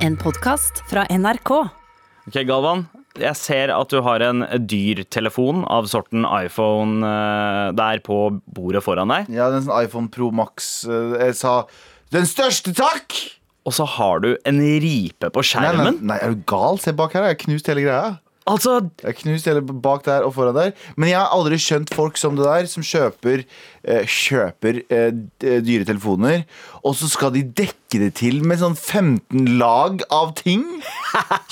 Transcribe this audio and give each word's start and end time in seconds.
En 0.00 0.16
podkast 0.16 0.82
fra 0.90 1.04
NRK. 1.10 1.50
Ok, 2.28 2.38
Galvan. 2.48 2.86
Jeg 3.20 3.34
ser 3.36 3.72
at 3.74 3.90
du 3.90 3.98
har 4.06 4.22
en 4.22 4.44
dyr 4.70 5.02
telefon 5.12 5.64
av 5.68 5.88
sorten 5.90 6.22
iPhone 6.28 7.02
eh, 7.04 7.72
der 7.76 8.00
på 8.06 8.20
bordet 8.54 8.84
foran 8.86 9.10
deg. 9.12 9.28
Ja, 9.34 9.48
den 9.52 9.64
sånn 9.66 9.74
iPhone 9.82 10.08
Pro 10.14 10.28
Max 10.34 10.70
eh, 10.86 11.16
Jeg 11.26 11.34
sa 11.40 11.54
Den 12.14 12.28
største 12.30 12.72
takk! 12.78 13.16
Og 13.68 13.74
så 13.76 13.84
har 13.98 14.22
du 14.24 14.30
en 14.48 14.62
ripe 14.82 15.28
på 15.34 15.42
Nei, 15.42 15.44
nei, 15.44 15.50
skjermen. 15.50 15.98
nei, 16.08 16.16
er 16.24 16.32
du 16.32 16.44
gal? 16.48 16.78
Se 16.80 16.94
bak 16.96 17.12
her. 17.18 17.26
Jeg 17.28 17.36
har 17.36 17.40
knust 17.42 17.68
hele 17.70 17.82
greia. 17.84 18.14
Altså, 18.50 18.78
Jeg 19.02 19.06
har 19.12 19.18
knust 19.20 19.48
hele 19.48 19.62
bak 19.62 20.04
der 20.06 20.26
og 20.26 20.34
foran 20.36 20.56
der. 20.56 20.72
Men 20.96 21.12
jeg 21.12 21.18
har 21.20 21.34
aldri 21.34 21.58
skjønt 21.60 21.92
folk 21.94 22.18
som 22.20 22.38
det 22.38 22.46
der, 22.46 22.68
som 22.70 22.84
kjøper 22.86 23.44
eh, 23.84 24.06
Kjøper 24.10 24.82
eh, 24.90 25.10
dyre 25.64 25.86
telefoner, 25.88 26.42
og 26.84 26.96
så 26.98 27.08
skal 27.10 27.32
de 27.34 27.44
dekke 27.44 28.00
det 28.00 28.12
til 28.20 28.40
med 28.46 28.60
sånn 28.60 28.76
15 28.76 29.54
lag 29.60 30.02
av 30.14 30.34
ting. 30.38 30.64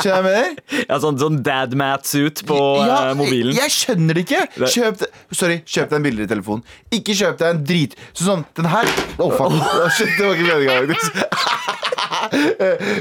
Skjønner 0.01 0.13
jeg 0.13 0.27
med 0.27 0.29
mener? 0.29 0.61
ja, 0.91 0.99
sånn, 1.03 1.19
sånn 1.21 1.41
dadmat-suit 1.47 2.45
på 2.49 2.59
Ja, 2.83 3.01
eh, 3.11 3.17
mobilen. 3.19 3.55
Jeg, 3.57 3.75
skjønner 3.75 4.19
det 4.19 4.27
ikke. 4.27 4.45
Kjøp 4.67 5.07
sorry, 5.35 5.61
kjøp 5.65 5.91
deg 5.93 5.99
en 6.01 6.07
billigere 6.09 6.33
telefon. 6.35 6.65
Ikke 6.95 7.17
kjøp 7.19 7.41
deg 7.41 7.55
en 7.55 7.65
drit 7.69 7.97
Sånn 8.13 8.29
sånn, 8.29 8.47
den 8.59 8.69
her 8.73 8.89
Å, 9.19 9.29
fuck. 9.33 9.55
Å, 9.55 9.89
shit, 9.97 10.15
det 10.19 10.25
var 10.27 10.39
ikke 10.39 10.49
meningen. 10.49 11.77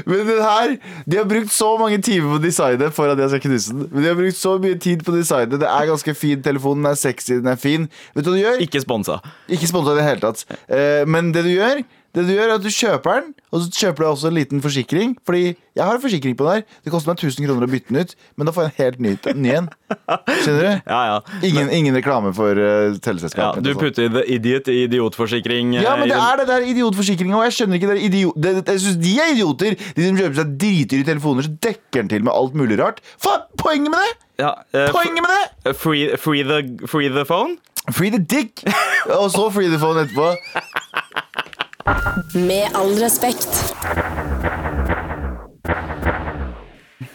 Men 0.08 0.24
den 0.28 0.42
her 0.42 0.74
De 1.08 1.16
har 1.18 1.26
brukt 1.28 1.52
så 1.54 1.70
mange 1.80 2.00
timer 2.04 2.36
på 2.36 2.40
designet 2.42 2.94
for 2.96 3.12
at 3.12 3.18
jeg 3.22 3.32
skal 3.34 3.44
knuse 3.46 3.74
den. 3.74 3.88
Men 3.92 4.04
de 4.04 4.10
har 4.10 4.18
brukt 4.18 4.38
så 4.38 4.54
mye 4.62 4.78
tid 4.78 5.04
på 5.06 5.14
designet. 5.16 5.58
Det 5.62 5.68
er 5.70 5.90
ganske 5.90 6.14
fin 6.14 6.42
telefon. 6.44 6.82
Den 6.82 6.90
er 6.92 6.98
sexy, 6.98 7.38
den 7.38 7.50
er 7.50 7.60
fin. 7.60 7.88
Vet 8.14 8.26
du 8.26 8.32
hva 8.32 8.36
du 8.36 8.42
gjør? 8.42 8.62
Ikke 8.64 8.82
sponsa. 8.84 9.18
Ikke 9.48 9.70
sponsa 9.70 9.94
i 9.94 10.00
det 10.00 10.06
hele 10.08 10.24
tatt. 10.24 10.44
Eh, 10.68 11.04
men 11.08 11.32
det 11.34 11.44
du 11.46 11.52
gjør, 11.52 11.82
det 12.14 12.26
du 12.28 12.34
gjør 12.34 12.48
er 12.48 12.56
at 12.58 12.64
du 12.64 12.70
kjøper 12.72 13.20
den, 13.22 13.34
og 13.52 13.62
så 13.62 13.70
kjøper 13.72 14.04
du 14.04 14.08
også 14.10 14.28
en 14.30 14.36
liten 14.38 14.62
forsikring. 14.64 15.16
Fordi 15.26 15.54
jeg 15.78 15.84
har 15.84 15.94
en 15.96 16.02
forsikring 16.02 16.36
på 16.36 16.44
den 16.46 16.58
her. 16.58 16.64
Det 16.84 16.92
koster 16.92 17.12
meg 17.12 17.22
1000 17.22 17.46
kroner 17.46 17.66
å 17.66 17.70
bytte 17.70 17.94
den 17.94 18.02
ut, 18.02 18.14
men 18.36 18.48
da 18.48 18.54
får 18.54 18.66
jeg 18.66 18.72
en 18.72 18.78
helt 18.82 19.00
ny, 19.04 19.12
ny 19.44 19.52
en. 19.56 19.68
Skjønner 20.42 20.62
du? 20.64 20.70
Ja, 20.90 21.00
ja. 21.12 21.18
Ingen, 21.48 21.70
ingen 21.72 21.96
reklame 21.96 22.32
for 22.36 22.58
uh, 22.58 22.92
ja 22.92 23.50
du 23.56 23.70
sånn. 23.72 23.80
putter 23.80 24.10
the 24.12 24.24
idiot 24.34 24.68
i 24.68 24.82
idiotforsikring. 24.86 25.76
eh, 25.78 25.86
ja, 25.86 25.96
men 25.96 26.10
det 26.10 26.18
er 26.18 26.42
det 26.42 26.48
der 26.50 26.66
idiotforsikringa, 26.72 27.36
og 27.38 27.46
jeg 27.48 27.56
skjønner 27.58 27.80
ikke 27.80 27.92
det 27.94 28.02
idiot... 28.08 28.34
Det, 28.36 28.54
jeg 28.68 28.84
synes 28.84 29.00
de 29.04 29.14
er 29.22 29.32
idioter! 29.36 29.78
De 29.96 30.08
som 30.08 30.18
kjøper 30.20 30.40
seg 30.42 30.56
dritdyre 30.64 31.08
telefoner, 31.12 31.46
så 31.48 31.54
dekker 31.68 32.02
den 32.02 32.12
til 32.12 32.26
med 32.26 32.34
alt 32.34 32.58
mulig 32.58 32.80
rart. 32.82 33.00
Faen, 33.22 33.46
poenget 33.60 33.94
med 33.94 34.04
det! 34.04 34.16
ja, 34.38 34.52
uh, 34.76 34.90
Poenget 34.94 35.24
med 35.24 35.32
det! 35.34 35.74
free, 35.76 36.16
free, 36.16 36.44
the, 36.46 36.86
free 36.86 37.08
the 37.08 37.24
phone? 37.26 37.56
Free 37.92 38.10
the 38.10 38.20
dick! 38.20 38.62
Og 39.18 39.30
så 39.32 39.48
free 39.50 39.70
the 39.72 39.78
phone 39.80 40.02
etterpå. 40.04 40.28
Med 42.34 42.68
all 42.76 42.90
respekt. 43.00 43.48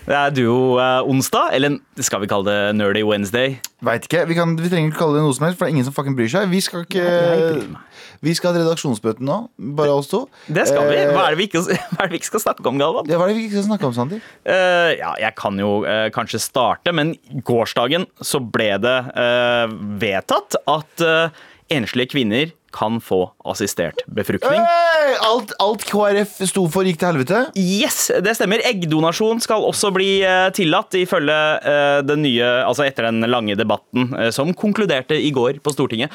Det 0.03 0.15
er 0.19 0.33
duo-onsdag, 0.35 1.53
eller 1.55 1.77
skal 2.03 2.19
vi 2.23 2.27
kalle 2.27 2.49
det 2.49 2.75
Nerdy 2.75 3.03
Wednesday? 3.07 3.53
Veit 3.85 4.07
ikke. 4.07 4.23
Vi, 4.27 4.35
kan, 4.35 4.55
vi 4.59 4.67
trenger 4.71 4.89
ikke 4.91 4.99
kalle 4.99 5.19
det 5.19 5.23
noe 5.23 5.35
som 5.37 5.45
helst, 5.45 5.59
for 5.59 5.65
det 5.65 5.71
er 5.71 5.75
ingen 5.77 5.85
som 5.87 5.95
fucking 5.95 6.17
bryr 6.17 6.31
seg. 6.33 6.49
Vi 6.51 6.59
skal 6.65 6.83
ikke 6.87 7.03
bryr 7.05 7.69
meg. 7.75 8.01
Vi 8.23 8.33
skal 8.35 8.51
ha 8.53 8.61
redaksjonsmøte 8.63 9.23
nå, 9.27 9.37
bare 9.77 9.93
oss 9.99 10.09
to. 10.11 10.23
Det 10.47 10.65
skal 10.69 10.89
vi. 10.89 10.97
Eh, 11.03 11.11
Hva 11.13 11.27
er 11.27 11.35
det 11.35 11.39
vi 11.43 11.47
ikke, 11.51 11.61
hva 11.93 12.01
er 12.03 12.09
det 12.09 12.15
vi 12.17 12.19
ikke 12.23 12.31
skal 12.33 12.43
snakke 12.47 12.65
om, 12.71 12.81
Galvan? 12.81 13.07
Ja, 13.11 13.19
hva 13.21 13.27
er 13.27 13.33
det 13.33 13.37
vi 13.39 13.45
ikke 13.47 13.57
skal 13.59 13.67
snakke 13.69 13.87
om, 13.89 13.95
Sander? 13.99 14.25
Eh, 14.43 14.91
ja, 14.99 15.13
jeg 15.23 15.37
kan 15.39 15.59
jo 15.61 15.71
eh, 15.87 16.07
kanskje 16.15 16.41
starte, 16.43 16.95
men 16.95 17.13
gårsdagen 17.47 18.09
så 18.23 18.41
ble 18.43 18.71
det 18.83 18.97
eh, 19.13 19.77
vedtatt 20.03 20.57
at 20.65 21.05
eh, 21.05 21.45
enslige 21.77 22.11
kvinner 22.15 22.51
kan 22.73 22.99
få 23.03 23.21
assistert 23.49 24.03
befruktning. 24.07 24.59
Hey! 24.59 25.15
Alt, 25.23 25.53
alt 25.63 25.85
KrF 25.87 26.39
sto 26.49 26.65
for, 26.71 26.87
gikk 26.87 26.99
til 27.01 27.11
helvete. 27.11 27.41
Yes, 27.59 28.07
det 28.23 28.35
stemmer. 28.37 28.63
Eggdonasjon 28.67 29.41
skal 29.43 29.65
også 29.67 29.93
bli 29.95 30.09
eh, 30.25 30.49
tillatt, 30.55 30.97
ifølge 30.99 31.39
eh, 31.59 31.99
den 32.05 32.23
nye 32.25 32.51
Altså 32.63 32.85
etter 32.87 33.09
den 33.09 33.25
lange 33.29 33.55
debatten 33.59 34.13
eh, 34.17 34.29
som 34.35 34.53
konkluderte 34.57 35.17
i 35.19 35.31
går 35.35 35.59
på 35.63 35.73
Stortinget. 35.73 36.13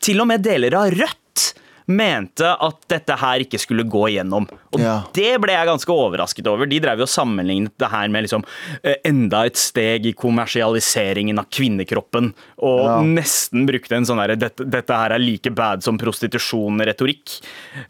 Til 0.00 0.20
og 0.22 0.28
med 0.28 0.42
deler 0.44 0.74
av 0.76 0.92
Rødt 0.92 1.44
mente 1.90 2.46
at 2.54 2.76
dette 2.92 3.16
her 3.20 3.42
ikke 3.44 3.58
skulle 3.60 3.84
gå 3.90 4.06
igjennom. 4.12 4.46
Og 4.72 4.80
Ja. 4.80 5.02
det 5.12 5.40
ble 5.42 5.52
jeg 5.52 5.66
ganske 5.66 5.90
overrasket 5.92 6.46
over. 6.46 6.66
De 6.70 6.78
drev 6.80 6.98
jo 7.02 7.08
og 7.08 7.10
sammenlignet 7.10 7.72
det 7.80 7.88
her 7.90 8.08
med 8.08 8.24
liksom 8.24 8.44
eh, 8.84 8.96
enda 9.04 9.44
et 9.48 9.56
steg 9.58 10.06
i 10.06 10.12
kommersialiseringen 10.12 11.38
av 11.42 11.48
kvinnekroppen, 11.50 12.32
og 12.62 12.84
Ja. 12.84 13.00
nesten 13.02 13.66
brukte 13.66 13.96
en 13.96 14.04
sånn 14.06 14.20
herre 14.22 14.36
dette, 14.38 14.62
'dette 14.64 14.90
her 14.94 15.12
er 15.12 15.18
like 15.18 15.50
bad 15.54 15.82
som 15.82 15.98
prostitusjon'-retorikk. 15.98 17.40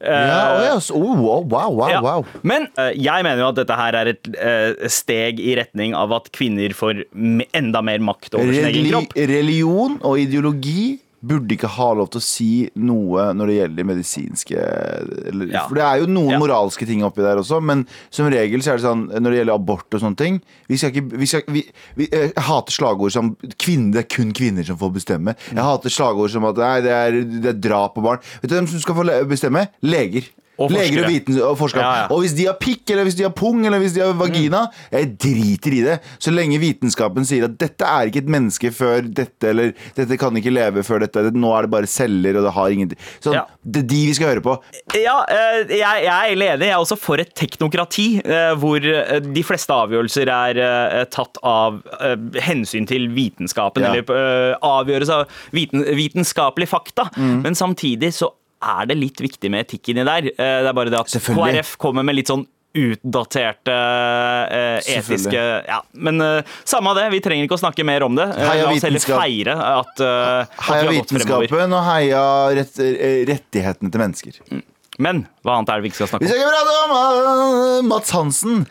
Ja, 0.01 0.57
oh, 0.57 0.65
ja. 0.65 0.77
så- 0.81 0.95
oh, 0.97 1.15
wow, 1.17 1.43
wow, 1.45 1.71
wow, 1.71 1.89
Ja. 1.91 2.01
wow. 2.01 2.25
Men 2.43 2.69
eh, 2.79 2.93
jeg 2.97 3.23
mener 3.23 3.39
jo 3.39 3.49
at 3.49 3.55
dette 3.57 3.77
her 3.77 3.95
er 3.95 4.07
et 4.09 4.29
eh, 4.39 4.89
steg 4.89 5.41
i 5.41 5.55
retning 5.57 5.95
av 5.95 6.13
at 6.13 6.31
kvinner 6.33 6.71
får 6.73 7.05
enda 7.55 7.83
mer 7.83 7.99
makt 7.99 8.35
over 8.35 8.53
sin 8.53 8.65
egen 8.67 8.91
kropp. 8.91 9.13
religion 9.17 9.99
og 10.03 10.19
ideologi 10.19 10.99
burde 11.21 11.53
ikke 11.53 11.69
ha 11.69 11.91
lov 11.99 12.09
til 12.15 12.21
å 12.21 12.25
si 12.25 12.49
noe 12.81 13.27
når 13.37 13.51
det 13.51 13.57
gjelder 13.59 13.89
medisinske 13.91 14.57
eller, 15.29 15.51
Ja. 15.53 15.67
For 15.69 15.75
det 15.77 15.85
er 15.85 16.01
jo 16.01 16.07
noen 16.09 16.31
Ja. 16.33 16.39
moralske 16.41 16.87
ting 16.89 17.03
oppi 17.05 17.21
der 17.21 17.37
også, 17.37 17.61
men 17.63 17.87
som 18.11 18.27
regel 18.33 18.63
så 18.65 18.73
er 18.73 18.77
det 18.81 18.87
sånn 18.87 19.05
når 19.13 19.31
det 19.31 19.39
gjelder 19.41 19.55
abort 19.55 19.95
og 19.95 20.01
sånne 20.01 20.17
ting 20.17 20.41
Vi 20.69 20.77
skal 20.81 20.91
ikke 20.95 21.19
vi 21.19 21.27
skal, 21.27 21.43
vi, 21.49 21.65
vi, 21.97 22.09
Jeg 22.11 22.33
hater 22.37 22.73
slagord 22.73 23.13
som 23.13 23.37
kvinner, 23.59 23.93
det 23.93 24.05
er 24.07 24.15
kun 24.17 24.33
kvinner 24.33 24.65
som 24.65 24.79
får 24.81 24.93
bestemme. 24.95 25.37
Jeg 25.51 25.63
hater 25.63 25.91
slagord 25.91 26.31
som 26.31 26.45
at 26.49 26.57
nei, 26.57 26.81
det 26.81 26.91
er, 26.91 27.11
det 27.25 27.47
er 27.55 27.61
drap 27.69 27.95
på 27.95 28.03
barn. 28.03 28.19
Vet 28.41 28.51
du 28.51 28.57
hvem 28.57 28.69
som 28.69 28.81
skal 28.81 28.95
få 28.95 29.05
bestemme? 29.29 29.69
Leger. 29.83 30.25
Og. 30.61 30.73
Leger 30.75 31.05
og, 31.05 31.11
viten, 31.11 31.39
og 31.41 31.57
forskere. 31.61 31.85
Ja, 31.85 32.05
ja. 32.05 32.09
Og 32.13 32.25
hvis 32.25 32.35
de 32.37 32.47
har 32.51 32.59
pikk, 32.61 32.85
eller 32.93 33.07
hvis 33.09 33.17
de 33.19 33.25
har 33.25 33.33
pung, 33.37 33.63
eller 33.67 33.81
hvis 33.83 33.95
de 33.97 34.03
har 34.05 34.17
vagina, 34.19 34.67
jeg 34.93 35.13
driter 35.21 35.77
i 35.77 35.83
det. 35.87 35.97
Så 36.21 36.35
lenge 36.35 36.61
vitenskapen 36.61 37.27
sier 37.29 37.49
at 37.49 37.57
dette 37.61 37.87
er 37.87 38.11
ikke 38.11 38.23
et 38.25 38.33
menneske 38.33 38.73
før 38.75 39.07
dette, 39.07 39.51
eller 39.51 39.73
dette 39.97 40.19
kan 40.21 40.37
ikke 40.37 40.53
leve 40.53 40.85
før 40.87 41.05
dette, 41.07 41.31
nå 41.33 41.53
er 41.57 41.67
det 41.67 41.73
bare 41.73 41.91
celler, 41.91 42.39
og 42.41 42.49
det 42.49 42.55
har 42.57 42.77
ingenting 42.77 43.01
Sånn, 43.21 43.37
Ja. 43.39 43.47
Det 43.61 43.83
er 43.83 43.89
de 43.91 44.01
vi 44.09 44.15
skal 44.17 44.31
høre 44.33 44.43
på. 44.45 44.55
Ja, 44.97 45.17
eh, 45.29 45.59
jeg, 45.69 46.05
jeg 46.05 46.11
er 46.11 46.31
veldig 46.33 46.49
enig. 46.55 46.69
Jeg 46.69 46.75
er 46.75 46.83
også 46.83 46.97
for 47.01 47.21
et 47.23 47.33
teknokrati, 47.37 48.07
eh, 48.21 48.53
hvor 48.61 48.85
eh, 48.85 49.21
de 49.25 49.45
fleste 49.47 49.75
avgjørelser 49.75 50.31
er 50.33 51.09
tatt 51.13 51.39
av 51.47 51.81
hensyn 52.43 52.89
til 52.89 53.09
vitenskapen, 53.15 53.85
eller 53.85 54.57
avgjøres 54.65 55.13
av 55.15 55.41
viten, 55.55 55.85
vitenskapelig 55.97 56.69
fakta. 56.71 57.09
Mm. 57.17 57.41
Men 57.45 57.59
samtidig 57.59 58.13
så 58.17 58.31
er 58.61 58.89
det 58.91 58.97
litt 58.99 59.21
viktig 59.23 59.51
med 59.53 59.67
etikk 59.67 59.93
inni 59.93 60.07
der. 60.07 60.31
Eh, 60.31 60.57
det 60.65 60.71
er 60.71 60.77
bare 60.77 60.93
det 60.93 61.01
at. 61.01 61.13
KrF 61.27 61.77
kommer 61.81 62.07
med 62.07 62.19
litt 62.19 62.31
sånn 62.31 62.47
utdaterte 62.71 63.75
eh, 63.75 64.77
etiske 64.95 65.41
ja, 65.67 65.81
Men 65.99 66.23
eh, 66.23 66.51
samme 66.63 66.93
av 66.93 67.01
det, 67.01 67.09
vi 67.11 67.19
trenger 67.25 67.49
ikke 67.49 67.57
å 67.57 67.63
snakke 67.65 67.87
mer 67.87 68.05
om 68.07 68.15
det. 68.19 68.29
Heia 68.37 68.69
La 68.69 68.75
oss 68.77 68.87
heller 68.87 69.03
feire 69.03 69.57
at, 69.59 70.03
at 70.05 70.61
Heia 70.69 70.93
vitenskapen, 70.93 71.75
og 71.75 71.89
heia 71.89 72.23
rett, 72.61 72.79
rettighetene 73.33 73.91
til 73.91 74.05
mennesker. 74.05 74.39
Men 75.01 75.25
hva 75.43 75.57
annet 75.57 75.73
er 75.73 75.81
det 75.81 75.89
vi 75.89 75.91
ikke 75.91 76.03
skal 76.03 76.13
snakke 76.13 76.23
om? 76.23 76.29
Vi 76.29 76.31
skal 76.31 76.45
ikke 76.45 76.53
prate 76.55 77.81
om 77.81 77.91
Mats 77.91 78.15
Hansen. 78.15 78.63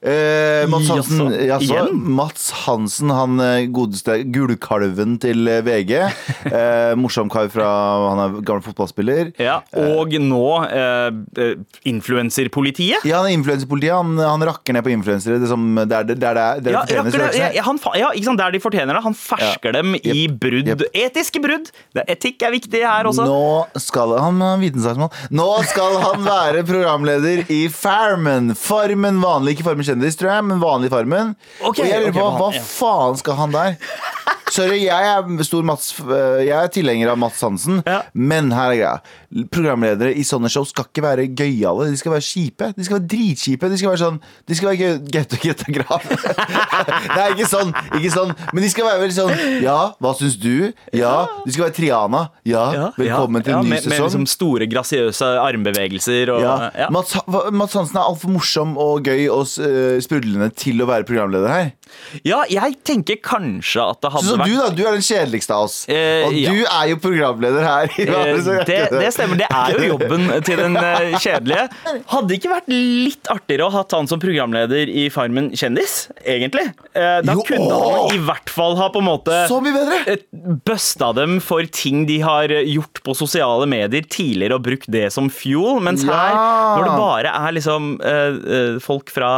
Eh, 0.00 0.64
Mats 0.72 0.88
Hansen, 0.88 1.28
Jaså, 1.44 1.74
jaså? 1.74 1.92
Mats 1.92 2.50
Hansen, 2.64 3.10
han 3.12 3.40
eh, 3.44 3.66
godeste 3.68 4.14
gullkalven 4.32 5.18
til 5.20 5.48
eh, 5.50 5.60
VG. 5.66 5.96
Eh, 6.50 6.94
morsom 6.98 7.28
kar 7.30 7.46
fra 7.52 7.66
Han 8.10 8.20
er 8.22 8.32
gammel 8.46 8.62
fotballspiller. 8.64 9.28
Ja, 9.38 9.58
og 9.76 10.14
nå 10.24 10.40
eh, 10.66 11.10
eh, 11.38 11.52
influenserpolitiet. 11.90 13.04
Ja, 13.06 13.20
han 13.20 13.28
er 13.28 13.36
influenserpolitiet. 13.36 13.92
Han, 13.94 14.16
han 14.18 14.44
rakker 14.48 14.74
ned 14.74 14.84
på 14.86 14.90
influensere. 14.94 15.36
Det 15.42 15.50
som, 15.50 15.66
er 15.78 15.84
er 15.84 16.72
Ja, 16.72 16.80
rakker 16.80 17.04
det- 17.04 17.28
er 17.28 17.54
ja, 17.54 17.64
han, 17.66 17.78
ja, 18.00 18.10
ikke 18.16 18.30
sant, 18.30 18.40
Der 18.40 18.56
de 18.56 18.62
fortjener 18.64 18.96
det. 18.96 19.02
Han 19.04 19.16
fersker 19.18 19.76
dem 19.76 19.94
i 20.00 20.24
brudd. 20.32 20.72
Yep. 20.72 20.86
Etiske 21.04 21.42
brudd. 21.44 21.70
Det, 21.94 22.06
etikk 22.16 22.42
er 22.48 22.54
viktig 22.56 22.82
her 22.82 23.10
også. 23.10 23.26
Nå 23.28 23.80
skal 23.84 24.16
han, 24.18 24.40
han. 24.40 25.06
Nå 25.30 25.48
skal 25.70 26.00
han 26.02 26.24
være 26.26 26.64
programleder 26.66 27.44
i 27.52 27.62
Farmen. 27.72 28.54
Farmen 28.58 29.20
vanlig, 29.22 29.58
ikke 29.58 29.68
Farmen 29.70 29.89
kjendis, 29.90 30.18
tror 30.20 30.32
jeg, 30.34 30.48
men 30.50 30.62
vanlig 30.62 30.90
Farmen. 30.94 31.34
Okay, 31.60 31.84
og 31.84 31.92
jeg 31.92 32.06
lurer 32.06 32.16
på, 32.16 32.26
han- 32.30 32.40
hva 32.40 32.52
ja. 32.56 32.66
faen 32.70 33.20
skal 33.20 33.40
han 33.42 33.56
der? 33.58 33.78
Sorry, 34.50 34.80
jeg 34.82 35.06
er 35.06 35.44
stor 35.46 35.62
Mats 35.62 35.92
øh, 36.02 36.40
Jeg 36.42 36.56
er 36.58 36.70
tilhenger 36.74 37.12
av 37.12 37.18
Mats 37.22 37.38
Hansen, 37.44 37.82
Ja. 37.86 38.00
men 38.18 38.50
her 38.50 38.72
er 38.72 38.78
greia. 38.80 38.94
Programledere 39.54 40.10
i 40.18 40.24
sånne 40.26 40.50
show 40.50 40.64
skal 40.66 40.88
ikke 40.88 41.04
være 41.04 41.26
gøyale. 41.38 41.86
De 41.92 41.98
skal 42.00 42.16
være 42.16 42.24
kjipe. 42.26 42.70
De 42.74 42.82
skal 42.86 42.96
være 42.96 43.06
dritkjipe. 43.12 43.68
De 43.70 43.78
skal 43.78 43.92
være 43.92 44.00
sånn 44.00 44.16
De 44.50 44.56
skal 44.58 44.72
være 44.72 44.88
Gaute 45.14 45.38
Greta 45.38 45.70
Grav. 45.76 46.08
Nei, 47.14 47.28
ikke 47.36 47.46
sånn. 47.46 47.70
Ikke 48.00 48.10
sånn. 48.16 48.32
Men 48.50 48.66
de 48.66 48.70
skal 48.72 48.88
være 48.88 49.02
veldig 49.04 49.16
sånn 49.20 49.62
Ja, 49.62 49.76
hva 50.02 50.12
syns 50.18 50.34
du? 50.42 50.72
Ja. 50.98 51.14
De 51.44 51.54
skal 51.54 51.68
være 51.68 51.76
Triana. 51.78 52.24
Ja. 52.48 52.64
Velkommen 52.98 53.46
til 53.46 53.54
ja, 53.54 53.60
en 53.62 53.70
ny 53.70 53.76
med, 53.76 53.86
Med 53.86 54.02
liksom 54.02 54.26
store, 54.30 54.66
grasiøse 54.70 55.30
armbevegelser. 55.44 56.34
Og, 56.34 56.42
ja. 56.42 56.56
ja. 56.74 56.90
Mats, 56.90 57.14
Mats 57.54 57.78
Hansen 57.78 58.00
er 58.02 58.10
altfor 58.10 58.34
morsom 58.34 58.74
og 58.82 59.06
gøy 59.06 59.28
og 59.30 59.46
uh, 59.62 59.79
sprudlende 60.04 60.48
til 60.56 60.80
å 60.84 60.86
være 60.90 61.06
programleder 61.08 61.50
her. 61.52 61.70
ja, 62.26 62.42
jeg 62.50 62.76
tenker 62.86 63.18
kanskje 63.24 63.82
at 63.82 64.00
det 64.04 64.10
hadde 64.14 64.26
Så, 64.28 64.34
så 64.34 64.38
vært 64.40 64.50
du 64.50 64.56
da, 64.60 64.68
du 64.78 64.82
er 64.86 64.96
den 64.98 65.04
kjedeligste 65.06 65.56
av 65.56 65.66
oss. 65.66 65.76
Eh, 65.90 66.26
og 66.28 66.36
ja. 66.38 66.52
du 66.54 66.60
er 66.64 66.90
jo 66.92 66.98
programleder 67.02 67.66
her. 67.66 67.94
Eh, 67.98 68.40
Det, 68.70 68.78
det 68.92 69.08
stemmer. 69.14 69.38
Det 69.40 69.48
er 69.50 69.74
jo 69.76 69.88
jobben 69.94 70.26
til 70.46 70.60
den 70.60 70.76
eh, 70.78 71.14
kjedelige. 71.22 71.64
Hadde 72.10 72.28
det 72.30 72.38
ikke 72.40 72.52
vært 72.52 72.68
litt 72.70 73.30
artigere 73.32 73.66
å 73.66 73.72
ha 73.74 73.84
han 73.90 74.08
som 74.10 74.20
programleder 74.22 74.90
i 74.92 75.06
Farmen 75.12 75.50
kjendis, 75.56 76.08
egentlig? 76.24 76.66
Eh, 76.94 77.20
Da 77.26 77.34
Jo, 77.36 77.42
kunne 77.46 77.78
han 77.80 78.14
i 78.14 78.20
hvert 78.26 78.50
fall 78.52 78.76
ha 78.78 78.88
på 78.94 79.00
en 79.02 79.08
måte 79.08 79.40
Så 79.50 79.58
mye 79.64 79.74
bedre! 79.74 79.98
eh, 80.14 80.22
busta 80.66 81.10
dem 81.16 81.38
for 81.44 81.64
ting 81.74 82.04
de 82.08 82.20
har 82.22 82.52
gjort 82.52 83.02
på 83.06 83.14
sosiale 83.18 83.66
medier 83.70 84.04
tidligere 84.10 84.58
og 84.58 84.64
brukt 84.66 84.88
det 84.92 85.08
som 85.14 85.28
fuel, 85.32 85.80
mens 85.84 86.04
Ja. 86.06 86.14
her, 86.14 86.38
når 86.78 86.86
det 86.88 86.94
bare 87.00 87.34
er 87.48 87.56
liksom 87.56 87.90
eh, 88.04 88.38
eh, 88.58 88.78
folk 88.84 89.10
fra 89.12 89.30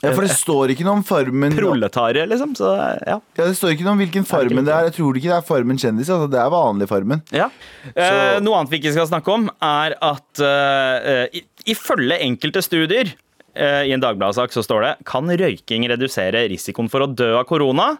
Ja, 0.00 0.08
eh, 0.10 0.14
for 0.14 0.26
det 0.26 0.34
står 0.36 0.74
ikke 0.74 0.86
noe 0.86 0.98
om 0.98 1.04
Farmen. 1.06 1.54
proletarier, 1.56 2.28
liksom. 2.30 2.52
Så 2.58 2.72
ja. 2.76 3.16
Ja, 3.18 3.44
det 3.44 3.56
står 3.58 3.74
ikke 3.74 3.86
noe 3.86 3.96
om 3.96 4.02
hvilken 4.02 4.26
Farmen 4.28 4.66
det 4.66 4.74
er. 4.74 4.88
Jeg 4.90 4.98
tror 4.98 5.16
ikke 5.18 5.30
det 5.30 5.38
er 5.38 5.46
Farmen 5.46 5.80
kjendis. 5.80 6.10
Altså, 6.12 6.28
det 6.32 6.40
er 6.42 6.52
vanlig 6.52 6.90
Farmen. 6.90 7.24
Ja. 7.34 7.48
Eh, 7.94 8.38
noe 8.44 8.60
annet 8.60 8.72
vi 8.72 8.80
ikke 8.82 8.94
skal 8.96 9.10
snakke 9.10 9.34
om, 9.34 9.48
er 9.64 9.96
at 9.98 10.44
eh, 10.44 11.42
ifølge 11.70 12.20
enkelte 12.24 12.62
studier 12.64 13.14
eh, 13.54 13.82
i 13.88 13.94
en 13.96 14.02
Dagbladet-sak 14.02 14.54
så 14.54 14.64
står 14.66 14.86
det 14.86 14.94
kan 15.08 15.28
røyking 15.28 15.88
redusere 15.90 16.46
risikoen 16.52 16.90
for 16.92 17.06
å 17.06 17.10
dø 17.10 17.32
av 17.38 17.46
korona. 17.50 17.94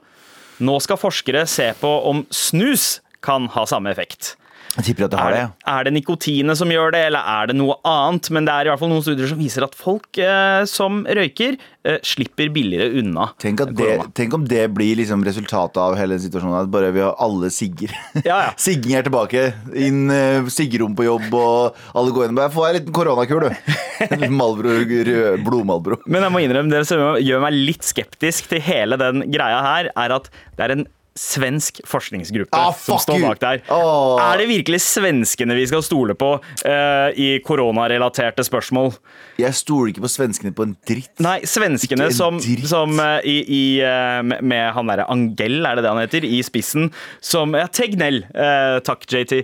Nå 0.61 0.77
skal 0.85 1.01
forskere 1.01 1.47
se 1.49 1.71
på 1.81 1.91
om 2.11 2.25
snus 2.35 2.99
kan 3.25 3.49
ha 3.55 3.65
samme 3.69 3.93
effekt. 3.93 4.35
Jeg 4.77 4.87
tipper 4.87 5.09
at 5.09 5.15
det 5.15 5.19
har 5.19 5.35
det. 5.35 5.41
ja. 5.43 5.51
er 5.73 5.87
det 5.87 5.93
nikotinet 5.97 6.59
som 6.59 6.71
gjør 6.71 6.93
det, 6.95 7.01
eller 7.09 7.27
er 7.27 7.51
det 7.51 7.57
noe 7.59 7.75
annet? 7.87 8.29
Men 8.31 8.47
det 8.47 8.55
er 8.55 8.69
i 8.69 8.71
hvert 8.71 8.83
fall 8.83 8.93
noen 8.93 9.03
studier 9.03 9.27
som 9.31 9.41
viser 9.41 9.67
at 9.67 9.75
folk 9.75 10.21
eh, 10.23 10.63
som 10.71 11.01
røyker, 11.19 11.57
eh, 11.89 11.99
slipper 12.07 12.53
billigere 12.55 13.01
unna 13.01 13.31
Tenk, 13.43 13.65
det, 13.75 13.89
tenk 14.15 14.37
om 14.37 14.45
det 14.47 14.69
blir 14.77 15.01
liksom 15.01 15.25
resultatet 15.27 15.81
av 15.83 15.97
hele 15.99 16.21
situasjonen. 16.23 16.55
At 16.61 16.71
bare 16.71 16.93
vi 16.95 17.03
har 17.03 17.19
alle 17.23 17.51
sigger. 17.55 17.97
Ja, 18.23 18.39
ja. 18.47 18.53
Sigging 18.67 18.95
er 18.99 19.09
tilbake. 19.09 19.49
Inn 19.75 20.07
eh, 20.15 20.47
siggerom 20.53 20.95
på 20.99 21.09
jobb, 21.09 21.27
og 21.35 21.83
alle 21.99 22.15
går 22.15 22.29
inn 22.29 22.37
og 22.37 22.43
bare 22.45 22.55
Få 22.55 22.69
en 22.69 22.79
liten 22.79 22.95
koronakur, 22.95 23.47
du. 23.47 23.75
Malbro, 24.41 24.79
rød 24.87 25.45
blodmalbro. 25.47 26.01
Men 26.07 26.27
jeg 26.27 26.35
må 26.35 26.45
innrømme, 26.45 26.73
det 26.73 26.87
som 26.89 27.19
gjør 27.19 27.43
meg 27.43 27.59
litt 27.59 27.87
skeptisk 27.87 28.51
til 28.51 28.63
hele 28.65 28.99
den 29.01 29.27
greia 29.35 29.61
her, 29.67 29.93
er 29.99 30.19
at 30.21 30.31
det 30.59 30.67
er 30.67 30.79
en 30.79 30.89
svensk 31.19 31.81
forskningsgruppe 31.89 32.57
Ah, 32.57 32.73
som 32.77 33.01
står 33.03 33.21
bak 33.25 33.41
der. 33.43 33.63
Oh. 33.73 34.21
Er 34.23 34.41
det 34.41 34.49
virkelig 34.51 34.83
svenskene 34.85 35.57
vi 35.59 35.67
skal 35.71 35.83
stole 35.87 36.15
på 36.19 36.37
uh, 36.39 37.09
i 37.17 37.33
koronarelaterte 37.45 38.45
spørsmål? 38.47 38.95
Jeg 39.43 39.57
stoler 39.59 39.91
ikke 39.93 40.05
på 40.05 40.11
svenskene 40.13 40.53
på 40.57 40.65
en 40.67 40.75
dritt. 40.89 41.11
Nei, 41.25 41.39
svenskene 41.49 42.11
som, 42.15 42.39
dritt. 42.43 42.67
som 42.71 42.95
eh, 43.01 43.21
i, 43.29 43.37
i, 43.47 43.63
eh, 43.85 44.21
med- 44.27 44.43
med 44.51 44.73
han 44.77 44.91
derre 44.91 45.07
Angell, 45.13 45.59
er 45.67 45.77
det 45.79 45.85
det 45.87 45.91
han 45.93 46.01
heter, 46.03 46.25
i 46.27 46.41
spissen, 46.47 46.91
som 47.25 47.55
Ja, 47.59 47.67
Tegnell. 47.67 48.23
Eh, 48.35 48.79
takk, 48.87 49.05
JT. 49.11 49.41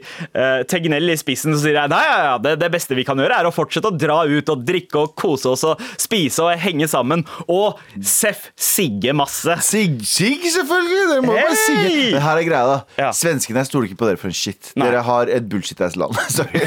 Tegnell 0.71 1.11
i 1.13 1.17
spissen 1.19 1.55
så 1.55 1.61
sier 1.63 1.77
jeg 1.81 1.91
nei, 1.93 2.03
ja, 2.05 2.17
ja, 2.31 2.35
det, 2.43 2.55
det 2.61 2.69
beste 2.75 2.97
vi 2.99 3.05
kan 3.07 3.19
gjøre, 3.21 3.39
er 3.41 3.49
å 3.49 3.53
fortsette 3.55 3.91
å 3.91 3.97
dra 3.97 4.21
ut 4.29 4.51
og 4.53 4.65
drikke 4.67 5.01
og 5.07 5.15
kose 5.19 5.49
oss 5.55 5.65
og 5.69 5.81
spise 6.01 6.43
og 6.45 6.59
henge 6.63 6.89
sammen. 6.91 7.25
Og 7.49 7.79
Seff 8.07 8.51
sigge 8.59 9.13
masse. 9.17 9.57
Sig, 9.65 9.97
sig 10.07 10.43
selvfølgelig! 10.53 11.05
Dere 11.13 11.23
må 11.25 11.35
bare 11.37 11.55
sigge. 11.61 12.11
Men 12.17 12.23
her 12.25 12.41
er 12.41 12.47
greia, 12.49 12.67
da. 12.67 12.79
Ja. 12.99 13.11
Svenskene 13.17 13.63
jeg 13.63 13.71
stoler 13.71 13.87
ikke 13.89 14.01
på 14.03 14.09
dere 14.11 14.21
for 14.21 14.29
en 14.31 14.37
shit. 14.37 14.73
Nei. 14.77 14.89
Dere 14.91 15.03
har 15.07 15.31
et 15.33 15.47
bullshit-ass 15.51 15.95
land. 16.01 16.19
Sorry. 16.37 16.63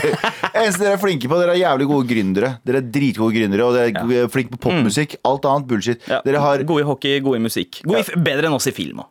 Eneste 0.53 0.81
dere 0.85 0.95
er 0.95 1.01
flinke 1.01 1.29
på, 1.29 1.37
dere 1.41 1.53
er 1.57 1.61
jævlig 1.65 1.89
gode 1.91 2.07
gründere. 2.09 2.53
Dere 2.65 2.79
er 2.81 2.87
dritgode 2.95 3.18
gründere, 3.27 3.65
og 3.67 3.73
dere 3.75 4.23
er 4.23 4.27
flinke 4.31 4.55
på 4.55 4.69
popmusikk. 4.69 5.17
Alt 5.25 5.45
annet 5.45 5.67
bullshit. 5.67 5.99
Dere 6.25 6.39
har 6.39 6.63
Gode 6.63 6.81
i 6.81 6.87
hockey, 6.87 7.19
gode 7.21 7.35
i 7.37 7.43
musikk. 7.43 7.81
Gode 7.85 7.99
i, 8.07 8.19
bedre 8.19 8.47
enn 8.47 8.53
oss 8.55 8.67
i 8.67 8.71
film 8.71 8.99
òg. 9.03 9.09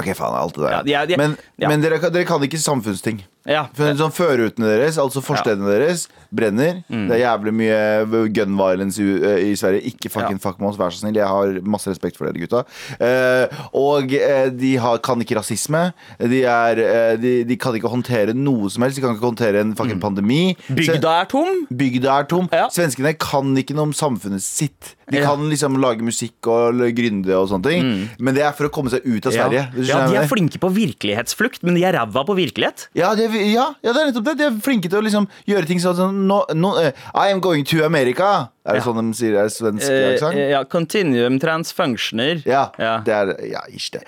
Ok, 0.00 0.08
faen, 0.18 0.34
alt 0.34 0.54
det 0.54 0.62
der. 0.64 0.72
Er- 0.72 0.82
men 1.18 1.36
men 1.70 1.80
dere, 1.80 2.10
dere 2.10 2.24
kan 2.26 2.42
ikke 2.42 2.58
samfunnsting. 2.58 3.22
Ja. 3.46 3.66
Sånn 3.76 4.12
Førerutene 4.14 4.70
deres, 4.70 4.96
altså 5.00 5.20
forstedene 5.24 5.68
deres, 5.68 6.06
brenner. 6.34 6.78
Mm. 6.88 7.02
Det 7.10 7.16
er 7.18 7.22
jævlig 7.26 7.52
mye 7.58 8.28
gun 8.34 8.54
violence 8.58 9.02
i, 9.04 9.50
i 9.50 9.54
Sverige. 9.58 9.82
Ikke 9.92 10.10
fucking 10.10 10.38
Ja. 10.38 10.42
fuck 10.42 10.58
med 10.62 10.70
oss, 10.70 10.78
vær 10.80 10.90
så 10.94 11.02
snill. 11.04 11.18
Jeg 11.20 11.28
har 11.28 11.60
masse 11.68 11.90
respekt 11.92 12.16
for 12.16 12.26
dere 12.30 12.40
gutta. 12.40 12.64
Eh, 12.98 13.52
og 13.76 14.14
eh, 14.16 14.48
de 14.54 14.72
har, 14.80 14.98
kan 15.04 15.20
ikke 15.20 15.36
rasisme. 15.38 15.92
De, 16.18 16.40
er, 16.48 16.80
eh, 16.80 17.16
de, 17.20 17.34
de 17.44 17.56
kan 17.60 17.76
ikke 17.76 17.92
håndtere 17.92 18.34
noe 18.34 18.70
som 18.72 18.82
helst. 18.86 18.96
De 18.98 19.04
kan 19.04 19.14
ikke 19.16 19.28
håndtere 19.28 19.60
en 19.60 19.74
fucking 19.76 20.00
pandemi. 20.02 20.54
Mm. 20.70 20.80
Bygda 20.80 21.14
er 21.20 21.30
tom. 21.30 21.62
Bygda 21.70 22.18
er 22.22 22.28
tom. 22.32 22.48
Ja. 22.52 22.66
Svenskene 22.72 23.12
kan 23.20 23.52
ikke 23.60 23.76
noe 23.76 23.90
om 23.90 23.96
samfunnet 23.96 24.42
sitt. 24.44 24.94
De 25.12 25.18
Ja. 25.20 25.26
kan 25.28 25.42
liksom 25.50 25.76
lage 25.82 26.00
musikk 26.00 26.46
og 26.48 26.78
grynde 26.96 27.28
og 27.36 27.50
sånne 27.50 27.68
ting, 27.68 27.88
men 28.24 28.32
det 28.34 28.40
er 28.42 28.54
for 28.56 28.64
å 28.64 28.72
komme 28.72 28.88
seg 28.88 29.04
ut 29.04 29.26
av 29.28 29.34
Sverige. 29.36 29.66
Ja, 29.84 29.98
de 30.08 30.16
er 30.16 30.24
flinke 30.30 30.56
på 30.62 30.70
virkelighetsflukt, 30.72 31.60
men 31.62 31.76
de 31.76 31.82
er 31.84 31.92
ræva 31.98 32.22
på 32.24 32.32
virkelighet. 32.38 32.86
Ja, 32.96 33.10
det, 33.14 33.26
er- 33.28 33.33
ja, 33.34 33.74
ja, 33.82 33.92
det 33.92 34.00
er 34.02 34.10
nettopp 34.12 34.24
det. 34.24 34.36
De 34.38 34.44
er 34.48 34.58
flinke 34.64 34.88
til 34.90 34.98
å 35.00 35.04
liksom 35.04 35.28
gjøre 35.46 35.66
ting 35.66 35.78
sånn 35.82 35.96
som 35.96 36.26
no, 36.28 36.44
no, 36.54 36.76
eh, 36.80 36.92
I 37.14 37.30
am 37.32 37.40
going 37.40 37.64
to 37.64 37.84
America. 37.84 38.48
Er 38.66 38.78
det 38.78 38.80
Ja. 38.80 38.84
sånn 38.86 39.10
de 39.10 39.16
sier? 39.18 39.32
det 39.36 39.44
i 39.44 39.52
svensk 39.52 39.90
Eh, 39.90 40.14
aksent? 40.14 40.38
ja, 40.50 40.62
continuum 40.64 41.38
transfunctioner. 41.38 42.42
Ja, 42.46 42.70
Ja. 42.78 42.98
det 43.04 43.12
er 43.12 43.34
Ja, 43.50 43.60
ish 43.68 43.90
det. 43.90 44.04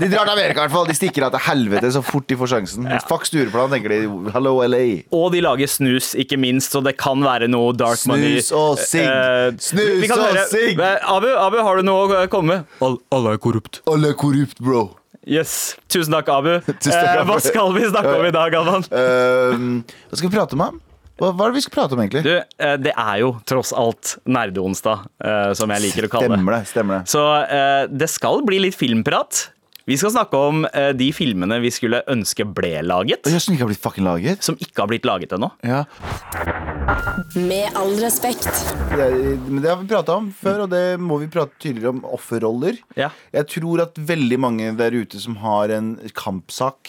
De 0.00 0.08
drar 0.08 0.24
til 0.26 0.32
Amerika, 0.34 0.64
i 0.64 0.66
hvert 0.66 0.72
fall. 0.72 0.86
De 0.86 0.94
stikker 0.94 1.22
av 1.26 1.30
til 1.30 1.40
helvete 1.46 1.92
så 1.94 2.02
fort 2.02 2.26
de 2.26 2.34
får 2.36 2.48
sjansen. 2.56 2.88
Fuck 3.08 3.24
Stureplan, 3.26 3.70
tenker 3.70 3.88
de. 3.94 4.30
Hello, 4.32 4.56
LA. 4.66 5.04
Og 5.12 5.30
de 5.32 5.40
lager 5.40 5.66
snus, 5.70 6.14
ikke 6.18 6.36
minst, 6.38 6.72
så 6.74 6.82
det 6.82 6.96
kan 6.98 7.20
være 7.22 7.46
noe 7.48 7.72
dark 7.72 7.96
Snus 7.98 8.06
money. 8.06 8.42
og 8.52 8.78
sigg. 8.78 9.06
Eh, 9.06 9.52
Snus 9.58 10.10
og 10.10 10.38
sigg. 10.50 10.78
Eh, 10.80 10.98
Abu, 11.06 11.28
Abu, 11.28 11.58
har 11.62 11.76
du 11.76 11.82
noe 11.82 12.08
å 12.26 12.28
komme 12.28 12.46
med? 12.48 12.64
All, 12.82 12.98
alle 13.12 13.34
er 13.34 13.38
korrupt. 13.38 13.80
Alle 13.86 14.08
er 14.10 14.14
korrupt, 14.14 14.58
bro. 14.60 14.96
Yes. 15.26 15.76
Tusen 15.88 16.12
takk, 16.12 16.28
Abu. 16.28 16.58
Tusen 16.66 16.92
takk, 16.92 17.04
Eh, 17.04 17.20
Abu. 17.20 17.32
hva 17.32 17.38
skal 17.40 17.70
vi 17.76 17.84
snakke 17.88 18.16
om 18.18 18.26
i 18.28 18.34
dag, 18.34 18.56
Alvan? 18.60 18.84
Uh, 18.92 19.80
hva 20.10 20.18
skal 20.20 20.28
vi 20.28 20.34
prate 20.36 20.58
om? 20.58 20.80
Hva, 21.14 21.28
hva 21.30 21.46
er 21.46 21.52
det 21.52 21.60
vi 21.60 21.62
skal 21.62 21.74
prate 21.76 21.94
om, 21.94 22.00
egentlig? 22.02 22.24
Du, 22.26 22.32
eh, 22.34 22.76
det 22.82 22.90
er 22.98 23.20
jo 23.22 23.28
tross 23.46 23.70
alt 23.78 24.16
nerdeonsdag, 24.26 25.04
eh, 25.22 25.52
som 25.54 25.70
jeg 25.70 25.84
liker 25.86 26.08
å 26.08 26.10
kalle 26.10 26.26
det. 26.32 26.38
Stemmer 26.40 26.56
det. 26.56 26.62
stemmer 26.72 26.98
det 27.04 27.12
Så 27.12 27.22
eh, 27.46 27.84
det 28.02 28.08
skal 28.10 28.42
bli 28.48 28.58
litt 28.66 28.74
filmprat. 28.74 29.44
Vi 29.84 29.96
skal 30.00 30.14
snakke 30.14 30.38
om 30.40 30.62
eh, 30.64 30.92
de 30.96 31.10
filmene 31.12 31.58
vi 31.60 31.68
skulle 31.74 31.98
ønske 32.08 32.46
ble 32.56 32.78
laget, 32.86 33.20
Og 33.28 33.34
jeg 33.34 33.42
som 33.44 33.52
ikke 33.52 33.66
har 33.66 33.68
blitt 33.68 33.82
fucking 33.84 34.06
laget. 34.06 34.44
som 34.46 34.56
ikke 34.56 34.80
har 34.80 34.88
blitt 34.88 35.04
laget 35.04 35.34
ennå. 35.36 35.50
Ja. 35.60 35.82
Med 37.36 37.68
all 37.76 37.92
respekt. 38.00 38.48
Det, 38.94 39.08
men 39.44 39.60
det 39.60 39.68
har 39.68 39.76
vi 39.82 39.88
prata 39.90 40.16
om 40.16 40.30
før, 40.32 40.64
og 40.64 40.72
det 40.72 40.96
må 41.00 41.18
vi 41.20 41.28
prate 41.28 41.52
tydeligere 41.60 41.92
om. 41.92 42.00
Offerroller. 42.16 42.78
Ja. 42.96 43.10
Jeg 43.36 43.50
tror 43.58 43.84
at 43.84 44.00
veldig 44.00 44.38
mange 44.40 44.72
der 44.78 44.96
ute 44.96 45.20
som 45.20 45.36
har 45.44 45.68
en 45.76 45.98
kampsak 46.16 46.88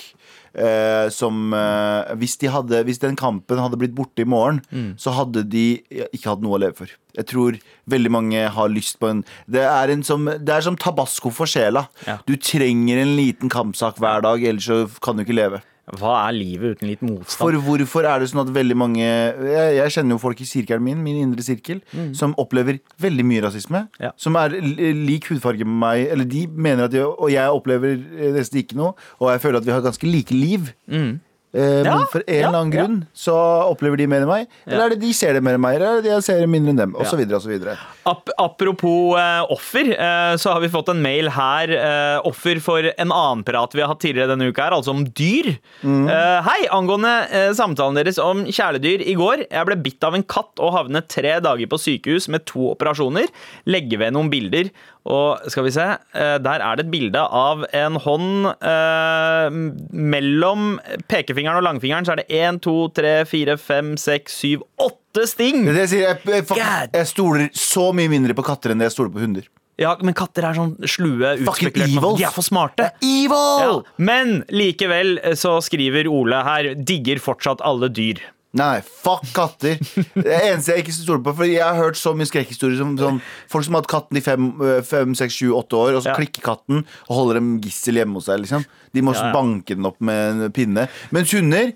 eh, 0.55 1.09
som 1.13 1.53
eh, 1.53 2.13
hvis, 2.19 2.37
de 2.41 2.47
hadde, 2.51 2.83
hvis 2.87 2.99
den 3.03 3.15
kampen 3.19 3.59
hadde 3.61 3.77
blitt 3.81 3.95
borte 3.97 4.23
i 4.23 4.29
morgen, 4.29 4.61
Mm. 4.71 4.93
så 4.97 5.11
hadde 5.15 5.43
de 5.49 5.81
ikke 6.13 6.29
hatt 6.31 6.41
noe 6.43 6.57
å 6.57 6.61
leve 6.63 6.75
for. 6.79 6.87
Jeg 7.15 7.25
tror 7.31 7.59
veldig 7.87 8.11
mange 8.11 8.41
har 8.51 8.67
lyst 8.71 8.97
på 8.99 9.07
en 9.09 9.23
Det 9.47 9.61
er, 9.63 9.89
en 9.93 10.03
som, 10.03 10.25
det 10.25 10.49
er 10.51 10.61
som 10.65 10.75
tabasco 10.75 11.29
for 11.31 11.45
sjela. 11.47 11.87
Ja. 12.07 12.17
Du 12.27 12.35
trenger 12.35 12.99
en 13.03 13.15
liten 13.15 13.49
kampsak 13.49 13.99
hver 14.03 14.21
dag, 14.25 14.43
ellers 14.43 14.65
så 14.67 14.81
kan 15.01 15.15
du 15.15 15.23
ikke 15.23 15.35
leve. 15.37 15.61
Hva 15.93 16.15
er 16.25 16.33
livet 16.33 16.79
uten 16.79 16.89
litt 16.89 17.03
motstand? 17.05 17.43
For 17.43 17.57
hvorfor 17.61 18.07
er 18.09 18.23
det 18.23 18.31
sånn 18.31 18.41
at 18.41 18.49
veldig 18.55 18.77
mange 18.79 19.03
Jeg, 19.03 19.75
jeg 19.77 19.93
kjenner 19.93 20.15
jo 20.15 20.21
folk 20.23 20.39
i 20.41 20.47
sirkelen 20.49 20.81
min, 20.85 21.03
min 21.05 21.19
indre 21.21 21.45
sirkel, 21.45 21.83
som 22.17 22.33
opplever 22.41 22.79
veldig 23.01 23.25
mye 23.27 23.43
rasisme. 23.45 23.83
Ja. 24.01 24.11
Som 24.17 24.39
er 24.41 24.55
lik 24.57 25.29
hudfarge 25.29 25.67
med 25.67 25.77
meg. 25.83 26.07
Eller 26.15 26.25
de 26.25 26.47
mener 26.49 26.87
at 26.89 26.97
jeg, 26.97 27.05
Og 27.05 27.29
jeg 27.33 27.53
opplever 27.59 27.93
eh, 27.99 28.33
nesten 28.33 28.63
ikke 28.63 28.79
noe. 28.79 28.95
Og 29.21 29.29
jeg 29.33 29.43
føler 29.45 29.61
at 29.61 29.69
vi 29.69 29.75
har 29.75 29.85
ganske 29.85 30.09
like 30.09 30.33
liv. 30.33 30.73
Eh, 31.55 31.83
Ja, 31.85 31.95
men 32.01 32.07
for 32.11 32.21
en 32.27 32.35
ja, 32.35 32.47
eller 32.49 32.59
annen 32.59 32.73
ja. 32.75 32.83
grunn 32.83 32.97
så 33.15 33.35
opplever 33.71 33.97
de 34.01 34.07
mer 34.11 34.25
enn 34.25 34.27
meg. 34.27 34.47
Eller 34.67 34.85
er 34.89 34.89
det 34.95 34.99
de 35.05 35.13
ser 35.15 35.33
det 35.37 35.41
mer 35.45 35.55
enn 35.55 35.63
meg, 35.63 35.77
eller 35.77 35.87
er 35.99 36.01
det 36.03 36.11
de 36.11 36.21
ser 36.25 36.41
det 36.43 36.49
mindre 36.51 36.73
enn 36.75 36.81
dem? 36.81 36.95
Og 36.97 37.05
Ja. 37.05 37.09
så 37.13 37.17
videre, 37.19 37.35
og 37.39 37.45
så 37.45 37.51
videre. 37.53 37.77
Ap 38.05 38.29
apropos 38.37 39.15
eh, 39.17 39.43
offer, 39.55 39.91
eh, 39.95 40.35
så 40.41 40.51
har 40.53 40.59
vi 40.61 40.67
fått 40.73 40.89
en 40.91 41.01
mail 41.01 41.29
her. 41.29 41.71
eh, 41.71 42.19
offer 42.27 42.59
for 42.59 42.83
en 42.97 43.11
annen 43.11 43.43
prat 43.47 43.73
vi 43.73 43.81
har 43.81 43.87
hatt 43.93 43.99
tidligere 44.03 44.33
denne 44.35 44.49
uka, 44.51 44.63
her, 44.67 44.71
altså 44.77 44.91
om 44.91 45.05
dyr. 45.05 45.57
Eh, 45.83 46.41
hei, 46.49 46.67
angående 46.71 47.53
samtalen 47.55 47.95
deres 47.95 48.19
om 48.19 48.43
kjæledyr 48.45 49.01
i 49.05 49.15
går. 49.15 49.45
Jeg 49.49 49.65
ble 49.65 49.75
bitt 49.81 50.03
av 50.03 50.13
en 50.15 50.23
katt 50.23 50.59
og 50.59 50.73
havnet 50.75 51.07
tre 51.07 51.39
dager 51.39 51.67
på 51.71 51.79
sykehus 51.79 52.27
med 52.29 52.45
to 52.45 52.71
operasjoner. 52.73 53.27
Legge 53.65 53.97
ved 53.97 54.13
noen 54.13 54.29
bilder. 54.29 54.69
Og 55.05 55.51
skal 55.53 55.67
vi 55.67 55.73
se, 55.75 55.85
eh, 56.17 56.35
der 56.41 56.63
er 56.65 56.77
det 56.77 56.87
et 56.87 56.93
bilde 56.93 57.21
av 57.21 57.61
en 57.77 57.99
hånd 58.01 58.47
eh, 58.57 59.57
mellom 59.93 60.79
pekefingeren 61.11 61.59
og 61.59 61.67
langfingeren. 61.67 62.07
Så 62.07 62.15
er 62.15 62.23
det 62.23 62.29
én, 62.33 62.57
to, 62.61 62.87
tre, 62.95 63.19
fire, 63.29 63.57
fem, 63.61 63.93
seks, 64.01 64.39
syv, 64.41 64.65
åtte 64.81 65.27
sting! 65.29 65.67
Det 65.69 65.85
sier 65.91 66.07
jeg, 66.07 66.23
jeg, 66.25 66.47
jeg, 66.57 66.89
jeg 66.97 67.11
stoler 67.11 67.51
så 67.53 67.91
mye 67.95 68.09
mindre 68.11 68.33
på 68.37 68.47
katter 68.47 68.73
enn 68.73 68.81
jeg 68.81 68.95
stoler 68.95 69.13
på 69.13 69.21
hunder. 69.21 69.45
Ja, 69.77 69.91
men 69.99 70.15
katter 70.15 70.45
er 70.47 70.55
sånn 70.55 70.73
slue, 70.87 71.33
utspekulerte. 71.43 72.15
De 72.15 72.23
er 72.23 72.31
for 72.31 72.47
smarte. 72.47 72.87
Evil! 73.03 73.61
Ja. 73.61 73.73
Men 73.99 74.39
likevel 74.49 75.19
eh, 75.19 75.35
så 75.37 75.57
skriver 75.63 76.07
Ole 76.09 76.39
her 76.47 76.71
digger 76.79 77.19
fortsatt 77.21 77.63
alle 77.65 77.91
dyr. 77.91 78.23
Nei, 78.55 78.79
fuck 78.81 79.25
katter. 79.35 79.75
Det 80.15 80.31
eneste 80.31 80.71
jeg 80.71 80.85
ikke 80.85 80.93
stoler 80.95 81.23
på 81.25 81.33
For 81.35 81.43
jeg 81.49 81.59
har 81.63 81.75
hørt 81.75 81.97
så 81.99 82.13
mye 82.15 82.27
skrekkhistorier 82.29 82.77
som 82.79 82.93
sånn, 82.99 83.17
folk 83.51 83.65
som 83.67 83.75
har 83.75 83.83
hatt 83.83 83.91
katten 83.91 84.19
i 84.19 84.23
fem, 84.23 84.45
fem, 84.87 85.15
seks, 85.19 85.35
sju, 85.41 85.49
åtte 85.57 85.75
år, 85.75 85.97
og 85.97 86.05
så 86.05 86.13
Ja. 86.13 86.15
klikker 86.15 86.41
katten 86.45 86.85
og 87.09 87.11
holder 87.17 87.41
dem 87.41 87.49
gissel 87.65 87.99
hjemme 87.99 88.15
hos 88.21 88.29
seg. 88.29 88.39
Liksom. 88.45 88.63
De 88.95 89.01
må 89.03 89.13
Ja, 89.13 89.27
ja. 89.27 89.33
banke 89.35 89.75
den 89.75 89.85
opp 89.85 89.99
med 89.99 90.39
en 90.45 90.51
pinne. 90.55 90.87
Mens 91.11 91.33
hunder 91.35 91.73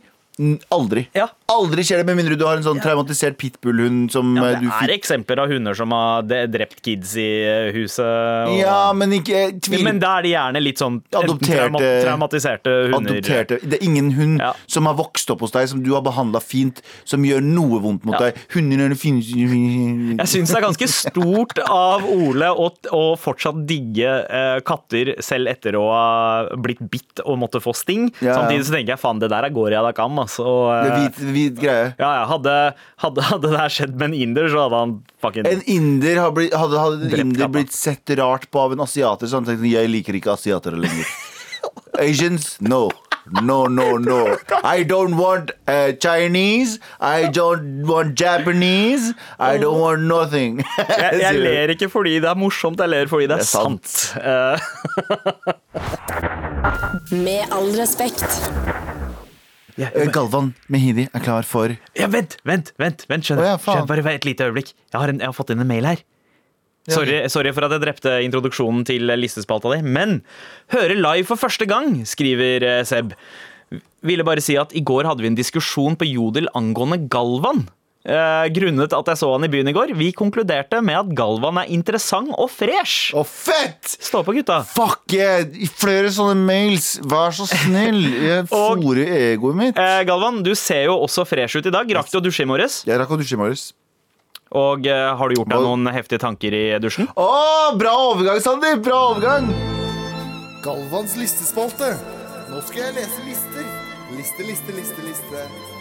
aldri. 0.72 1.08
Ja. 1.14 1.28
Aldri 1.50 1.84
skjer 1.88 2.02
det, 2.02 2.06
med 2.06 2.20
mindre 2.20 2.36
du 2.38 2.44
har 2.46 2.58
en 2.60 2.64
sånn 2.66 2.80
traumatisert 2.84 3.38
pitbullhund 3.42 4.12
som 4.14 4.36
Ja, 4.38 4.44
det 4.54 4.60
du 4.62 4.68
er 4.70 4.94
eksempler 4.94 5.42
av 5.44 5.50
hunder 5.50 5.74
som 5.78 5.90
har 5.96 6.22
drept 6.24 6.82
kids 6.86 7.16
i 7.18 7.26
eh, 7.44 7.72
huset. 7.74 8.06
Og, 8.06 8.58
Ja, 8.60 8.92
men 8.94 9.10
ikke 9.18 9.50
tvil. 9.58 9.60
tviler 9.66 9.84
men 9.90 10.00
da 10.04 10.18
er 10.20 10.28
de 10.28 10.34
gjerne 10.36 10.62
litt 10.64 10.78
sånn 10.82 11.00
Adopterte- 11.16 12.04
traumatiserte 12.06 12.74
hunder. 12.94 13.18
Adopterte. 13.20 13.60
Det 13.64 13.80
er 13.82 13.86
ingen 13.86 14.12
hund 14.18 14.40
Ja. 14.42 14.54
som 14.68 14.86
har 14.86 14.94
vokst 14.96 15.30
opp 15.32 15.42
hos 15.42 15.52
deg, 15.52 15.68
som 15.70 15.82
du 15.84 15.92
har 15.94 16.02
behandla 16.06 16.42
fint, 16.42 16.82
som 17.06 17.24
gjør 17.24 17.42
noe 17.44 17.80
vondt 17.82 18.06
mot 18.06 18.16
Ja. 18.20 18.30
deg. 18.30 18.36
Hunder 18.54 18.86
er 18.86 18.90
det 18.90 19.00
fineste 19.00 19.34
Jeg 19.36 20.28
syns 20.28 20.50
det 20.54 20.58
er 20.58 20.66
ganske 20.68 20.88
stort 20.88 21.60
av 21.68 22.04
Ole 22.06 22.46
å, 22.54 22.70
å 22.94 23.18
fortsatt 23.18 23.66
digge 23.66 24.06
uh, 24.30 24.60
katter 24.62 25.16
selv 25.22 25.48
etter 25.50 25.74
å 25.80 25.86
ha 25.90 26.56
blitt 26.56 26.80
bitt 26.90 27.22
og 27.26 27.38
måtte 27.40 27.62
få 27.64 27.74
sting. 27.76 28.10
Samtidig 28.20 28.66
så 28.68 28.74
tenker 28.76 28.94
jeg 28.96 29.00
faen, 29.02 29.20
det 29.20 29.30
der 29.32 29.44
er 29.48 29.50
Goria 29.50 29.82
da 29.82 29.92
Kam. 29.96 30.18
Altså, 30.20 30.46
og, 30.46 30.86
Det 30.86 30.94
hvit, 31.40 31.56
hvit 31.56 31.64
greie. 31.64 31.90
ja, 31.98 32.12
ja, 32.20 32.26
hadde, 32.30 32.56
hadde, 33.04 33.28
hadde 33.32 33.48
det 33.56 33.60
her 33.64 33.76
skjedd 33.80 33.96
med 33.98 34.10
en 34.12 34.18
inder, 34.22 34.50
så 34.52 34.66
hadde 34.68 34.84
han 34.84 34.96
fucking 35.24 35.48
En 35.50 35.62
inder 35.66 36.20
hadde, 36.24 36.36
blitt, 36.40 36.54
hadde, 36.54 36.80
hadde 36.86 37.10
en 37.10 37.20
inder 37.28 37.48
blitt 37.58 37.74
sett 37.76 38.16
rart 38.20 38.50
på 38.52 38.60
av 38.68 38.76
en 38.78 38.86
asiater, 38.86 39.28
så 39.32 39.40
han 39.42 39.48
tenkte 39.50 39.72
jeg 39.72 39.90
liker 39.92 40.14
ikke 40.20 40.36
asiatere 40.38 40.78
lenger. 40.80 41.06
Asians? 42.00 42.58
No. 42.62 42.90
No, 43.44 43.68
no, 43.68 43.98
no. 44.02 44.38
I 44.64 44.82
don't 44.84 45.16
want 45.18 45.52
uh, 45.68 45.92
Chinese. 46.02 46.80
I 47.00 47.26
don't 47.30 47.86
want 47.86 48.16
Japanese. 48.18 49.14
I 49.38 49.58
don't 49.62 49.78
want 49.80 50.02
nothing. 50.02 50.64
jeg, 50.78 51.20
jeg 51.22 51.36
ler 51.38 51.70
ikke 51.76 51.90
fordi 51.94 52.16
det 52.24 52.30
er 52.32 52.40
morsomt, 52.40 52.80
jeg 52.82 52.90
ler 52.90 53.12
fordi 53.12 53.28
det 53.30 53.38
er, 53.38 53.44
Det 53.44 53.46
er 53.46 53.52
sant. 53.54 53.86
sant. 53.86 54.18
Eh, 54.24 54.58
Med 57.28 57.54
all 57.54 57.70
respekt. 57.78 58.26
Eh, 59.80 60.10
Galvan 60.12 60.54
Mehidi 60.68 61.08
er 61.08 61.24
klar 61.24 61.48
for 61.48 61.72
ja, 61.72 62.08
vent, 62.12 62.38
vent, 62.48 62.74
vent, 62.82 63.06
vent 63.10 63.28
skjønner. 63.28 63.46
Oh, 63.46 63.52
ja, 63.54 63.60
skjønner, 63.64 63.88
bare 64.04 64.16
et 64.20 64.28
lite 64.28 64.50
øyeblikk. 64.50 64.74
Jeg 64.76 65.00
har, 65.00 65.14
en, 65.14 65.22
jeg 65.24 65.32
har 65.32 65.38
fått 65.38 65.54
inn 65.56 65.64
en 65.64 65.70
mail 65.70 65.88
her. 65.88 66.04
Sorry, 66.90 67.20
sorry 67.30 67.52
for 67.54 67.68
at 67.68 67.76
jeg 67.76 67.84
drepte 67.84 68.16
introduksjonen 68.26 68.86
til 68.88 69.12
listespalta 69.20 69.76
di, 69.76 69.84
men 69.86 70.22
hører 70.74 70.98
live 70.98 71.28
for 71.30 71.40
første 71.40 71.68
gang, 71.70 72.00
skriver 72.10 72.66
eh, 72.66 72.84
Seb. 72.88 73.14
Ville 74.06 74.26
bare 74.26 74.42
si 74.42 74.56
at 74.58 74.74
i 74.74 74.82
går 74.82 75.06
hadde 75.06 75.22
vi 75.22 75.30
en 75.30 75.38
diskusjon 75.38 75.98
på 76.00 76.08
Jodel 76.10 76.50
angående 76.58 77.04
Galvan. 77.12 77.68
Eh, 78.08 78.46
grunnet 78.56 78.94
at 78.96 79.10
jeg 79.12 79.20
så 79.20 79.28
han 79.34 79.44
i 79.44 79.50
byen 79.52 79.68
i 79.68 79.74
går. 79.76 79.92
Vi 80.00 80.14
konkluderte 80.16 80.80
med 80.86 80.96
at 81.02 81.10
Galvan 81.18 81.60
er 81.60 81.72
interessant 81.76 82.32
og 82.40 82.48
fresh. 82.54 83.12
Å, 83.18 83.26
fett! 83.28 83.92
Stå 84.00 84.22
på, 84.24 84.38
gutta. 84.38 84.62
Fuck 84.72 85.12
yeah! 85.18 85.44
Flere 85.80 86.12
sånne 86.16 86.38
mails. 86.40 86.94
Vær 87.04 87.36
så 87.36 87.50
snill. 87.50 88.00
Jeg 88.24 88.48
fòrer 88.54 89.04
egoet 89.34 89.60
mitt. 89.60 89.80
Eh, 89.80 90.00
Galvan, 90.08 90.40
du 90.46 90.54
ser 90.56 90.88
jo 90.88 90.96
også 91.04 91.28
fresh 91.28 91.60
ut 91.60 91.68
i 91.68 91.76
dag. 91.76 91.92
Rakk 92.00 92.12
du 92.14 92.22
å 92.22 92.24
dusje 92.24 92.48
i 92.48 92.50
morges? 92.50 92.82
Jeg 92.88 93.02
rakk 93.02 93.12
å 93.12 93.20
dusje 93.20 93.36
i 93.36 93.42
morges. 93.42 93.68
Og 94.56 94.88
eh, 94.90 95.10
har 95.20 95.30
du 95.30 95.36
gjort 95.36 95.52
deg 95.52 95.68
noen 95.68 95.92
heftige 95.94 96.24
tanker 96.24 96.56
i 96.56 96.64
dusjen? 96.82 97.12
Å, 97.20 97.28
bra 97.78 97.94
overgang, 98.08 98.40
Sandeep! 98.42 98.82
Bra 98.88 99.04
overgang! 99.12 99.52
Galvans 100.64 101.14
listespalte. 101.20 101.94
Nå 102.50 102.64
skal 102.66 102.88
jeg 102.88 102.98
lese 103.04 103.28
lister. 103.28 103.70
Liste, 104.16 104.48
liste, 104.48 104.74
liste, 104.74 105.06
liste. 105.06 105.79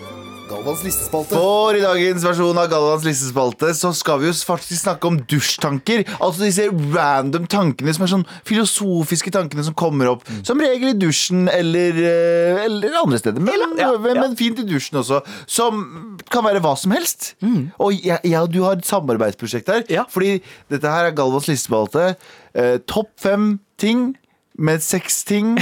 Galvans 0.49 0.83
listespalte. 0.87 1.37
For 1.37 1.77
i 1.77 1.83
dagens 1.83 2.25
versjon 2.25 2.59
av 2.61 2.69
Galvans 2.73 3.05
listespalte 3.07 3.71
så 3.77 3.91
skal 3.97 4.23
vi 4.23 4.31
jo 4.31 4.35
faktisk 4.49 4.81
snakke 4.81 5.11
om 5.11 5.19
dusjtanker. 5.29 6.05
Altså 6.17 6.47
disse 6.47 6.69
random 6.95 7.49
tankene 7.51 7.93
som 7.95 8.07
er 8.07 8.13
sånn 8.15 8.27
filosofiske 8.49 9.33
tankene 9.35 9.67
som 9.67 9.77
kommer 9.79 10.13
opp. 10.15 10.25
Som 10.47 10.63
regel 10.65 10.95
i 10.95 10.99
dusjen 10.99 11.47
eller, 11.53 12.01
eh, 12.01 12.63
eller 12.65 12.97
andre 13.03 13.21
steder. 13.21 13.45
Men, 13.45 13.77
ja, 13.79 13.93
ja. 13.93 14.15
men 14.21 14.37
fint 14.41 14.63
i 14.63 14.67
dusjen 14.69 15.01
også. 15.03 15.21
Som 15.47 15.85
kan 16.33 16.47
være 16.47 16.63
hva 16.65 16.75
som 16.81 16.97
helst. 16.97 17.35
Og 17.79 17.93
jeg, 17.97 18.21
jeg 18.25 18.41
og 18.41 18.53
du 18.55 18.63
har 18.65 18.79
et 18.79 18.89
samarbeidsprosjekt 18.89 19.69
her. 19.73 19.85
Ja. 19.93 20.07
Fordi 20.09 20.39
dette 20.73 20.95
her 20.95 21.11
er 21.11 21.17
Galvans 21.17 21.51
listespalte. 21.51 22.15
Eh, 22.57 22.79
Topp 22.89 23.13
fem 23.21 23.59
ting 23.79 24.15
med 24.59 24.83
seks 24.83 25.23
ting 25.29 25.55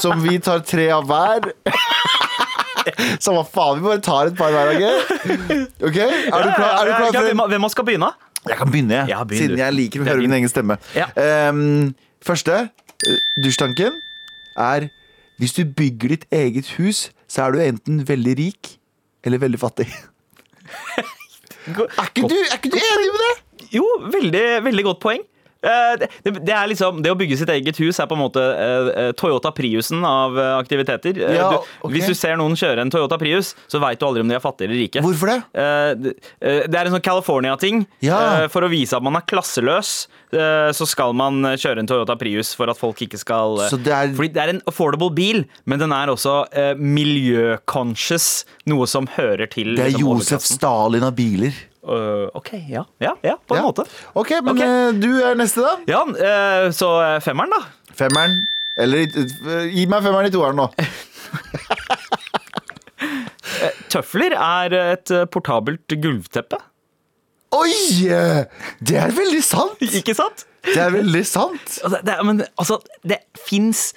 som 0.00 0.22
vi 0.24 0.38
tar 0.40 0.62
tre 0.64 0.88
av 0.94 1.10
hver. 1.10 1.50
Samme 3.24 3.44
faen, 3.48 3.78
vi 3.80 3.86
bare 3.88 4.02
tar 4.04 4.30
et 4.30 4.36
par 4.38 4.50
hver 4.54 4.72
dag. 4.72 4.82
Ok, 5.86 5.96
Er 5.96 6.44
du 6.46 6.50
klar, 6.56 6.72
er 6.80 6.90
du 6.90 6.92
klar 6.96 7.16
for 7.16 7.30
en 7.32 7.42
hvem 7.54 7.68
skal 7.72 7.86
begynne? 7.88 8.10
Jeg 8.48 8.56
kan 8.56 8.70
begynne, 8.72 8.94
jeg. 9.02 9.08
Ja, 9.12 9.24
begynn 9.28 9.42
siden 9.44 9.56
du. 9.58 9.62
jeg 9.62 9.74
liker 9.76 10.00
å 10.00 10.04
Det 10.04 10.10
er 10.10 10.14
høre 10.16 10.24
min 10.24 10.30
din. 10.32 10.38
egen 10.40 10.48
stemme. 10.52 10.76
Ja. 10.96 11.06
Ehm, 11.20 11.94
første 12.24 12.54
eh, 13.06 13.18
dusjtanken 13.44 13.98
er 14.56 14.88
hvis 15.40 15.52
du 15.56 15.62
bygger 15.64 16.08
ditt 16.14 16.24
eget 16.36 16.68
hus, 16.78 17.06
så 17.30 17.46
er 17.46 17.52
du 17.56 17.60
enten 17.64 18.00
veldig 18.08 18.34
rik 18.40 18.74
eller 19.24 19.38
veldig 19.40 19.60
fattig. 19.60 19.88
Er 21.70 22.08
ikke 22.08 22.24
du, 22.30 22.34
er 22.40 22.56
ikke 22.56 22.70
du 22.72 22.78
enig 22.80 23.10
med 23.12 23.20
det? 23.22 23.66
Jo, 23.76 23.84
veldig, 24.10 24.42
veldig 24.64 24.84
godt 24.86 25.00
poeng. 25.04 25.20
Eh, 25.62 25.96
Det, 26.24 26.30
det, 26.46 26.52
er 26.56 26.68
liksom, 26.70 27.02
det 27.04 27.10
å 27.12 27.16
bygge 27.18 27.36
sitt 27.36 27.50
eget 27.52 27.76
hus 27.82 27.98
er 28.00 28.06
på 28.08 28.16
en 28.16 28.22
måte 28.22 28.40
eh, 28.40 29.10
Toyota 29.18 29.50
Priusen 29.52 30.04
av 30.08 30.36
aktiviteter. 30.58 31.18
Ja, 31.34 31.50
du, 31.52 31.56
ok. 31.84 31.92
Hvis 31.92 32.06
du 32.08 32.14
ser 32.16 32.36
noen 32.40 32.56
kjøre 32.56 32.80
en 32.80 32.90
Toyota 32.92 33.18
Prius, 33.20 33.54
så 33.68 33.80
veit 33.82 34.00
du 34.00 34.06
aldri 34.08 34.22
om 34.24 34.28
de 34.30 34.36
er 34.38 34.40
fattige 34.44 34.70
eller 34.70 34.80
rike. 34.80 35.02
Hvorfor 35.04 35.32
det? 35.32 35.38
Eh, 35.60 35.92
det, 36.00 36.14
det 36.72 36.80
er 36.80 36.88
en 36.88 36.96
sånn 36.96 37.04
California-ting. 37.04 37.84
Ja. 38.04 38.48
For 38.52 38.64
å 38.64 38.70
vise 38.72 38.96
at 38.96 39.04
man 39.04 39.18
er 39.20 39.26
klasseløs, 39.28 39.92
så 40.30 40.86
skal 40.86 41.10
man 41.18 41.42
kjøre 41.58 41.82
en 41.82 41.88
Toyota 41.90 42.14
Prius 42.16 42.52
for 42.54 42.70
at 42.70 42.78
folk 42.78 43.00
ikke 43.02 43.18
skal 43.18 43.56
det 43.82 43.90
er- 43.90 44.12
Fordi 44.14 44.28
det 44.32 44.42
er 44.44 44.52
en 44.54 44.60
affordable 44.70 45.10
bil, 45.10 45.44
men 45.66 45.80
den 45.82 45.90
er 45.92 46.06
også 46.12 46.44
miljøconscious, 46.78 48.44
noe 48.70 48.86
som 48.86 49.08
hører 49.16 49.50
til 49.50 49.74
Det 49.76 49.86
er 49.88 49.92
liksom, 49.96 50.20
Josef. 50.20 50.46
Stalin 50.46 51.02
av 51.06 51.14
biler. 51.18 51.56
Eh, 51.90 52.26
ok, 52.38 52.50
ja, 52.70 52.84
ja, 53.02 53.14
ja, 53.26 53.34
på 53.46 53.56
en 53.56 53.62
Ja. 53.62 53.66
måte. 53.66 53.84
Ok, 54.14 54.30
men 54.44 54.54
Ok. 54.54 54.60
eh, 54.62 54.92
du 55.02 55.08
er 55.26 55.34
neste, 55.40 55.60
da. 55.64 55.74
Ja, 55.90 56.02
uh, 56.06 56.70
så 56.70 56.90
eh, 57.02 57.18
femmeren, 57.24 57.50
da. 57.50 57.64
Femmeren. 57.98 58.46
Eller 58.80 59.08
uh, 59.10 59.66
gi 59.68 59.86
meg 59.90 60.02
femmeren 60.06 60.28
i 60.30 60.34
toeren 60.34 60.56
nå. 60.60 60.68
Tøfler 63.92 64.34
er 64.36 64.74
et 64.94 65.10
eh, 65.14 65.24
portabelt 65.32 65.94
gulvteppe. 66.02 66.58
Oi! 67.56 67.72
eh, 68.06 68.44
Det 68.80 68.96
er 69.00 69.10
veldig 69.16 69.42
sant! 69.42 69.80
Ikke 70.00 70.14
sant? 70.14 70.44
Det 70.66 70.76
er 70.78 70.92
veldig 70.94 71.22
sant. 71.26 71.78
Altså, 71.82 71.98
det, 72.04 72.14
er- 72.14 72.26
men, 72.28 72.42
altså, 72.60 72.78
det 73.08 73.22
fins 73.48 73.90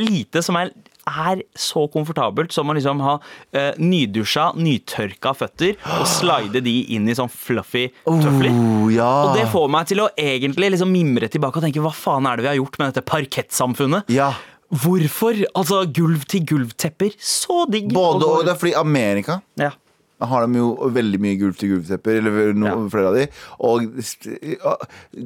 lite 0.00 0.40
som 0.40 0.56
er, 0.56 0.70
er 1.10 1.42
så 1.58 1.86
komfortabelt 1.92 2.54
som 2.54 2.70
å 2.70 2.76
liksom 2.76 3.02
ha 3.04 3.16
eh, 3.56 3.72
nydusja, 3.80 4.50
nytørka 4.58 5.34
føtter 5.36 5.76
og 5.98 6.06
slide 6.10 6.62
de 6.64 6.76
inn 6.94 7.08
i 7.10 7.16
sånn 7.16 7.30
fluffy 7.32 7.88
tøfler. 8.04 8.52
Oh, 8.52 8.86
ja. 8.92 9.10
Og 9.26 9.38
det 9.38 9.48
får 9.52 9.68
meg 9.72 9.90
til 9.90 10.04
å 10.04 10.10
egentlig 10.18 10.72
liksom 10.76 10.92
mimre 10.94 11.30
tilbake 11.32 11.60
og 11.60 11.66
tenke 11.66 11.84
hva 11.84 11.94
faen 11.94 12.28
er 12.30 12.38
det 12.38 12.46
vi 12.46 12.52
har 12.52 12.60
gjort 12.60 12.80
med 12.80 12.92
dette 12.92 13.06
parkettsamfunnet? 13.10 14.10
Ja. 14.14 14.32
Hvorfor? 14.70 15.38
Altså 15.58 15.82
gulv 15.90 16.26
til 16.30 16.44
gulvtepper. 16.46 17.14
Så 17.18 17.64
digg. 17.70 17.90
Både 17.94 18.28
og 18.28 18.44
det 18.46 18.54
er 18.54 18.60
fordi 18.60 18.76
Amerika 18.78 19.40
ja. 19.58 19.72
Har 20.20 20.46
de 20.46 20.58
jo 20.60 20.70
veldig 20.92 21.20
mye 21.22 21.38
gulv 21.40 21.56
til 21.60 21.70
gulvtepper, 21.74 22.18
eller 22.20 22.52
no, 22.54 22.66
Ja. 22.66 22.76
flere 22.92 23.08
av 23.08 23.14
de. 23.16 23.26
Og 23.60 23.86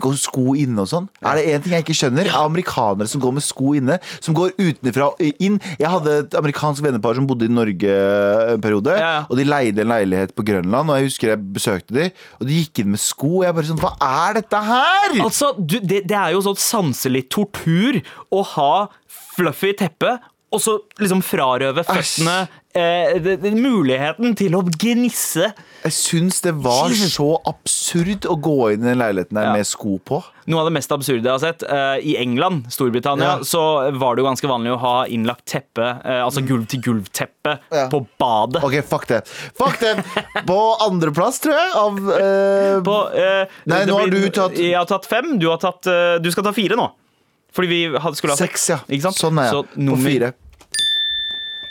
går 0.04 0.16
sko 0.20 0.54
inne 0.58 0.84
og 0.84 0.88
sånn. 0.90 1.08
Er 1.24 1.38
det 1.38 1.44
én 1.50 1.62
ting 1.64 1.74
jeg 1.76 1.84
ikke 1.84 1.96
skjønner, 1.98 2.28
er 2.30 2.38
amerikanere 2.44 3.08
som 3.10 3.22
går 3.22 3.34
med 3.38 3.44
sko 3.46 3.74
inne. 3.78 3.98
Som 4.24 4.36
går 4.38 4.54
utenfra 4.58 5.10
og 5.12 5.20
inn. 5.42 5.58
Jeg 5.80 5.90
hadde 5.90 6.16
et 6.24 6.36
amerikansk 6.38 6.84
vennepar 6.84 7.16
som 7.18 7.26
bodde 7.30 7.48
i 7.48 7.52
Norge 7.52 7.94
en 8.54 8.60
periode. 8.64 8.94
Ja. 8.98 9.24
Og 9.28 9.36
de 9.40 9.44
leide 9.48 9.84
en 9.84 9.92
leilighet 9.92 10.34
på 10.36 10.44
Grønland, 10.46 10.90
og 10.90 10.98
jeg 11.00 11.10
husker 11.10 11.32
jeg 11.34 11.42
besøkte 11.54 11.94
de, 11.96 12.08
og 12.40 12.46
de 12.48 12.60
gikk 12.62 12.82
inn 12.84 12.92
med 12.94 13.02
sko. 13.02 13.32
Og 13.40 13.46
jeg 13.48 13.54
bare 13.58 13.70
sånn 13.70 13.82
Hva 13.84 13.94
er 14.00 14.38
dette 14.40 14.60
her?! 14.70 15.16
Altså, 15.24 15.52
du, 15.58 15.78
det, 15.80 16.04
det 16.08 16.16
er 16.18 16.34
jo 16.36 16.44
sånn 16.46 16.60
sanselig 16.60 17.26
tortur 17.32 18.00
å 18.34 18.42
ha 18.54 18.72
fluffy 19.34 19.72
teppe, 19.78 20.18
og 20.54 20.60
så 20.62 20.78
liksom 21.02 21.20
frarøve 21.26 21.82
føttene 21.84 22.34
eh, 22.74 23.16
det, 23.22 23.36
det, 23.42 23.50
muligheten 23.58 24.34
til 24.38 24.54
å 24.58 24.62
gnisse. 24.66 25.48
Jeg 25.84 25.92
syns 25.94 26.40
det 26.44 26.52
var 26.64 26.90
så 26.94 27.26
absurd 27.50 28.24
å 28.30 28.36
gå 28.42 28.54
inn 28.74 28.82
i 28.86 28.88
den 28.92 28.98
leiligheten 29.02 29.34
der 29.38 29.48
Ja. 29.50 29.52
med 29.56 29.66
sko 29.68 29.98
på. 29.98 30.22
Noe 30.50 30.60
av 30.60 30.66
det 30.68 30.74
mest 30.76 30.92
absurde 30.92 31.24
jeg 31.24 31.32
har 31.32 31.42
sett. 31.42 31.62
eh, 31.62 31.98
I 32.04 32.16
England, 32.20 32.66
Storbritannia, 32.72 33.38
Ja. 33.38 33.44
så 33.46 33.90
var 33.98 34.14
det 34.16 34.22
jo 34.24 34.28
ganske 34.30 34.48
vanlig 34.50 34.72
å 34.74 34.78
ha 34.82 34.94
innlagt 35.06 35.44
teppe, 35.46 35.86
eh, 36.04 36.20
altså 36.24 36.42
gulv-til-gulv-teppe, 36.46 37.58
Ja. 37.72 37.88
på 37.88 38.06
badet. 38.20 38.62
Ok, 38.64 38.80
fuck 38.84 39.06
det. 39.08 39.22
Fuck 39.58 39.80
det! 39.80 40.04
På 40.46 40.76
andreplass, 40.80 41.40
tror 41.40 41.54
jeg, 41.54 41.72
av 41.74 41.98
eh, 42.18 42.80
På, 42.84 42.98
eh, 43.14 43.46
Nei, 43.66 43.84
nå 43.86 43.98
har 43.98 44.10
du 44.10 44.28
tatt- 44.30 44.58
Jeg 44.58 44.74
har 44.76 44.86
tatt 44.86 45.06
fem. 45.06 45.38
Du, 45.38 45.48
har 45.48 45.58
tatt, 45.58 45.86
eh, 45.86 46.18
du 46.18 46.30
skal 46.30 46.44
ta 46.44 46.52
fire 46.52 46.76
nå. 46.76 46.90
Fordi 47.54 47.68
vi 47.70 47.98
skulle 48.18 48.32
ha 48.34 48.36
Seks, 48.36 48.68
ja. 48.68 48.78
Ikke 48.90 49.02
sant? 49.06 49.16
Sånn 49.20 49.38
er 49.38 49.44
jeg. 49.46 49.52
Så 49.54 49.62
På 49.70 49.78
nummer- 49.80 50.10
fire. 50.10 50.32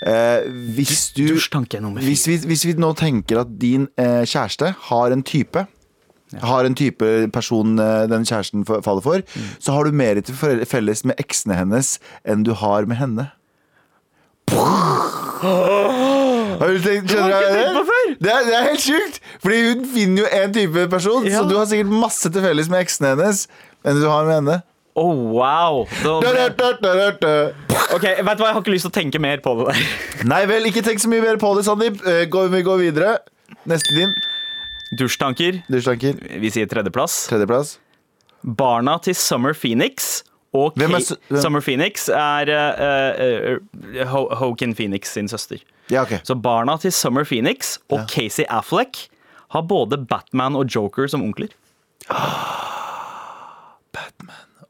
Eh, 0.04 0.44
hvis 0.76 1.14
du 1.16 1.22
hvis 1.32 2.26
vi, 2.28 2.38
hvis 2.50 2.66
vi 2.68 2.74
nå 2.76 2.90
tenker 3.00 3.40
at 3.40 3.54
din 3.62 3.88
eh, 3.98 4.26
kjæreste 4.28 4.74
har 4.90 5.12
en 5.16 5.24
type 5.24 5.64
har 6.42 6.66
en 6.66 6.74
type 6.76 7.06
person 7.32 7.78
eh, 7.80 8.08
den 8.10 8.26
kjæresten 8.26 8.66
faller 8.66 9.02
for, 9.06 9.22
Mm. 9.22 9.50
så 9.62 9.72
har 9.76 9.84
du 9.86 9.92
mer 9.94 10.20
til 10.22 10.36
felles 10.66 11.06
med 11.06 11.16
eksene 11.22 11.56
hennes 11.60 12.00
enn 12.26 12.44
du 12.44 12.54
har 12.58 12.86
med 12.90 12.98
henne. 12.98 13.28
Har 15.44 16.68
du 16.70 16.80
tenkt, 16.84 17.10
skjønner 17.12 17.48
Det 17.54 17.64
du 17.76 17.84
før. 17.88 18.10
det? 18.20 18.32
Er, 18.32 18.46
det 18.48 18.56
er 18.58 18.68
helt 18.70 18.84
sjukt! 18.84 19.20
Fordi 19.44 19.60
hun 19.70 19.86
finner 19.94 20.24
jo 20.24 20.28
en 20.42 20.54
type 20.56 20.88
person, 20.92 21.26
Ja. 21.28 21.42
så 21.42 21.50
du 21.50 21.56
har 21.58 21.66
sikkert 21.70 21.92
masse 21.92 22.30
til 22.32 22.42
felles 22.44 22.70
med 22.70 22.84
eksene 22.86 23.14
hennes 23.16 23.46
enn 23.86 24.00
du 24.02 24.08
har 24.10 24.26
med 24.26 24.36
henne. 24.42 24.58
Oh, 24.96 25.14
wow. 25.34 25.88
Da, 26.04 26.20
ok, 27.96 28.04
vet 28.04 28.38
du 28.38 28.44
hva, 28.44 28.50
Jeg 28.50 28.54
har 28.54 28.62
ikke 28.62 28.74
lyst 28.76 28.86
til 28.86 28.92
å 28.92 28.96
tenke 29.00 29.20
mer 29.24 29.40
på 29.42 29.56
det 29.58 29.72
der. 29.72 29.80
Nei 30.30 30.44
vel, 30.50 30.68
ikke 30.70 30.84
tenk 30.86 31.02
så 31.02 31.10
mye 31.10 31.24
mer 31.24 31.40
på 31.42 31.50
det, 31.58 31.64
Sandeep. 31.66 31.98
Eh, 32.06 32.26
gå- 32.30 32.48
Vi 32.54 32.62
går 32.68 32.78
videre. 32.84 33.16
Neste 33.66 33.96
din. 33.98 34.14
Dusjtanker. 35.00 35.64
Dusjtanker. 35.72 36.20
Vi 36.42 36.52
sier 36.54 36.68
tredjeplass. 36.70 37.28
Tredjeplass. 37.32 37.78
Barna 38.44 39.00
til 39.02 39.16
Summer 39.18 39.54
Phoenix. 39.58 40.22
Og 40.54 40.76
Hvem 40.78 40.94
er 40.94 41.02
Kate- 41.02 41.42
Summer 41.42 41.62
Phoenix 41.66 42.08
er 42.14 42.52
uh, 42.54 43.58
uh, 43.98 44.06
Ho 44.12 44.28
Hoken 44.38 44.76
Phoenix 44.78 45.10
sin 45.16 45.26
søster. 45.28 45.58
Ja, 45.90 46.04
okay. 46.06 46.20
Så 46.24 46.36
barna 46.40 46.78
til 46.78 46.92
Summer 46.94 47.26
Phoenix 47.26 47.80
og 47.90 48.06
Casey 48.08 48.46
Affleck 48.46 49.08
har 49.50 49.62
både 49.66 49.98
Batman 50.06 50.56
og 50.56 50.70
Joker 50.70 51.08
som 51.10 51.24
onkler. 51.26 51.50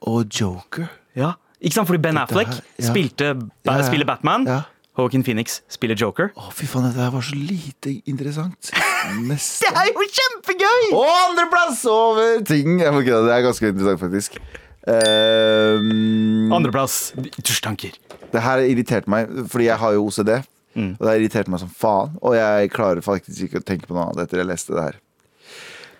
Og 0.10 0.26
Joker. 0.30 0.90
Ja, 1.16 1.34
Ikke 1.64 1.78
sant? 1.78 1.88
Fordi 1.88 2.02
Ben 2.04 2.18
Affleck 2.20 2.50
her- 2.52 2.62
ja. 2.78 2.86
spilte, 2.90 3.34
ba 3.64 3.78
Ja, 3.78 3.78
ja. 3.80 3.88
spiller 3.88 4.06
Batman. 4.10 4.46
Ja. 4.50 4.62
Joaquin 4.98 5.24
Phoenix 5.24 5.62
spiller 5.72 5.96
Joker. 5.98 6.30
Å, 6.38 6.52
fy 6.54 6.68
faen, 6.70 6.84
dette 6.90 7.00
her 7.02 7.10
var 7.16 7.24
så 7.26 7.34
lite 7.40 7.94
interessant. 8.06 8.70
Neste. 9.30 9.66
er 9.72 9.88
jo 9.90 10.04
kjempegøy! 10.18 10.92
Og 10.94 11.08
andreplass 11.30 11.82
over 11.90 12.44
ting 12.46 12.78
Det 12.78 12.88
er 12.88 13.42
ganske 13.48 13.72
interessant, 13.72 14.00
faktisk. 14.04 14.38
Um, 14.86 16.52
Andreplass 16.54 17.14
dusjtanker. 17.40 17.96
det 18.34 18.42
her 18.44 18.64
irriterte 18.66 19.10
meg, 19.12 19.30
fordi 19.50 19.66
jeg 19.70 19.78
har 19.80 19.94
jo 19.96 20.06
OCD. 20.10 20.32
Mm. 20.76 20.96
Og 20.98 21.04
det 21.06 21.10
har 21.12 21.20
irritert 21.22 21.48
meg 21.54 21.62
som 21.62 21.70
faen. 21.70 22.16
Og 22.22 22.36
jeg 22.38 22.72
klarer 22.74 23.02
faktisk 23.06 23.48
ikke 23.48 23.62
å 23.62 23.66
tenke 23.66 23.88
på 23.90 23.94
noe 23.96 24.08
annet 24.10 24.24
etter 24.26 24.42
jeg 24.42 24.50
leste 24.50 24.74
det 24.76 24.84
her. 24.88 24.96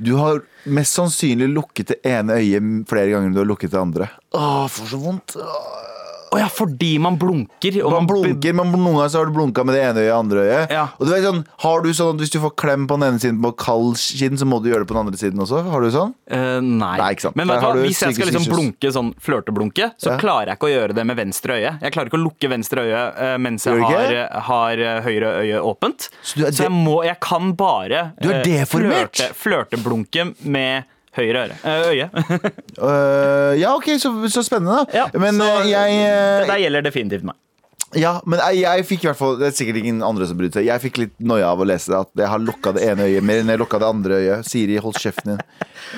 Du 0.02 0.16
har 0.18 0.42
mest 0.66 0.98
sannsynlig 1.00 1.50
lukket 1.52 1.94
det 1.94 2.00
ene 2.08 2.38
øyet 2.40 2.88
flere 2.90 3.10
ganger 3.12 3.30
enn 3.30 3.36
du 3.36 3.42
har 3.44 3.50
lukket 3.50 3.74
det 3.74 3.82
andre. 3.82 4.10
Åh, 4.38 4.68
får 4.72 4.94
så 4.94 5.00
vondt. 5.02 5.36
Åh. 5.40 5.93
Å 6.34 6.40
ja, 6.42 6.48
fordi 6.50 6.96
man 7.02 7.18
blunker. 7.22 7.78
Og 7.86 7.94
Man 7.94 8.08
blunker, 8.10 8.56
men 8.58 8.72
noen 8.74 8.98
ganger 8.98 9.12
så 9.14 9.22
har 9.22 9.30
du 9.30 9.36
blunka 9.36 9.64
med 9.68 9.76
det 9.78 9.84
ene 9.86 10.02
øyet 10.02 10.14
og 10.14 10.20
andre 10.24 10.46
øyet. 10.48 10.74
Ja. 10.74 10.86
Og 10.98 11.06
du 11.06 11.12
vet 11.14 11.26
sånn, 11.28 11.44
har 11.66 11.84
du 11.86 11.90
sånn 11.94 12.16
at 12.16 12.24
Hvis 12.24 12.34
du 12.34 12.40
får 12.44 12.54
klem 12.60 12.88
på 12.90 12.98
den 12.98 13.08
ene 13.12 13.22
siden 13.22 13.42
på 13.44 13.52
kald 13.62 14.00
skinn, 14.02 14.38
så 14.40 14.48
må 14.50 14.60
du 14.64 14.70
gjøre 14.72 14.86
det 14.86 14.90
på 14.90 14.98
den 14.98 15.04
andre 15.06 15.20
siden 15.20 15.44
også? 15.44 15.62
Har 15.70 15.84
du 15.86 15.90
sånn? 15.94 16.14
Uh, 16.32 16.60
nei. 16.64 16.96
Nei. 17.02 17.12
Men 17.38 17.52
vet 17.54 17.62
har 17.64 17.78
hva? 17.78 17.84
hvis 17.86 18.02
jeg 18.02 18.18
skal 18.18 18.32
liksom 18.32 18.48
blunke 18.50 18.94
sånn 18.96 19.14
flørteblunke, 19.22 19.92
så 20.02 20.14
Ja. 20.14 20.18
klarer 20.22 20.54
jeg 20.54 20.58
ikke 20.60 20.70
å 20.70 20.74
gjøre 20.74 20.98
det 20.98 21.06
med 21.06 21.20
venstre 21.20 21.60
øye. 21.60 21.74
Jeg 21.82 21.94
klarer 21.96 22.12
ikke 22.12 22.20
å 22.20 22.24
lukke 22.24 22.50
venstre 22.50 22.88
øye 22.88 23.04
uh, 23.14 23.38
mens 23.38 23.68
jeg 23.68 23.84
har, 23.84 24.16
har 24.50 24.82
eh, 24.82 25.02
høyre 25.06 25.30
øye 25.44 25.62
åpent. 25.62 26.10
Så 26.24 26.40
du 26.40 26.46
Så 26.52 26.66
jeg, 26.66 26.72
må, 26.74 27.04
jeg 27.06 27.20
kan 27.24 27.54
bare 27.60 28.14
Du 28.22 28.30
flørte, 28.70 29.30
flørteblunke 29.38 30.34
med 30.46 30.90
høyre 31.18 31.46
øre. 31.46 31.60
eh, 31.64 31.88
øye. 31.92 32.10
uh, 32.82 33.54
ja, 33.64 33.76
ok, 33.76 33.94
så, 34.02 34.14
så 34.34 34.44
spennende, 34.46 34.84
da. 34.84 35.04
Ja, 35.04 35.08
men 35.20 35.40
så 35.40 35.50
øh, 35.62 35.70
jeg 35.70 36.04
uh, 36.04 36.44
Det 36.44 36.52
der 36.52 36.62
gjelder 36.66 36.86
definitivt 36.90 37.26
meg. 37.30 37.40
Ja, 37.94 38.16
men 38.26 38.40
jeg, 38.42 38.64
jeg 38.64 38.86
fikk 38.90 39.04
i 39.04 39.08
hvert 39.10 39.20
fall 39.20 39.36
Det 39.38 39.46
er 39.50 39.54
sikkert 39.54 39.78
ingen 39.84 40.00
andre 40.06 40.26
som 40.26 40.38
bryter, 40.40 40.60
seg. 40.60 40.66
Jeg 40.70 40.82
fikk 40.82 41.00
litt 41.04 41.14
noia 41.22 41.52
av 41.52 41.62
å 41.62 41.68
lese 41.68 41.92
det, 41.94 42.00
at 42.00 42.24
jeg 42.24 42.32
har 42.32 42.42
lokka 42.42 42.74
det 42.74 42.88
ene 42.90 43.06
øyet 43.06 43.28
mer 43.28 43.44
enn 43.44 43.52
jeg 43.54 43.62
lokka 43.62 43.80
det 43.84 43.90
andre 43.90 44.18
øyet. 44.18 44.50
Siri, 44.50 44.80
hold 44.82 44.98
kjeften 44.98 45.34
din. 45.34 45.44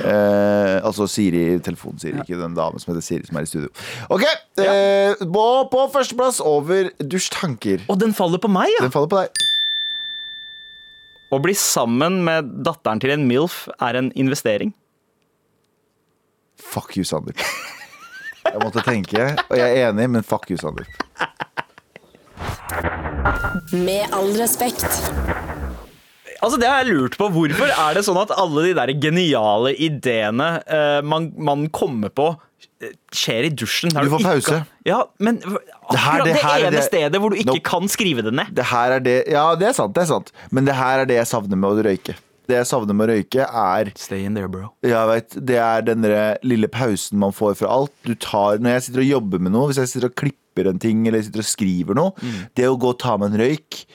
Eh, 0.03 0.75
altså 0.81 1.07
Siri, 1.11 1.45
telefonen 1.63 2.01
Siri, 2.01 2.19
ikke 2.23 2.39
den 2.41 2.57
damen 2.57 2.83
som 2.83 2.91
heter 2.91 3.05
Siri, 3.05 3.27
som 3.29 3.39
er 3.39 3.47
i 3.47 3.51
studio. 3.51 3.71
OK, 4.11 4.25
eh, 4.65 5.23
på, 5.23 5.47
på 5.71 5.87
førsteplass 5.95 6.41
over 6.43 6.91
dusjtanker. 6.99 7.87
Og 7.91 7.99
den 8.01 8.15
faller 8.17 8.43
på 8.43 8.51
meg, 8.51 8.71
ja! 8.75 8.87
Den 8.87 8.95
faller 8.95 9.11
på 9.11 9.23
deg. 9.23 9.43
Å 11.31 11.39
bli 11.41 11.55
sammen 11.57 12.21
med 12.27 12.57
datteren 12.67 12.99
til 13.03 13.15
en 13.15 13.23
MILF 13.29 13.65
er 13.79 14.01
en 14.01 14.11
investering. 14.19 14.75
Fuck 16.61 16.95
you, 16.97 17.03
Sandeep. 17.07 17.39
Jeg 18.45 18.59
måtte 18.61 18.83
tenke, 18.85 19.25
og 19.49 19.57
jeg 19.57 19.77
er 19.81 19.89
enig, 19.89 20.09
men 20.09 20.23
fuck 20.23 20.49
you, 20.51 20.57
Sandeep. 20.57 20.87
Med 23.73 24.05
all 24.13 24.31
respekt. 24.39 24.85
Altså 26.43 26.59
det 26.61 26.67
har 26.69 26.83
jeg 26.83 26.93
lurt 26.93 27.15
på. 27.17 27.29
Hvorfor 27.33 27.71
er 27.71 27.95
det 27.97 28.03
sånn 28.05 28.19
at 28.21 28.33
alle 28.37 28.67
de 28.67 28.73
der 28.77 28.91
geniale 29.01 29.71
ideene 29.81 30.49
eh, 30.67 30.99
man, 31.07 31.31
man 31.41 31.63
kommer 31.73 32.11
på, 32.13 32.27
eh, 32.83 32.91
skjer 33.15 33.47
i 33.47 33.53
dusjen? 33.55 33.89
Du 33.95 34.11
får 34.11 34.19
ikke- 34.21 34.35
pause. 34.35 34.59
Ja, 34.85 34.99
men 35.19 35.39
akkurat 35.41 36.03
her- 36.03 36.23
det, 36.23 36.33
det 36.33 36.43
her 36.43 36.59
det 36.59 36.67
ene 36.67 36.75
det- 36.77 36.83
stedet 36.85 37.21
hvor 37.23 37.31
du 37.33 37.37
ikke 37.39 37.55
Nope. 37.55 37.63
kan 37.71 37.87
skrive 37.89 38.21
det 38.27 38.33
ned. 38.35 38.53
Det 38.53 38.65
her 38.69 38.91
er 38.91 38.99
det 38.99 39.17
Ja, 39.31 39.55
det 39.55 39.69
er 39.71 39.73
sant, 39.73 39.95
det 39.95 40.03
er 40.03 40.11
sant. 40.11 40.31
Men 40.51 40.65
det 40.65 40.75
her 40.75 40.99
er 41.01 41.05
det 41.09 41.15
jeg 41.17 41.25
savner 41.33 41.57
med 41.57 41.69
å 41.71 41.83
røyke. 41.89 42.15
Det 42.47 42.59
jeg 42.59 42.69
savner 42.69 42.97
med 42.97 43.09
å 43.09 43.13
røyke, 43.15 43.45
er 43.49 43.91
Stay 43.99 44.25
in 44.27 44.35
there, 44.37 44.47
bro. 44.51 44.71
jeg 44.85 45.11
vet, 45.11 45.37
Det 45.51 45.59
er 45.61 45.85
den 45.87 46.05
lille 46.45 46.67
pausen 46.71 47.19
man 47.21 47.31
får 47.35 47.55
fra 47.61 47.71
alt. 47.79 47.93
Du 48.05 48.15
tar, 48.15 48.57
når 48.61 48.77
jeg 48.77 48.87
sitter 48.89 49.05
og 49.05 49.11
jobber 49.13 49.39
med 49.45 49.55
noe, 49.55 49.69
hvis 49.71 49.81
jeg 49.83 49.93
sitter 49.95 50.09
og 50.11 50.15
klipper 50.19 50.69
en 50.71 50.79
ting 50.79 51.07
eller 51.07 51.21
sitter 51.25 51.43
og 51.43 51.49
skriver 51.49 51.97
noe, 51.97 52.35
det 52.55 52.67
å 52.69 52.77
gå 52.79 52.93
og 52.95 52.99
ta 53.01 53.17
med 53.17 53.33
en 53.33 53.41
røyk 53.45 53.85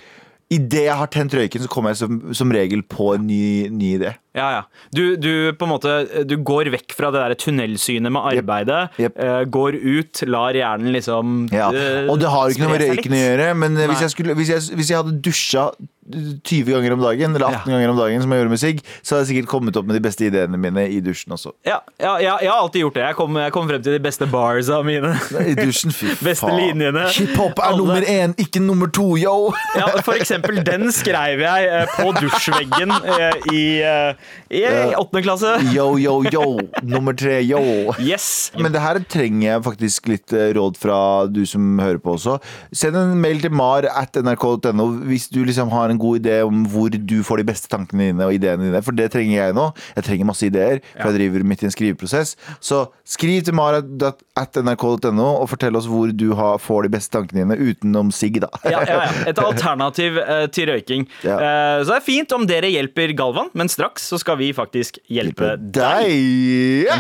Idet 0.50 0.80
jeg 0.88 0.98
har 0.98 1.06
tent 1.14 1.30
røyken, 1.38 1.62
så 1.62 1.68
kommer 1.70 1.92
jeg 1.92 2.00
som, 2.00 2.16
som 2.34 2.50
regel 2.50 2.80
på 2.90 3.12
en 3.14 3.22
ny, 3.22 3.68
ny 3.70 3.92
idé. 4.00 4.08
Ja, 4.34 4.48
ja. 4.56 4.62
Du, 4.90 5.14
du 5.14 5.52
på 5.54 5.62
en 5.66 5.70
måte 5.70 5.92
Du 6.26 6.34
går 6.42 6.72
vekk 6.74 6.90
fra 6.98 7.12
det 7.14 7.20
der 7.22 7.36
tunnelsynet 7.38 8.10
med 8.10 8.26
arbeidet. 8.32 8.80
Yep, 8.98 9.14
yep. 9.14 9.20
Uh, 9.22 9.44
går 9.46 9.78
ut, 9.78 10.22
lar 10.26 10.58
hjernen 10.58 10.90
liksom 10.96 11.44
Ja. 11.54 11.68
eh, 11.70 12.10
Og 12.10 12.18
det 12.18 12.32
har 12.34 12.50
ikke 12.50 12.64
noe 12.66 12.74
med 12.74 12.82
røyken 12.82 13.14
å 13.14 13.20
gjøre, 13.22 13.46
men 13.62 13.78
eh, 13.78 13.86
hvis 13.92 14.02
jeg, 14.08 14.14
skulle, 14.16 14.34
hvis, 14.40 14.50
jeg, 14.50 14.74
hvis 14.80 14.90
jeg 14.90 14.98
hadde 15.04 15.14
dusja 15.22 15.68
20 16.12 16.73
ganger 16.75 16.92
om 16.96 17.01
dagen, 17.05 17.35
eller 17.37 17.46
18 17.61 17.73
ganger 17.73 17.92
om 17.92 17.99
dagen, 18.01 18.23
som 18.25 18.33
jeg 18.35 18.40
gjorde 18.42 18.53
med 18.55 18.61
sigg, 18.62 18.81
så 19.03 19.14
har 19.16 19.23
jeg 19.25 19.29
sikkert 19.33 19.49
kommet 19.51 19.77
opp 19.81 19.87
med 19.88 19.96
de 19.99 20.03
beste 20.05 20.27
ideene 20.27 20.59
mine 20.61 20.85
i 20.90 21.01
dusjen 21.05 21.33
også. 21.37 21.53
Ja, 21.66 21.79
ja, 22.01 22.16
ja, 22.23 22.37
jeg 22.42 22.51
har 22.51 22.61
alltid 22.64 22.85
gjort 22.85 22.99
det. 22.99 23.05
Jeg 23.09 23.16
kom, 23.18 23.37
jeg 23.40 23.53
kom 23.55 23.68
frem 23.70 23.83
til 23.85 23.96
de 23.96 24.03
beste 24.05 24.29
barsa 24.31 24.81
mine. 24.87 25.12
I 25.40 25.55
dusjen, 25.59 25.92
fy 25.94 26.12
Beste 26.27 26.44
faen. 26.46 26.57
linjene. 26.61 27.07
Hiphop 27.16 27.59
er 27.59 27.68
Alle- 27.70 27.79
nummer 27.85 28.07
én, 28.09 28.35
ikke 28.40 28.62
nummer 28.64 28.90
to, 28.92 29.14
yo! 29.20 29.37
Ja, 29.81 29.87
for 30.05 30.18
eksempel 30.18 30.59
den 30.66 30.90
skrev 30.92 31.40
jeg 31.40 31.68
eh, 31.70 31.92
på 31.96 32.11
dusjveggen 32.18 32.90
i, 32.92 33.14
i, 33.55 33.62
eh, 33.87 34.33
i 34.53 34.62
eh, 34.66 34.94
åttende 34.99 35.23
klasse. 35.25 35.53
Yo, 35.77 35.94
yo, 36.01 36.18
yo. 36.33 36.44
Nummer 36.83 37.14
tre, 37.16 37.38
yo. 37.46 37.61
Yes. 38.03 38.51
Men 38.59 38.73
det 38.75 38.83
her 38.83 38.99
trenger 39.11 39.46
jeg 39.46 39.64
faktisk 39.64 40.11
litt 40.11 40.35
eh, 40.37 40.51
råd 40.57 40.77
fra 40.81 40.99
du 41.31 41.42
som 41.49 41.79
hører 41.81 42.01
på 42.03 42.16
også. 42.18 42.38
Send 42.77 42.99
en 42.99 43.14
mail 43.23 43.40
til 43.44 43.55
mar 43.55 43.87
at 43.88 44.18
nrk.no 44.20 44.88
hvis 45.07 45.29
du 45.33 45.40
liksom 45.46 45.70
har 45.73 45.92
en 45.92 45.99
god 46.00 46.20
idé 46.22 46.40
om 46.46 46.64
hvor 46.70 46.90
du 46.92 47.16
får 47.26 47.42
de 47.42 47.48
beste 47.50 47.70
tankene 47.72 48.10
dine 48.10 48.28
og 48.28 48.36
ideene 48.36 48.68
dine. 48.68 48.84
For 48.84 48.96
det 48.96 49.10
trenger 49.14 49.36
jeg 49.36 49.56
nå. 49.56 49.70
Jeg 49.96 50.08
trenger 50.08 50.30
masse 50.30 50.46
ideer, 50.48 50.82
for 50.96 51.10
jeg 51.10 51.20
driver 51.20 51.46
midt 51.46 51.64
i 51.64 51.70
en 51.70 51.74
skriveprosess. 51.74 52.36
Så 52.60 52.84
skriv 53.08 53.44
til 53.46 53.56
mara.nrk.no 53.56 54.10
at 54.40 54.50
at 54.50 54.64
nrk.no 54.64 55.28
og 55.40 55.48
fortell 55.52 55.76
oss 55.78 55.88
hvor 55.90 56.10
du 56.14 56.30
har, 56.38 56.58
får 56.62 56.86
de 56.86 56.92
beste 56.96 57.14
tankene 57.14 57.44
dine 57.44 57.70
utenom 57.70 58.10
sigg, 58.14 58.40
da. 58.42 58.50
Ja, 58.64 58.82
ja, 58.86 59.02
ja. 59.04 59.12
Et 59.30 59.42
alternativ 59.50 60.18
eh, 60.22 60.46
til 60.54 60.70
røyking. 60.70 61.06
Ja. 61.26 61.36
Eh, 61.36 61.84
så 61.84 61.94
det 61.94 62.00
er 62.00 62.06
fint 62.06 62.36
om 62.36 62.46
dere 62.50 62.70
hjelper 62.72 63.14
Galvan, 63.18 63.52
men 63.54 63.70
straks 63.72 64.10
så 64.10 64.20
skal 64.20 64.40
vi 64.40 64.52
faktisk 64.56 65.00
hjelpe 65.10 65.56
deg. 65.60 65.80
Deg! 65.80 66.90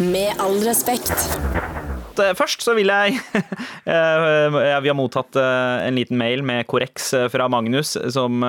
Med 0.00 0.40
all 0.40 0.58
respekt. 0.66 1.79
Eh, 2.20 2.34
Først 2.38 2.62
så 2.64 2.74
vil 2.76 2.90
jeg 2.92 3.16
eh, 3.90 4.58
Vi 4.84 4.90
har 4.90 4.96
mottatt 4.98 5.36
eh, 5.40 5.86
en 5.88 5.96
liten 5.98 6.18
mail 6.20 6.42
med 6.46 6.66
korreks 6.70 7.10
fra 7.32 7.46
Magnus 7.52 7.94
som, 8.14 8.42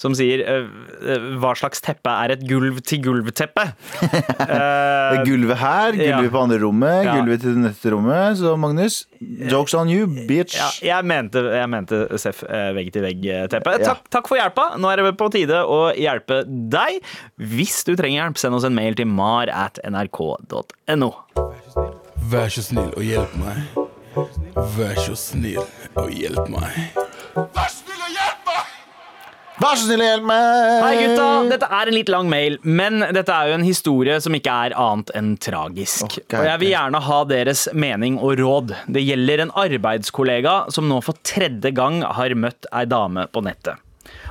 som 0.00 0.16
sier 0.16 0.42
Hva 1.40 1.52
slags 1.58 1.82
teppe 1.84 2.10
er 2.24 2.34
et 2.36 2.44
gulv 2.48 2.80
til 2.86 3.02
gulvteppe? 3.04 3.68
Det 4.44 4.50
Eh, 4.54 5.18
er 5.20 5.24
gulvet 5.26 5.58
her, 5.60 5.92
gulvet 5.96 6.26
Ja. 6.26 6.30
på 6.32 6.40
andre 6.40 6.58
rommet, 6.62 7.04
Ja. 7.04 7.14
gulvet 7.18 7.42
til 7.44 7.54
det 7.56 7.62
neste 7.66 7.90
rommet. 7.92 8.38
Så 8.40 8.54
Magnus, 8.60 8.96
jokes 9.50 9.74
on 9.78 9.90
you, 9.92 10.06
bitch. 10.28 10.56
Ja, 10.82 10.96
jeg 10.96 11.06
mente, 11.08 11.42
jeg 11.54 11.68
mente 11.70 12.00
Seff 12.20 12.42
vegg-til-vegg-teppe. 12.48 13.74
Ja. 13.78 13.90
Takk, 13.92 14.04
takk 14.12 14.30
for 14.30 14.38
hjelpa. 14.40 14.66
Nå 14.80 14.90
er 14.92 15.02
det 15.04 15.14
på 15.20 15.28
tide 15.34 15.60
å 15.64 15.80
hjelpe 15.96 16.42
deg. 16.48 17.00
Hvis 17.40 17.82
du 17.88 17.94
trenger 17.98 18.24
hjelp, 18.24 18.40
send 18.40 18.58
oss 18.58 18.66
en 18.68 18.76
mail 18.76 18.96
til 18.98 19.08
mar 19.10 19.50
at 19.52 19.80
nrk.no. 19.84 21.12
Vær 21.36 21.60
så 21.68 21.76
snill 21.76 21.94
og 22.32 23.02
hjelp 23.04 23.34
meg. 23.40 23.56
Vær 24.76 24.98
så 25.02 25.14
snill 25.18 25.60
og 25.98 26.10
hjelp 26.14 26.48
meg. 26.48 26.76
Vær 27.34 27.68
så 27.68 27.76
snill 27.76 28.00
og 28.00 28.14
hjelp 28.14 28.46
meg! 28.48 28.64
Vær 29.60 29.76
så 29.76 29.84
snill 29.84 30.00
og 30.00 30.06
hjelp 30.06 30.26
meg! 30.28 30.70
Hei 30.84 30.94
gutta, 31.02 31.26
dette 31.50 31.68
er 31.68 31.90
en 31.90 31.96
litt 31.96 32.10
lang 32.12 32.30
mail, 32.30 32.58
men 32.62 33.04
dette 33.14 33.34
er 33.34 33.50
jo 33.50 33.58
en 33.58 33.66
historie 33.66 34.16
som 34.24 34.34
ikke 34.34 34.54
er 34.66 34.76
annet 34.78 35.12
enn 35.18 35.34
tragisk. 35.42 36.06
Okay. 36.08 36.40
Og 36.40 36.48
jeg 36.48 36.62
vil 36.62 36.72
gjerne 36.72 37.04
ha 37.06 37.20
deres 37.30 37.66
mening 37.74 38.18
og 38.18 38.38
råd. 38.40 38.74
Det 38.96 39.04
gjelder 39.04 39.44
en 39.44 39.54
arbeidskollega 39.64 40.58
som 40.74 40.88
nå 40.90 41.00
for 41.04 41.20
tredje 41.26 41.74
gang 41.76 42.02
har 42.06 42.34
møtt 42.38 42.70
ei 42.72 42.86
dame 42.90 43.28
på 43.34 43.44
nettet. 43.46 43.83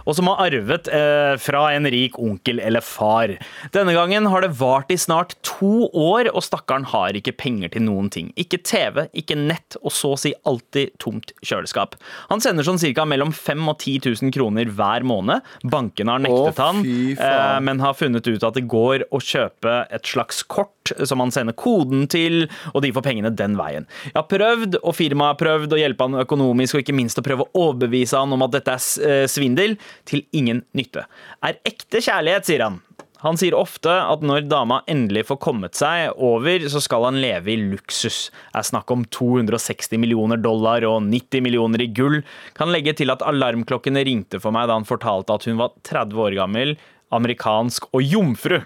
Og 0.03 0.17
som 0.17 0.29
har 0.31 0.41
arvet 0.47 0.89
eh, 0.91 1.33
fra 1.41 1.63
en 1.73 1.87
rik 1.89 2.17
onkel 2.19 2.59
eller 2.63 2.83
far. 2.83 3.35
Denne 3.75 3.95
gangen 3.95 4.27
har 4.31 4.43
det 4.43 4.53
vart 4.59 4.91
i 4.93 4.97
snart 4.99 5.35
to 5.45 5.87
år, 5.89 6.29
og 6.33 6.43
stakkaren 6.45 6.87
har 6.91 7.15
ikke 7.17 7.35
penger 7.39 7.73
til 7.73 7.85
noen 7.87 8.09
ting. 8.13 8.31
Ikke 8.39 8.59
TV, 8.59 9.05
ikke 9.15 9.37
nett, 9.39 9.77
og 9.81 9.93
så 9.95 10.13
å 10.13 10.19
si 10.19 10.33
alltid 10.49 10.95
tomt 11.03 11.33
kjøleskap. 11.45 11.97
Han 12.31 12.43
sender 12.43 12.67
sånn 12.67 12.81
ca. 12.83 13.07
mellom 13.07 13.31
5000 13.33 13.71
og 13.73 13.79
10 13.79 14.11
000 14.27 14.33
kroner 14.35 14.69
hver 14.75 15.05
måned. 15.07 15.43
Bankene 15.63 16.15
har 16.15 16.23
nektet 16.23 16.59
Å, 16.59 16.67
han, 16.67 16.83
eh, 17.15 17.57
men 17.63 17.81
har 17.83 17.97
funnet 17.97 18.27
ut 18.27 18.43
at 18.43 18.57
det 18.57 18.65
går 18.71 19.07
å 19.13 19.21
kjøpe 19.23 19.83
et 19.93 20.09
slags 20.09 20.43
kort 20.43 20.82
som 21.07 21.23
han 21.23 21.31
sender 21.33 21.55
koden 21.57 22.07
til, 22.11 22.47
og 22.73 22.83
de 22.83 22.91
får 22.95 23.05
pengene 23.05 23.33
den 23.33 23.57
veien. 23.59 23.87
Jeg 24.09 24.17
har 24.19 24.29
prøvd, 24.31 24.79
og 24.81 24.97
firmaet 24.97 25.35
har 25.35 25.41
prøvd 25.41 25.75
å 25.75 25.81
hjelpe 25.81 26.07
han 26.07 26.23
økonomisk, 26.23 26.77
og 26.77 26.85
ikke 26.85 26.97
minst 26.97 27.19
å 27.19 27.25
prøve 27.25 27.47
å 27.47 27.67
overbevise 27.69 28.19
han 28.19 28.35
om 28.35 28.45
at 28.45 28.57
dette 28.57 28.75
er 28.75 29.09
eh, 29.09 29.27
svindel, 29.31 29.77
til 30.09 30.25
ingen 30.35 30.63
nytte. 30.77 31.05
Er 31.45 31.61
ekte 31.67 32.03
kjærlighet, 32.03 32.49
sier 32.49 32.67
han. 32.67 32.81
Han 33.23 33.37
sier 33.39 33.55
ofte 33.55 33.87
at 33.87 34.23
når 34.25 34.49
dama 34.51 34.81
endelig 34.91 35.29
får 35.29 35.37
kommet 35.45 35.77
seg 35.79 36.11
over, 36.19 36.65
så 36.67 36.81
skal 36.83 37.05
han 37.07 37.21
leve 37.23 37.53
i 37.53 37.61
luksus. 37.71 38.25
Er 38.51 38.65
snakk 38.67 38.91
om 38.91 39.05
260 39.07 40.01
millioner 40.01 40.41
dollar 40.43 40.83
og 40.89 41.05
90 41.07 41.45
millioner 41.45 41.85
i 41.85 41.87
gull. 41.95 42.19
Kan 42.57 42.73
legge 42.75 42.91
til 42.99 43.13
at 43.13 43.23
alarmklokkene 43.23 44.03
ringte 44.03 44.43
for 44.43 44.51
meg 44.55 44.67
da 44.67 44.75
han 44.75 44.89
fortalte 44.89 45.37
at 45.37 45.47
hun 45.47 45.61
var 45.61 45.71
30 45.87 46.19
år 46.25 46.35
gammel, 46.41 46.75
amerikansk 47.15 47.87
og 47.95 48.03
jomfru. 48.03 48.59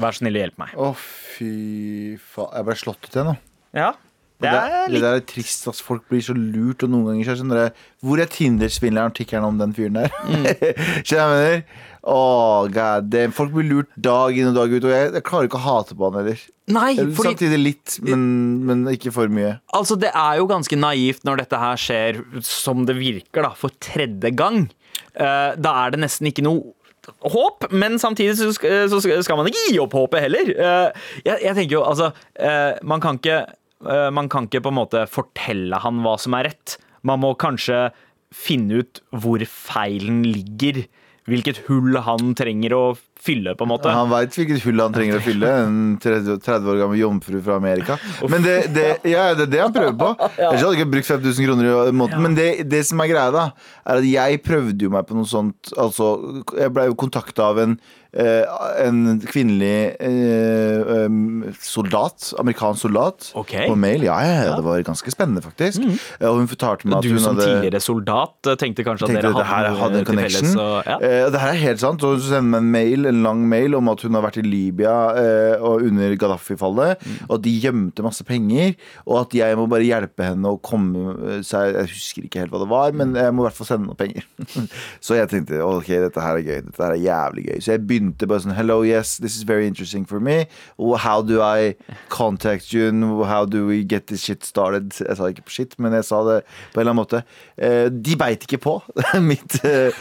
Vær 0.00 0.16
snill 0.16 0.34
og 0.34 0.42
hjelp 0.42 0.58
meg. 0.58 0.74
Å, 0.74 0.90
fy 0.96 1.52
faen. 2.18 2.50
Jeg 2.58 2.68
ble 2.68 2.76
slått 2.80 3.06
ut 3.06 3.14
igjen 3.14 3.30
nå. 3.30 3.36
Ja, 3.74 3.92
det 4.42 4.50
Det, 4.50 4.58
er 4.58 4.88
det 4.90 5.00
der 5.00 5.16
er 5.20 5.24
trist 5.30 5.68
at 5.70 5.78
folk 5.78 6.08
blir 6.10 6.22
så 6.24 6.34
lurt, 6.34 6.82
og 6.82 6.90
noen 6.90 7.06
ganger 7.12 7.28
så 7.28 7.34
er 7.34 7.40
sånn 7.40 7.52
Hvor 8.02 8.20
er 8.20 8.30
Tinder-svindleren-artikkelen 8.30 9.46
om 9.46 9.60
den 9.60 9.74
fyren 9.76 10.00
der? 10.00 10.10
Mm. 10.26 10.48
Skjønner 11.06 11.22
jeg 11.22 11.30
mener? 11.30 11.62
Oh, 12.04 12.66
god 12.68 13.06
damn. 13.08 13.32
Folk 13.32 13.54
blir 13.54 13.68
lurt 13.70 13.94
dag 13.96 14.36
inn 14.36 14.50
og 14.50 14.58
dag 14.58 14.74
ut, 14.74 14.84
og 14.84 14.92
jeg, 14.92 15.12
jeg 15.14 15.24
klarer 15.24 15.48
ikke 15.48 15.60
å 15.62 15.64
hate 15.64 15.96
på 15.96 16.10
han 16.10 16.18
heller. 16.20 16.42
Nei, 16.74 16.90
fordi 16.98 17.30
Samtidig 17.30 17.60
litt, 17.62 17.96
men, 18.04 18.26
men 18.66 18.84
ikke 18.92 19.14
for 19.14 19.32
mye. 19.32 19.54
Altså, 19.76 19.96
det 20.00 20.10
er 20.10 20.40
jo 20.42 20.50
ganske 20.50 20.76
naivt 20.76 21.24
når 21.24 21.44
dette 21.44 21.60
her 21.62 21.80
skjer 21.80 22.20
som 22.44 22.84
det 22.88 22.98
virker, 22.98 23.46
da, 23.46 23.54
for 23.56 23.72
tredje 23.80 24.34
gang. 24.36 24.66
Uh, 25.14 25.54
da 25.56 25.78
er 25.84 25.94
det 25.94 26.02
nesten 26.04 26.28
ikke 26.28 26.44
noe 26.44 26.74
håp, 27.34 27.66
men 27.74 27.98
samtidig 28.00 28.36
så 28.38 28.52
skal, 28.54 29.38
man 29.38 29.50
ikke 29.50 29.66
gi 29.70 29.78
opp 29.82 29.96
håpet 29.96 30.26
heller. 30.26 30.50
Eh, 30.54 31.04
jeg, 31.24 31.38
jeg 31.46 31.58
tenker 31.58 31.78
jo, 31.78 31.84
altså 31.86 32.10
eh, 32.34 32.74
Man 32.86 33.02
kan 33.04 33.20
ikke 33.20 33.38
eh, 33.44 34.10
Man 34.14 34.30
kan 34.32 34.48
ikke 34.48 34.64
på 34.64 34.72
en 34.72 34.78
måte 34.80 35.04
fortelle 35.10 35.80
han 35.84 36.02
hva 36.04 36.16
som 36.20 36.36
er 36.38 36.50
rett. 36.50 36.76
Man 37.04 37.22
må 37.24 37.34
kanskje 37.40 37.88
finne 38.34 38.82
ut 38.82 39.02
hvor 39.14 39.42
feilen 39.46 40.24
ligger. 40.26 40.84
Hvilket 41.24 41.62
hull 41.70 41.96
han 42.04 42.34
trenger 42.36 42.74
å 42.76 42.82
fylle, 43.24 43.54
på 43.56 43.64
en 43.64 43.70
måte. 43.70 43.88
Han 43.88 44.10
veit 44.12 44.34
hvilket 44.36 44.60
hull 44.66 44.82
han 44.82 44.92
trenger 44.92 45.16
å 45.16 45.24
fylle. 45.28 45.52
En 45.64 45.78
30 46.02 46.42
30 46.44 46.68
år 46.68 46.80
gammel 46.82 47.00
jomfru 47.00 47.38
fra 47.46 47.56
Amerika. 47.56 47.96
Men 48.28 48.44
det, 48.44 48.56
det, 48.76 48.86
ja, 49.08 49.30
det 49.38 49.46
er 49.46 49.52
det 49.54 49.62
han 49.62 49.72
prøver 49.72 49.96
på. 50.02 50.10
Ellers 50.36 50.60
hadde 50.60 50.74
jeg 50.74 50.82
ikke 50.82 50.92
brukt 50.98 51.08
5000 51.08 51.48
kroner 51.48 51.70
i 51.70 51.96
måneden. 51.96 52.26
Men 52.26 52.36
det, 52.36 52.48
det 52.68 52.82
som 52.90 53.00
er 53.00 53.12
greia, 53.14 53.32
da, 53.32 53.46
er 53.88 54.02
at 54.02 54.08
jeg 54.10 54.42
prøvde 54.44 54.88
jo 54.88 54.92
meg 54.92 55.08
på 55.08 55.16
noe 55.16 55.28
sånt 55.28 55.72
Altså, 55.80 56.10
jeg 56.58 56.72
ble 56.76 56.90
jo 56.90 56.98
kontakta 57.00 57.48
av 57.54 57.62
en 57.62 57.78
en 58.14 59.20
kvinnelig 59.26 59.96
eh, 59.98 61.54
soldat, 61.60 62.32
amerikansk 62.38 62.80
soldat, 62.84 63.30
okay. 63.34 63.66
på 63.68 63.74
mail. 63.78 64.04
Ja, 64.06 64.18
ja, 64.22 64.54
det 64.56 64.64
var 64.64 64.82
ganske 64.86 65.10
spennende, 65.12 65.42
faktisk. 65.44 65.80
Mm. 65.82 65.96
Og 66.28 66.38
hun 66.42 66.48
fortalte 66.50 66.88
meg 66.88 66.98
at 66.98 67.06
Du 67.06 67.10
hun 67.14 67.22
som 67.24 67.38
tidligere 67.38 67.80
soldat 67.82 68.50
eh, 68.50 68.56
tenkte 68.60 68.84
kanskje 68.86 69.08
at 69.08 69.12
tenkte 69.14 69.26
dere 69.32 69.42
at 69.42 69.50
hadde, 69.50 69.72
hadde 69.80 69.98
en 70.02 70.08
connection. 70.08 70.48
felles, 70.48 70.62
og- 70.62 70.86
ja. 70.86 70.98
Eh, 71.00 71.30
det 71.34 71.40
her 71.42 71.48
er 71.54 71.60
helt 71.64 71.80
sant. 71.82 72.02
Og 72.04 72.16
hun 72.16 72.20
sender 72.20 72.50
meg 72.54 72.62
en 72.62 72.70
mail, 72.70 73.06
en 73.10 73.22
lang 73.26 73.44
mail 73.48 73.74
om 73.74 73.88
at 73.92 74.00
hun 74.06 74.14
har 74.14 74.22
vært 74.22 74.38
i 74.38 74.46
Libya 74.46 74.94
eh, 75.18 75.56
og 75.60 75.82
under 75.82 76.14
Gaddafi-fallet, 76.16 76.94
Mm. 77.04 77.18
og 77.28 77.34
at 77.38 77.42
de 77.42 77.60
gjemte 77.60 78.02
masse 78.02 78.22
penger, 78.24 78.74
og 79.06 79.20
at 79.26 79.34
jeg 79.34 79.56
må 79.56 79.66
bare 79.68 79.82
hjelpe 79.84 80.22
henne 80.24 80.46
å 80.46 80.60
komme 80.62 81.16
eh, 81.38 81.42
seg 81.42 81.74
Jeg 81.74 81.88
husker 81.90 82.22
ikke 82.28 82.38
helt 82.44 82.50
hva 82.52 82.60
det 82.60 82.68
var, 82.70 82.92
Mm. 82.92 82.96
men 82.96 83.14
jeg 83.14 83.32
må 83.34 83.42
i 83.42 83.48
hvert 83.48 83.56
fall 83.58 83.66
sende 83.66 83.86
noen 83.88 83.96
penger. 83.96 84.22
så 85.00 85.16
jeg 85.16 85.28
tenkte 85.28 85.60
ok, 85.64 85.86
dette 85.88 86.20
her 86.20 86.36
er 86.36 86.42
gøy. 86.42 86.60
Dette 86.68 86.82
her 86.84 86.92
er 86.92 87.02
jævlig 87.02 87.44
gøy. 87.48 87.58
Så 87.64 87.72
jeg 87.74 87.86
begynte 88.04 88.28
bare 88.28 88.42
sånn 88.44 88.54
Hello, 88.56 88.82
yes, 88.84 89.16
this 89.18 89.36
is 89.36 89.44
very 89.48 89.66
interesting 89.66 90.04
for 90.06 90.20
me. 90.20 90.44
How 91.04 91.22
do 91.22 91.40
I 91.42 91.74
contact 92.08 92.72
you? 92.72 92.90
How 93.24 93.44
do 93.44 93.66
we 93.66 93.82
get 93.84 94.06
this 94.08 94.22
shit 94.24 94.44
started? 94.44 94.92
Jeg 95.00 95.16
sa 95.18 95.28
ikke 95.32 95.44
på 95.48 95.54
shit, 95.54 95.74
men 95.80 95.92
jeg 95.96 96.04
sa 96.08 96.20
det 96.26 96.38
på 96.74 96.80
en 96.80 96.84
eller 96.84 96.92
annen 96.92 97.00
måte. 97.02 97.22
Eh, 97.56 97.88
de 97.90 98.16
beit 98.20 98.44
ikke 98.46 98.58
på 98.62 98.76
mitt 99.30 99.58
eh, 99.64 99.94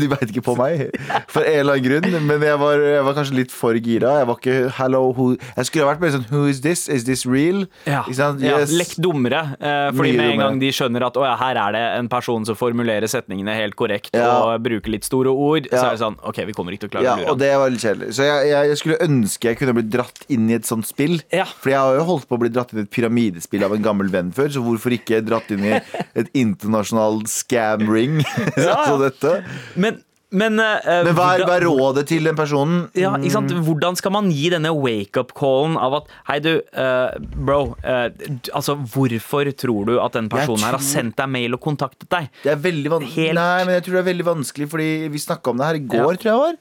De 0.00 0.08
beit 0.10 0.28
ikke 0.30 0.44
på 0.46 0.56
meg 0.58 0.86
for 1.30 1.44
en 1.44 1.60
eller 1.60 1.76
annen 1.78 1.84
grunn, 1.84 2.26
men 2.28 2.44
jeg 2.44 2.58
var, 2.60 2.80
jeg 2.84 3.04
var 3.06 3.16
kanskje 3.18 3.38
litt 3.38 3.54
for 3.54 3.76
gira. 3.78 4.16
Jeg 4.22 4.28
var 4.30 4.40
ikke 4.40 4.56
hello 4.80 5.02
who 5.14 5.30
Jeg 5.36 5.68
skulle 5.68 5.86
ha 5.86 5.92
vært 5.94 6.04
mer 6.04 6.14
sånn 6.16 6.26
Who 6.32 6.44
is 6.50 6.62
this? 6.64 6.86
Is 6.88 7.06
this 7.08 7.24
real? 7.28 7.64
Ja, 7.88 8.02
sant? 8.16 8.42
ja 8.44 8.58
lekt 8.74 8.98
dummere. 9.02 9.44
Eh, 9.60 9.88
fordi 9.94 10.14
med 10.18 10.34
en 10.34 10.42
gang 10.44 10.60
de 10.62 10.70
skjønner 10.74 11.06
at 11.08 11.16
å, 11.20 11.24
ja, 11.26 11.34
her 11.40 11.60
er 11.66 11.76
det 11.76 11.84
en 12.00 12.08
person 12.12 12.44
som 12.48 12.56
formulerer 12.58 13.08
setningene 13.10 13.54
helt 13.58 13.76
korrekt 13.78 14.14
Ja. 14.16 14.30
og 14.44 14.62
bruker 14.64 14.92
litt 14.94 15.06
store 15.06 15.30
ord, 15.32 15.68
så 15.70 15.82
er 15.90 15.96
det 15.96 16.02
sånn 16.02 16.16
OK, 16.24 16.40
vi 16.48 16.54
kommer 16.56 16.74
ikke 16.74 16.86
til 16.86 16.92
å 16.92 16.94
klare 16.96 17.04
å 17.14 17.18
lure 17.20 17.28
ham. 17.34 17.40
Det 17.44 17.52
var 17.60 17.72
litt 17.72 17.84
kjedelig. 17.84 18.14
Så 18.16 18.26
jeg, 18.26 18.48
jeg, 18.52 18.78
skulle 18.80 18.98
ønske 19.04 19.50
jeg 19.50 19.60
kunne 19.60 19.76
blitt 19.76 19.92
dratt 19.92 20.24
inn 20.32 20.48
i 20.50 20.56
et 20.56 20.68
sånt 20.68 20.88
spill. 20.88 21.18
Ja. 21.34 21.46
For 21.60 21.74
jeg 21.74 21.80
har 21.80 21.98
jo 21.98 22.08
holdt 22.08 22.28
på 22.30 22.38
å 22.38 22.42
bli 22.44 22.52
dratt 22.52 22.72
inn 22.72 22.82
i 22.82 22.86
et 22.86 22.94
pyramidespill 22.94 23.66
av 23.66 23.76
en 23.76 23.84
gammel 23.84 24.10
venn 24.12 24.32
før, 24.34 24.50
så 24.54 24.64
hvorfor 24.64 24.96
ikke 24.96 25.22
dratt 25.26 25.52
inn 25.54 25.66
i 25.68 25.76
et 25.76 26.32
internasjonal 26.32 27.22
scam 27.30 27.86
ring? 27.90 28.22
altså 28.56 28.98
dette. 29.06 29.36
Men, 29.80 30.00
men, 30.34 30.58
uh, 30.58 31.02
Men 31.06 31.14
hva 31.16 31.28
er, 31.38 31.44
hva 31.46 31.56
er 31.60 31.64
rådet 31.68 32.04
til 32.10 32.26
den 32.28 32.36
personen? 32.38 32.88
ja, 32.98 33.12
ikke 33.16 33.32
sant? 33.36 33.52
Hvordan 33.64 33.96
skal 33.96 34.12
man 34.16 34.28
gi 34.34 34.50
denne 34.52 34.72
wake-up-callen 34.74 35.76
av 35.80 35.94
at 36.00 36.10
Hei, 36.28 36.38
du, 36.44 36.50
uh, 36.76 37.14
bro. 37.38 37.60
Uh, 37.84 38.08
altså, 38.54 38.74
hvorfor 38.94 39.48
tror 39.56 39.86
du 39.88 39.94
at 40.02 40.12
den 40.18 40.28
personen 40.32 40.64
her 40.66 40.76
har 40.76 40.82
sendt 40.84 41.16
deg 41.20 41.30
mail 41.30 41.54
og 41.56 41.62
kontaktet 41.64 42.08
deg? 42.12 42.28
Det 42.42 42.52
er 42.54 42.60
veldig 42.64 42.90
van 42.96 43.06
Helt- 43.14 43.38
Nei, 43.38 43.64
men 43.64 43.74
jeg 43.78 43.84
tror 43.86 43.96
det 43.98 44.02
er 44.04 44.08
veldig 44.10 44.26
vanskelig, 44.28 44.68
fordi 44.74 44.88
vi 45.14 45.22
snakka 45.22 45.50
om 45.54 45.60
det 45.62 45.66
her 45.70 45.80
i 45.80 45.84
går, 45.94 45.94
Ja. 45.94 46.10
Mm. 46.10 46.18
tror 46.18 46.30
jeg 46.32 46.42
var. 46.42 46.54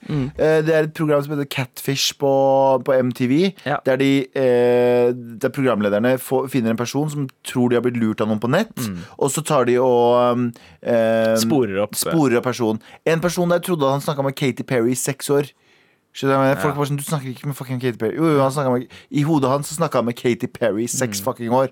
Eh, 0.47 0.61
Det 0.63 0.73
er 0.77 0.83
et 0.89 0.93
program 0.93 1.23
som 1.23 1.33
heter 1.37 1.49
Catfish 1.49 2.13
på, 2.19 2.31
på 2.85 2.93
MTV. 3.09 3.53
Ja. 3.65 3.79
Der, 3.85 3.97
de, 3.97 4.11
der 5.41 5.49
programlederne 5.53 6.15
får, 6.21 6.47
finner 6.53 6.73
en 6.73 6.79
person 6.79 7.09
som 7.09 7.27
tror 7.47 7.69
de 7.71 7.77
har 7.79 7.83
blitt 7.85 7.97
lurt 8.01 8.21
av 8.23 8.29
noen 8.31 8.41
på 8.43 8.49
nett. 8.51 8.73
Og 9.17 9.31
så 9.33 9.43
tar 9.45 9.65
de 9.69 9.77
og 9.81 10.03
Mm. 10.83 11.37
Sporer 11.39 11.77
opp. 11.83 11.93
sporer 11.95 12.37
opp 12.39 12.43
personen. 12.47 12.79
En 13.07 13.21
person 13.23 13.47
der 13.49 13.59
trodde 13.63 13.89
han 13.91 14.01
snakka 14.03 14.23
med 14.25 14.35
Katy 14.39 14.63
Perry 14.67 14.91
i 14.93 14.99
seks 14.99 15.29
år. 15.33 15.49
Skjønner 16.13 16.37
du 16.37 16.45
jeg? 16.51 16.57
Folk 16.61 16.75
var 16.77 16.85
sånn, 16.85 16.97
du 16.99 17.05
snakker 17.07 17.29
ikke 17.31 17.47
med 17.49 17.55
fucking 17.57 17.79
Katy 17.81 17.97
Perry 17.97 18.13
Jo, 18.19 18.27
jo, 18.35 18.41
han 18.45 18.73
med, 18.75 18.91
I 19.09 19.23
hodet 19.25 19.49
hans 19.49 19.71
så 19.71 19.79
snakka 19.79 19.97
han 19.97 20.05
med 20.05 20.15
Katy 20.19 20.45
Perry 20.53 20.83
i 20.85 20.91
seks 20.91 21.19
Mm. 21.19 21.25
fucking 21.25 21.49
år. 21.57 21.71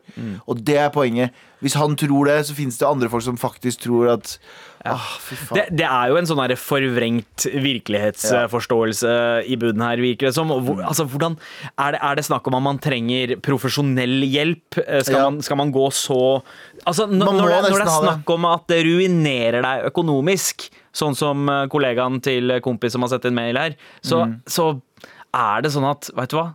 Og 0.50 0.64
det 0.66 0.78
er 0.82 0.90
poenget. 0.90 1.30
Hvis 1.62 1.76
han 1.78 1.96
tror 1.96 2.26
det, 2.26 2.40
så 2.48 2.56
finnes 2.58 2.78
det 2.78 2.88
andre 2.88 3.10
folk 3.10 3.24
som 3.24 3.38
faktisk 3.38 3.82
tror 3.86 4.10
at 4.16 4.40
Ah, 4.86 5.04
fy 5.22 5.36
faen. 5.38 5.58
Det, 5.60 5.64
det 5.78 5.86
er 5.86 6.10
jo 6.10 6.16
en 6.18 6.26
sånn 6.30 6.42
forvrengt 6.58 7.46
virkelighetsforståelse 7.54 9.12
i 9.46 9.58
bunnen 9.62 9.84
her, 9.86 10.02
virker 10.02 10.30
det 10.30 10.34
som. 10.36 10.50
Hvor, 10.52 10.82
altså, 10.84 11.06
hvordan, 11.10 11.36
er, 11.76 11.96
det, 11.96 12.02
er 12.02 12.16
det 12.20 12.26
snakk 12.28 12.48
om 12.50 12.58
at 12.58 12.66
man 12.66 12.80
trenger 12.82 13.36
profesjonell 13.46 14.22
hjelp? 14.26 14.80
Eh, 14.86 15.02
Skal, 15.06 15.20
Ja. 15.20 15.24
man, 15.30 15.42
skal 15.46 15.58
man 15.62 15.72
gå 15.76 15.86
så 15.94 16.20
altså, 16.86 17.06
når, 17.08 17.26
når, 17.26 17.50
det, 17.50 17.62
når 17.72 17.78
det 17.78 17.88
er 17.88 17.98
snakk 18.00 18.30
om 18.36 18.46
at 18.50 18.66
det 18.72 18.80
ruinerer 18.88 19.62
deg 19.66 19.86
økonomisk, 19.92 20.70
sånn 20.96 21.16
som 21.16 21.46
eh, 21.50 21.66
kollegaen 21.72 22.22
til 22.24 22.58
kompis 22.66 22.96
som 22.98 23.06
har 23.06 23.14
sett 23.14 23.26
en 23.30 23.38
mail 23.38 23.58
her, 23.60 23.78
så, 24.02 24.22
Mm. 24.26 24.36
så 24.46 24.66
er 25.34 25.62
det 25.64 25.72
sånn 25.74 25.86
at 25.90 26.10
Vet 26.14 26.30
du 26.34 26.36
hva? 26.38 26.50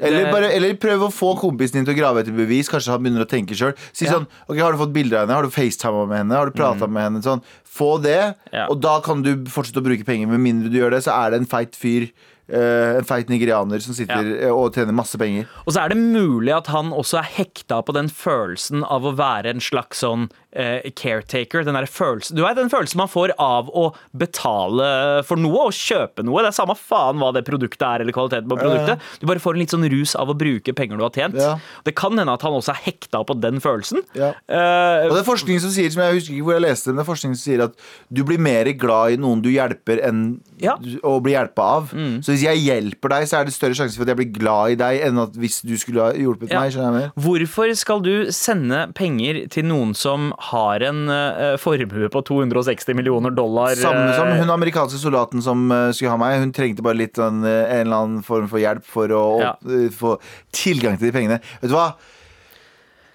Eller, 0.00 0.30
bare, 0.32 0.50
eller 0.54 0.74
prøv 0.74 1.06
å 1.08 1.10
få 1.12 1.34
kompisen 1.40 1.78
din 1.80 1.84
til 1.88 1.94
å 1.94 1.98
grave 1.98 2.22
etter 2.22 2.32
bevis. 2.36 2.68
Kanskje 2.70 2.94
han 2.94 3.02
begynner 3.02 3.24
å 3.26 3.28
tenke 3.28 3.54
sjøl. 3.58 3.74
Si 3.92 4.04
Ja. 4.06 4.12
sånn 4.18 4.26
Ok, 4.48 4.58
har 4.58 4.72
du 4.72 4.78
fått 4.78 4.92
bilder 4.92 5.18
av 5.18 5.26
henne? 5.28 5.34
Har 5.34 5.42
du 5.42 5.50
facetima 5.50 6.06
med 6.08 6.18
henne? 6.18 6.34
Har 6.36 6.46
du 6.46 6.52
prata 6.52 6.86
med 6.88 7.02
henne? 7.02 7.22
Sånn. 7.22 7.42
Få 7.68 8.00
det, 8.02 8.34
Ja. 8.52 8.66
og 8.70 8.80
da 8.80 9.00
kan 9.00 9.22
du 9.22 9.44
fortsette 9.44 9.78
å 9.82 9.84
bruke 9.84 10.04
penger. 10.04 10.26
Med 10.26 10.40
mindre 10.40 10.70
du 10.70 10.78
gjør 10.80 10.90
det, 10.90 11.04
så 11.04 11.12
er 11.26 11.30
det 11.30 11.40
en 11.40 11.46
feit 11.46 11.72
fyr. 11.76 12.10
eh, 12.50 12.96
en 12.96 13.04
feit 13.04 13.28
nigerianer 13.28 13.78
som 13.78 13.92
sitter 13.92 14.40
ja. 14.40 14.48
og 14.54 14.72
tjener 14.72 14.90
masse 14.96 15.18
penger. 15.18 15.44
Og 15.66 15.74
så 15.74 15.84
er 15.84 15.90
det 15.90 15.98
mulig 15.98 16.48
at 16.56 16.66
han 16.68 16.92
også 16.92 17.18
er 17.18 17.28
hekta 17.44 17.82
på 17.84 17.92
den 17.92 18.08
følelsen 18.08 18.82
av 18.88 19.02
å 19.04 19.14
være 19.14 19.50
en 19.50 19.60
slags 19.60 20.00
sånn 20.00 20.30
eh, 20.30 20.47
caretaker. 20.52 21.64
Den 21.66 21.76
følelsen, 21.86 22.36
du 22.36 22.42
vet 22.44 22.56
den 22.58 22.70
følelsen 22.72 22.98
man 23.02 23.10
får 23.12 23.34
av 23.38 23.68
å 23.76 23.88
betale 24.16 25.22
for 25.28 25.40
noe 25.40 25.66
og 25.68 25.74
kjøpe 25.76 26.24
noe. 26.26 26.42
Det 26.44 26.52
er 26.52 26.56
samme 26.56 26.76
faen 26.78 27.20
hva 27.20 27.30
det 27.36 27.44
produktet 27.46 27.84
er 27.84 28.04
eller 28.04 28.14
kvaliteten 28.16 28.48
på 28.50 28.58
produktet. 28.60 29.02
Du 29.20 29.26
bare 29.28 29.42
får 29.42 29.56
en 29.56 29.62
litt 29.62 29.74
sånn 29.74 29.86
rus 29.92 30.14
av 30.18 30.32
å 30.32 30.36
bruke 30.38 30.74
penger 30.76 30.98
du 31.00 31.04
har 31.04 31.14
tjent. 31.14 31.38
Ja. 31.38 31.54
Det 31.86 31.94
kan 31.98 32.16
hende 32.18 32.34
at 32.34 32.44
han 32.46 32.56
også 32.56 32.72
er 32.74 32.82
hekta 32.88 33.22
på 33.28 33.36
den 33.42 33.60
følelsen. 33.64 34.02
Ja. 34.18 34.32
Uh, 34.48 35.08
Og 35.08 35.16
det 35.16 35.22
er 35.22 35.28
forskning 35.28 35.60
som 35.62 35.72
sier, 35.74 35.90
som 35.94 36.02
jeg 36.06 36.18
husker 36.18 36.36
ikke 36.36 36.48
hvor 36.48 36.56
jeg 36.58 36.64
leste 36.66 36.90
det, 36.90 36.96
men 37.00 37.08
forskning 37.08 37.36
som 37.36 37.42
sier 37.44 37.64
at 37.68 37.76
du 38.12 38.22
blir 38.28 38.40
mer 38.42 38.70
glad 38.78 39.16
i 39.16 39.20
noen 39.20 39.42
du 39.44 39.50
hjelper, 39.52 40.02
enn 40.08 40.24
Ja. 40.58 40.74
å 41.06 41.18
bli 41.22 41.32
hjelpa 41.36 41.62
av. 41.78 41.92
Så 42.24 42.32
hvis 42.34 42.42
jeg 42.42 42.64
hjelper 42.64 43.12
deg, 43.14 43.28
så 43.30 43.38
er 43.40 43.44
det 43.46 43.54
større 43.54 43.76
sjanse 43.78 43.94
for 43.98 44.02
at 44.06 44.10
jeg 44.14 44.18
blir 44.22 44.32
glad 44.40 44.74
i 44.74 44.78
deg, 44.80 45.00
enn 45.06 45.20
at 45.22 45.36
hvis 45.38 45.60
du 45.66 45.76
skulle 45.78 46.08
ha 46.08 46.12
hjulpet 46.16 46.50
meg. 46.50 46.72
Skjønner 46.74 46.88
jeg 46.88 46.96
mer? 46.98 47.12
Hvorfor 47.22 47.74
skal 47.78 48.02
du 48.02 48.12
sende 48.34 48.80
penger 48.98 49.44
til 49.54 49.68
noen 49.68 49.94
som 49.98 50.32
har 50.38 50.80
en 50.86 51.08
eh, 51.10 51.56
formue 51.58 52.08
på 52.14 52.20
260 52.28 52.94
millioner 52.94 53.30
dollar? 53.34 53.74
Samme 53.74 54.12
som 54.14 54.28
eh, 54.30 54.38
hun 54.38 54.50
amerikanske 54.54 55.00
soldaten 55.02 55.42
som 55.42 55.64
eh, 55.74 55.88
skulle 55.96 56.12
ha 56.14 56.20
meg. 56.20 56.38
Hun 56.44 56.52
trengte 56.54 56.84
bare 56.86 57.00
litt 57.00 57.18
sånn, 57.18 57.40
eh, 57.44 57.64
en 57.80 57.86
eller 57.88 57.96
annen 58.04 58.22
form 58.26 58.46
for 58.50 58.62
hjelp 58.62 58.86
for 58.86 59.08
å 59.10 59.24
Ja. 59.42 59.56
få 59.98 60.18
tilgang 60.54 60.98
til 60.98 61.10
de 61.10 61.16
pengene. 61.18 61.40
Vet 61.60 61.70
du 61.72 61.74
hva? 61.74 61.88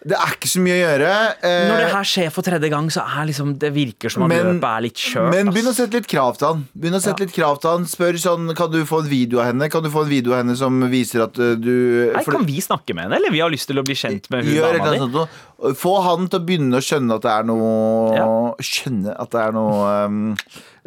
Det 0.03 0.17
er 0.19 0.33
ikke 0.35 0.49
så 0.51 0.59
mye 0.59 0.73
å 0.75 0.79
gjøre. 0.81 1.09
eh, 1.47 1.69
Når 1.69 1.77
det 1.79 1.91
her 1.93 2.07
skjer 2.09 2.31
for 2.35 2.43
tredje 2.43 2.69
gang, 2.73 2.89
så 2.91 3.05
er 3.07 3.27
liksom 3.29 3.53
det 3.61 3.69
virker 3.71 4.11
som 4.11 4.25
at 4.25 4.33
løpet 4.35 4.65
er 4.67 4.81
litt 4.83 4.99
kjørt. 4.99 5.29
Men 5.31 5.51
begynn 5.55 5.69
å 5.71 5.73
sette 5.77 5.93
litt 5.95 6.09
krav 6.11 6.35
til 6.37 6.47
han. 6.49 6.65
Begynn 6.75 6.97
å 6.97 7.01
sette 7.01 7.23
Ja. 7.23 7.25
litt 7.25 7.35
krav 7.37 7.61
til 7.63 7.69
han 7.71 7.85
Spør 7.87 8.19
sånn, 8.19 8.49
kan 8.55 8.69
du 8.73 8.83
få 8.89 8.99
en 9.03 9.07
video 9.09 9.39
av 9.39 9.45
henne 9.53 9.69
Kan 9.71 9.83
du 9.83 9.89
få 9.89 10.03
en 10.03 10.09
video 10.09 10.33
av 10.33 10.43
henne 10.43 10.57
som 10.59 10.81
viser 10.91 11.23
at 11.23 11.39
uh, 11.39 11.55
du 11.55 12.11
Nei, 12.13 12.23
for- 12.23 12.33
Kan 12.35 12.45
vi 12.45 12.59
snakke 12.59 12.93
med 12.93 13.05
henne, 13.05 13.15
eller 13.21 13.31
vi 13.31 13.39
har 13.39 13.49
lyst 13.49 13.67
til 13.71 13.79
å 13.79 13.83
bli 13.87 13.95
kjent 13.95 14.29
med 14.29 14.43
hun 14.43 14.53
Gjør 14.53 14.77
dama 14.83 15.07
di? 15.07 15.73
Få 15.79 15.93
han 16.03 16.27
til 16.27 16.39
å 16.41 16.45
begynne 16.45 16.75
å 16.75 16.83
skjønne 16.83 17.15
at 17.15 17.21
det 17.23 17.31
er 17.31 17.43
noe 17.47 18.15
Ja. 18.17 18.27
Skjønne 18.59 19.15
at 19.17 19.31
det 19.31 19.39
er 19.39 19.51
noe 19.55 20.05
um, 20.05 20.35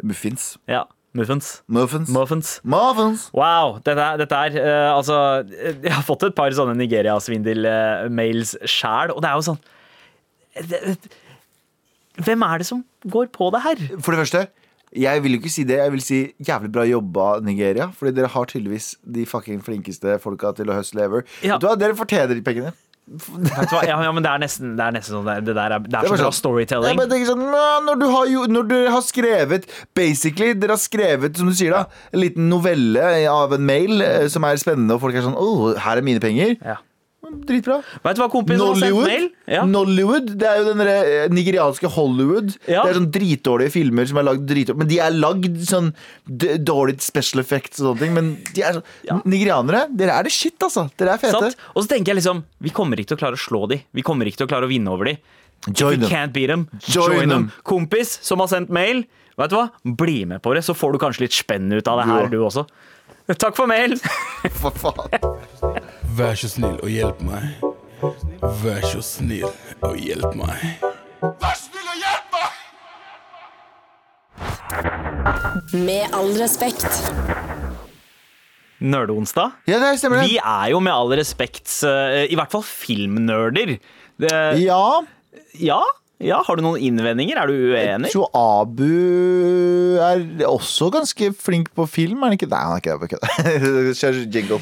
muffins. 0.03 0.57
Ja, 0.69 0.83
Muffins. 1.17 1.47
Muffins. 1.67 2.11
Muffins. 2.13 2.51
Muffins. 2.63 3.27
Wow, 3.35 3.79
dette, 3.85 4.05
dette 4.21 4.41
er 4.47 4.57
uh, 4.59 4.91
Altså, 4.95 5.17
jeg 5.49 5.93
har 5.93 6.05
fått 6.05 6.27
et 6.29 6.37
par 6.37 6.53
sånne 6.53 6.77
Nigeria-svindel-mails 6.77 8.57
sjæl, 8.69 9.15
og 9.15 9.23
det 9.25 9.31
er 9.31 9.39
jo 9.39 9.47
sånn 9.49 9.59
det, 10.57 10.81
det, 10.83 11.17
Hvem 12.25 12.45
er 12.47 12.61
det 12.61 12.69
som 12.69 12.85
går 13.05 13.31
på 13.33 13.49
det 13.53 13.63
her? 13.65 13.83
For 14.01 14.13
det 14.13 14.23
første, 14.23 14.47
jeg 14.95 15.21
vil 15.23 15.35
jo 15.35 15.41
ikke 15.41 15.51
si 15.51 15.65
det. 15.67 15.77
Jeg 15.81 15.93
vil 15.93 16.01
si 16.01 16.19
jævlig 16.47 16.71
bra 16.73 16.85
jobba, 16.87 17.27
Nigeria. 17.45 17.89
Fordi 17.93 18.13
dere 18.15 18.31
har 18.33 18.47
tydeligvis 18.49 18.95
de 19.03 19.25
fucking 19.29 19.59
flinkeste 19.65 20.17
folka 20.23 20.53
til 20.57 20.71
å 20.71 20.77
hustle 20.79 21.03
ever. 21.03 21.25
Ja. 21.45 21.59
Du 21.61 21.67
Dere 21.77 21.97
fortjener 21.97 22.33
de 22.33 22.45
pengene. 22.45 22.73
Du? 23.07 23.37
Ja, 23.87 24.11
men 24.11 24.19
det 24.25 24.31
er 24.33 24.41
nesten, 24.43 24.73
det 24.75 24.83
er 24.83 24.95
nesten 24.97 25.15
sånn 25.15 25.27
Det, 25.47 25.53
der 25.55 25.75
er, 25.77 25.79
det 25.79 25.95
er 25.95 26.03
så 26.03 26.11
var 26.11 26.19
bra 26.19 26.25
sånn- 26.27 26.35
storytelling. 26.41 26.99
Ja, 26.99 27.19
sånn, 27.29 27.45
når, 27.87 28.01
du 28.01 28.05
har 28.11 28.33
når 28.51 28.67
dere 28.67 28.91
har 28.91 29.05
skrevet 29.05 29.69
Basically, 29.95 30.51
dere 30.59 30.75
har 30.75 30.81
skrevet, 30.81 31.39
som 31.39 31.47
du 31.47 31.55
sier 31.55 31.71
da 31.71 31.85
En 32.11 32.19
liten 32.19 32.49
novelle 32.51 33.05
av 33.31 33.55
en 33.55 33.63
mail 33.69 34.03
eh, 34.03 34.27
Som 34.33 34.43
er 34.43 34.59
spennende, 34.59 34.97
og 34.97 35.05
folk 35.05 35.15
er 35.15 35.23
sånn 35.23 35.39
Åh, 35.39 35.77
her 35.85 36.01
er 36.01 36.07
mine 36.09 36.23
penger 36.23 36.57
Ja. 36.59 36.75
Dritbra 37.47 37.77
Vet 38.03 38.17
du 38.17 38.21
hva 38.23 38.27
kompisen 38.31 38.61
har 38.63 38.75
sendt 38.75 38.83
Nollywood 38.87 39.07
mail? 39.11 39.25
Ja. 39.51 39.63
Nollywood, 39.67 40.29
det 40.39 40.47
er 40.49 40.61
jo 40.61 40.65
den 40.73 40.81
eh, 40.87 41.27
nigerianske 41.33 41.91
Hollywood 41.97 42.53
Ja. 42.67 42.83
Det 42.85 42.91
er 42.93 42.99
sånn 42.99 43.09
dritdårlige 43.13 43.73
filmer 43.73 44.07
som 44.09 44.19
er 44.21 44.27
lagd 44.29 44.45
dritdårlig 44.49 44.81
Men 44.83 44.91
de 44.91 44.99
er 45.03 45.15
lagd 45.17 45.57
sånn 45.67 45.91
dårlig 46.67 46.97
special 47.05 47.41
effects 47.43 47.81
og 47.81 47.91
sånne 47.91 48.03
ting 48.05 48.13
Men 48.17 48.31
de 48.53 48.63
er 48.63 48.77
sånn, 48.79 48.87
Ja. 49.07 49.19
nigerianere, 49.25 49.85
dere 49.95 50.17
er 50.19 50.23
det 50.27 50.31
shit 50.35 50.59
altså 50.63 50.87
Dere 50.97 51.15
er 51.15 51.21
fete 51.23 51.51
Satt. 51.51 51.57
Og 51.75 51.83
så 51.83 51.91
tenker 51.95 52.13
jeg 52.13 52.21
liksom 52.21 52.43
Vi 52.63 52.69
kommer 52.75 52.97
ikke 52.99 53.13
til 53.13 53.17
å 53.19 53.23
klare 53.25 53.39
å 53.39 53.43
slå 53.47 53.67
de 53.69 53.81
Vi 53.93 54.01
kommer 54.07 54.25
ikke 54.29 54.43
til 54.43 54.47
å 54.47 54.53
klare 54.55 54.67
å 54.69 54.71
vinne 54.71 54.91
over 54.93 55.11
de 55.11 55.17
Join 55.73 55.97
We 55.99 56.05
them 56.05 56.09
can't 56.11 56.33
beat 56.33 56.47
them. 56.51 56.67
Join 56.85 57.11
Join, 57.17 57.19
them. 57.19 57.29
them. 57.29 57.51
Kompis 57.65 58.19
som 58.21 58.39
har 58.39 58.47
sendt 58.51 58.69
mail, 58.69 58.99
vet 59.39 59.49
du 59.49 59.55
hva? 59.57 59.71
Bli 59.83 60.19
med 60.29 60.39
på 60.45 60.53
det, 60.53 60.61
så 60.63 60.75
får 60.77 60.93
du 60.93 60.99
kanskje 61.01 61.23
litt 61.25 61.33
spenn 61.33 61.65
ut 61.73 61.87
av 61.89 61.97
det 61.97 62.05
her, 62.05 62.27
du 62.29 62.37
også. 62.45 62.67
Takk 63.35 63.55
for 63.57 63.67
mail. 63.67 63.97
For 64.61 64.71
faen 64.71 65.09
Vær 66.17 66.37
så 66.39 66.47
snill 66.49 66.77
og 66.79 66.89
hjelp 66.89 67.19
meg. 67.27 67.43
Vær 68.63 68.85
så 68.87 69.01
snill 69.03 69.49
og 69.83 69.97
hjelp 69.99 70.33
meg. 70.39 70.63
Vær 71.21 71.57
snill 71.59 71.89
og 71.91 71.97
hjelp 71.99 72.37
meg! 72.37 72.49
Med 75.75 76.15
all 76.15 76.31
respekt. 76.39 76.87
Nerdeonsdag. 78.79 79.51
Ja, 79.67 79.81
det 79.81 79.99
stemmer 79.99 80.21
det 80.21 80.29
Vi 80.31 80.37
er 80.39 80.71
jo 80.71 80.79
med 80.85 80.93
all 80.93 81.11
respekt 81.19 81.67
eh, 81.85 82.23
i 82.31 82.35
hvert 82.37 82.53
fall 82.53 82.63
filmnerder. 82.65 83.75
Det, 84.17 84.33
Ja 84.63 85.03
ja? 85.59 85.81
Ja, 86.23 86.39
Har 86.41 86.57
du 86.57 86.63
noen 86.65 86.81
innvendinger? 86.81 87.37
Er 87.37 87.49
du 87.49 87.53
uenig? 87.53 88.09
Jeg 88.09 88.15
tror 88.15 88.31
Abu 88.33 90.01
er 90.01 90.23
også 90.47 90.89
ganske 90.93 91.29
flink 91.37 91.69
på 91.77 91.85
film, 91.85 92.23
er 92.23 92.31
han 92.31 92.37
ikke? 92.39 92.49
Nei, 92.49 92.61
han 92.65 92.73
er 92.73 92.81
ikke 92.81 92.95
det. 93.03 93.09
kødder. 93.11 93.91
Kjør 93.99 94.17
jingle. 94.33 94.57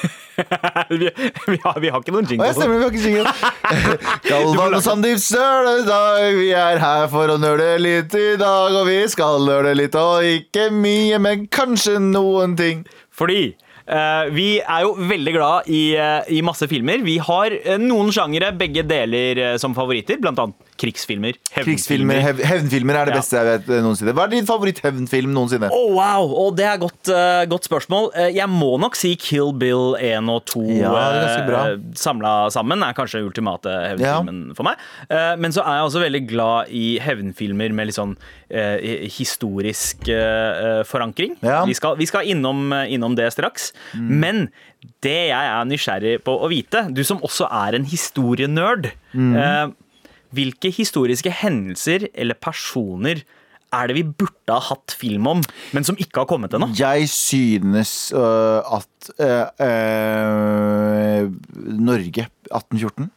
vi, 0.90 1.10
vi, 1.46 1.58
har, 1.62 1.78
vi 1.78 1.92
har 1.92 2.02
ikke 2.02 2.14
noen 2.16 2.26
Å, 2.26 2.32
jingle. 2.32 2.48
jeg 2.48 2.58
stemmer, 2.58 2.74
vi 2.74 2.82
har 2.82 2.90
ikke 2.90 3.06
jingle. 3.06 3.34
Galvan 4.30 4.78
og 4.80 4.82
Sandeep 4.82 5.22
dag, 5.86 6.26
vi 6.40 6.50
er 6.58 6.82
her 6.82 7.06
for 7.12 7.36
å 7.36 7.38
nøle 7.38 7.70
litt 7.78 8.18
i 8.18 8.28
dag. 8.40 8.74
Og 8.80 8.90
vi 8.90 8.98
skal 9.14 9.46
nøle 9.46 9.76
litt, 9.78 9.94
og 9.94 10.26
ikke 10.26 10.72
mye, 10.74 11.22
men 11.22 11.46
kanskje 11.54 12.00
noen 12.02 12.58
ting. 12.58 12.86
Fordi 13.14 13.52
Uh, 13.90 14.28
vi 14.30 14.60
er 14.60 14.84
jo 14.84 14.92
veldig 14.94 15.32
glad 15.34 15.66
i, 15.66 15.96
uh, 15.98 16.20
i 16.30 16.44
masse 16.46 16.68
filmer. 16.70 17.00
Vi 17.02 17.16
har 17.26 17.50
uh, 17.50 17.72
noen 17.82 18.12
sjangere, 18.14 18.52
begge 18.54 18.84
deler 18.86 19.40
som 19.58 19.74
favoritter. 19.74 20.20
Blant 20.22 20.38
annet 20.38 20.69
krigsfilmer. 20.80 21.36
Krigsfilmer, 21.52 22.20
hevnfilmer. 22.24 22.44
hev 22.46 22.60
Hevnfilmer 22.60 22.98
er 23.00 23.10
det 23.10 23.14
Ja. 23.14 23.20
beste 23.20 23.36
jeg 23.36 23.46
vet 23.48 23.68
eh, 23.68 23.82
noensinne. 23.84 24.14
Hva 24.16 24.24
er 24.24 24.32
din 24.32 24.48
favoritt-hevnfilm 24.48 25.34
noensinne? 25.36 25.68
Å, 25.70 25.80
wow! 25.96 26.32
Og 26.44 26.56
det 26.56 26.66
er 26.66 26.78
godt, 26.80 27.10
uh, 27.12 27.44
godt 27.50 27.68
spørsmål. 27.68 28.10
Uh, 28.16 28.28
jeg 28.32 28.48
må 28.48 28.72
nok 28.80 28.96
si 28.98 29.12
Kill 29.20 29.52
Bill 29.60 29.94
1 30.00 30.30
og 30.32 30.44
2 30.50 30.64
Ja, 30.80 30.94
uh, 30.94 31.74
samla 31.98 32.34
sammen. 32.54 32.82
er 32.86 32.96
kanskje 32.96 33.22
ultimate 33.26 33.68
hevnfilmen 33.92 34.56
for 34.56 34.66
meg. 34.66 34.80
Men 35.40 35.52
så 35.52 35.62
er 35.64 35.80
jeg 35.80 35.88
også 35.88 36.02
veldig 36.04 36.22
glad 36.30 36.72
i 36.74 36.98
hevnfilmer 37.02 37.72
med 37.76 37.90
litt 37.90 37.98
sånn 37.98 38.16
historisk 39.10 40.08
forankring. 40.90 41.36
Ja. 41.44 41.60
Vi, 41.68 41.74
skal, 41.78 41.96
vi 42.00 42.08
skal 42.08 42.26
innom, 42.30 42.72
innom 42.88 43.14
det 43.18 43.30
straks. 43.34 43.70
Men 43.94 44.48
det 45.04 45.16
jeg 45.30 45.50
er 45.52 45.68
nysgjerrig 45.68 46.16
på 46.24 46.34
å 46.40 46.48
vite, 46.50 46.86
du 46.94 47.02
som 47.06 47.20
også 47.26 47.48
er 47.66 47.76
en 47.78 47.86
historienerd 47.88 48.90
eh, 48.90 49.72
Hvilke 50.36 50.70
historiske 50.74 51.32
hendelser 51.42 52.08
eller 52.14 52.38
personer 52.38 53.24
er 53.70 53.86
det 53.86 53.94
vi 54.00 54.02
burde 54.02 54.50
ha 54.50 54.58
hatt 54.72 54.94
film 54.98 55.28
om, 55.30 55.42
men 55.74 55.86
som 55.86 55.98
ikke 56.00 56.24
har 56.24 56.28
kommet 56.30 56.54
ennå? 56.56 56.72
Jeg 56.78 57.06
synes 57.12 58.10
uh, 58.16 58.62
at 58.80 59.10
uh, 59.22 59.46
uh, 59.62 61.30
Norge 61.78 62.26
1814 62.50 63.10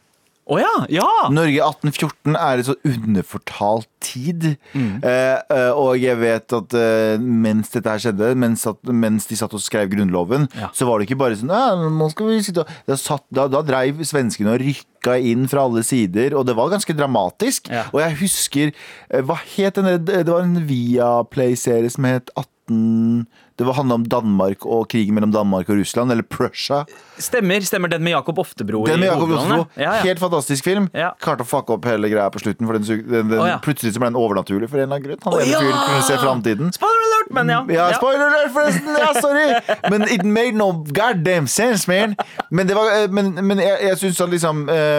Å 0.44 0.58
ja! 0.60 0.72
Ja! 0.92 1.08
Norge 1.32 1.56
1814 1.64 2.34
er 2.36 2.60
en 2.60 2.66
så 2.68 2.74
underfortalt 2.84 3.88
tid. 4.04 4.42
Mm. 4.76 4.98
eh, 5.00 5.70
og 5.72 5.96
jeg 5.96 6.18
vet 6.20 6.52
at 6.52 6.74
eh, 6.76 7.14
mens 7.16 7.72
dette 7.72 7.88
her 7.88 8.02
skjedde, 8.04 8.28
mens, 8.36 8.66
at, 8.68 8.76
mens 8.92 9.24
de 9.30 9.38
satt 9.40 9.54
og 9.56 9.62
skrev 9.64 9.88
Grunnloven, 9.94 10.44
Ja. 10.60 10.68
så 10.76 10.84
var 10.84 11.00
det 11.00 11.08
ikke 11.08 11.16
bare 11.22 11.38
sånn 11.40 11.48
da, 11.48 12.66
satt, 13.00 13.24
da, 13.32 13.48
da 13.48 13.62
dreiv 13.64 14.04
svenskene 14.04 14.52
og 14.52 14.60
rykka 14.60 14.93
inn 15.20 15.48
fra 15.50 15.66
alle 15.68 15.84
sider, 15.86 16.34
og 16.38 16.46
det 16.48 16.56
var 16.56 16.72
ganske 16.72 16.96
dramatisk. 16.96 17.70
Ja. 17.72 17.86
Og 17.92 18.00
jeg 18.02 18.18
husker 18.24 18.72
eh, 18.72 19.22
Hva 19.24 19.38
het 19.56 19.78
den 19.78 20.04
Det 20.06 20.26
var 20.28 20.44
en 20.44 20.66
Viaplay-serie 20.68 21.90
som 21.92 22.08
het 22.08 22.30
18 22.36 23.26
Det 23.58 23.64
var 23.68 23.76
handla 23.78 23.94
om 24.00 24.04
Danmark 24.08 24.64
og 24.66 24.88
krigen 24.90 25.14
mellom 25.14 25.30
Danmark 25.32 25.68
og 25.70 25.76
Russland, 25.78 26.10
eller 26.10 26.24
Prussia. 26.26 26.84
Stemmer, 27.22 27.60
stemmer 27.62 27.88
den 27.92 28.02
med 28.02 28.16
Jakob 28.16 28.38
Oftebro 28.38 28.86
Den 28.86 28.98
med 28.98 29.06
i 29.06 29.10
Jakob 29.12 29.28
hovedrollen, 29.28 29.66
Ja, 29.76 29.82
ja. 29.82 29.92
Helt 30.02 30.18
fantastisk 30.18 30.64
film. 30.64 30.88
Ja. 30.92 31.12
Klarte 31.22 31.44
å 31.44 31.46
fucke 31.46 31.76
opp 31.76 31.86
hele 31.86 32.10
greia 32.10 32.26
på 32.34 32.42
slutten. 32.42 32.66
For 32.66 32.74
den, 32.74 32.88
den, 32.88 33.28
den, 33.30 33.38
oh, 33.38 33.46
ja. 33.46 33.60
Plutselig 33.62 33.94
så 33.94 34.02
ble 34.02 34.10
den 34.10 34.18
overnaturlig 34.18 34.70
for 34.72 34.82
en 34.82 34.88
eller 34.88 34.96
annen 34.96 35.06
grunn. 35.06 35.22
Han 35.28 35.36
oh, 35.36 35.44
ja! 35.46 35.60
fyren 35.62 35.78
kunne 35.84 36.06
se 36.08 36.18
framtiden. 36.18 36.74
Spoiler 36.74 37.06
alert, 37.06 37.30
men 37.38 37.52
ja. 37.54 37.60
Ja, 37.76 37.86
spoiler 38.00 38.26
alert, 38.26 38.52
forresten! 38.56 38.98
Ja, 39.04 39.12
sorry! 39.20 39.46
Men 39.90 40.08
it 40.08 40.24
made 40.26 40.58
no 40.58 40.72
goddamn 40.90 41.46
sense, 41.46 41.86
man. 41.90 42.16
Men, 42.50 42.66
det 42.66 42.74
var, 42.74 42.90
eh, 42.96 43.10
men, 43.10 43.34
men 43.38 43.62
jeg, 43.62 43.78
jeg 43.88 44.00
syns 44.02 44.20
at 44.24 44.32
liksom 44.34 44.66
eh, 44.72 44.93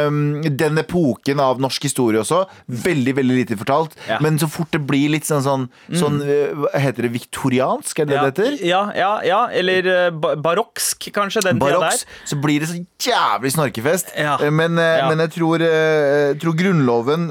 Den 0.60 0.78
epoken 0.82 1.40
av 1.44 1.60
norsk 1.64 1.84
historie 1.88 2.20
også, 2.22 2.44
veldig 2.68 3.14
veldig 3.18 3.38
lite 3.42 3.58
fortalt. 3.60 3.96
Ja. 4.10 4.20
Men 4.24 4.38
så 4.42 4.48
fort 4.52 4.72
det 4.76 4.82
blir 4.88 5.10
litt 5.14 5.28
sånn 5.28 5.44
sånn, 5.46 5.66
sånn 5.94 6.20
eh, 6.24 6.80
heter 6.82 7.08
det 7.08 7.12
viktoriansk? 7.16 8.00
Er 8.04 8.06
det 8.10 8.16
Ja, 8.16 8.24
det 8.30 8.32
heter? 8.46 8.58
ja, 8.66 8.82
ja, 8.96 9.12
ja, 9.28 9.42
eller 9.52 9.90
eh, 9.92 10.36
baroksk, 10.42 11.10
kanskje. 11.16 11.44
Den 11.46 11.60
tida 11.60 11.80
der. 11.86 12.00
så 12.26 12.36
blir 12.42 12.60
det 12.64 12.70
så 12.72 12.80
jævlig 13.10 13.52
snorkefest. 13.56 14.14
Eh, 14.16 14.50
Men, 14.52 14.76
men 14.76 15.20
jeg 15.26 15.32
tror, 15.36 15.60
jeg 15.62 16.40
tror 16.42 16.56
Grunnloven 16.58 17.28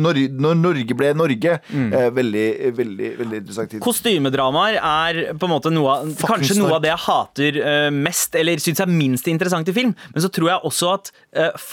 når, 0.00 0.20
når 0.40 0.54
Norge 0.60 0.94
ble 0.98 1.12
Norge 1.14 1.54
Mm. 1.74 1.90
Veldig, 2.14 2.44
veldig, 2.76 3.08
veldig 3.18 3.38
interessant 3.40 3.70
tid. 3.72 3.80
Kostymedramaer 3.82 4.76
er 4.78 5.18
på 5.38 5.46
en 5.48 5.52
måte 5.52 5.70
noe 5.72 5.90
av, 5.94 6.10
kanskje 6.28 6.56
noe 6.58 6.76
av 6.76 6.82
det 6.84 6.90
jeg 6.90 7.02
hater 7.06 7.58
mest, 7.94 8.34
eller 8.38 8.60
syns 8.62 8.80
er 8.84 8.90
minst 8.90 9.28
interessant 9.30 9.68
i 9.70 9.74
film. 9.76 9.94
Men 10.14 10.22
så 10.24 10.30
tror 10.34 10.50
jeg 10.52 10.60
også 10.70 10.92
at 10.94 11.10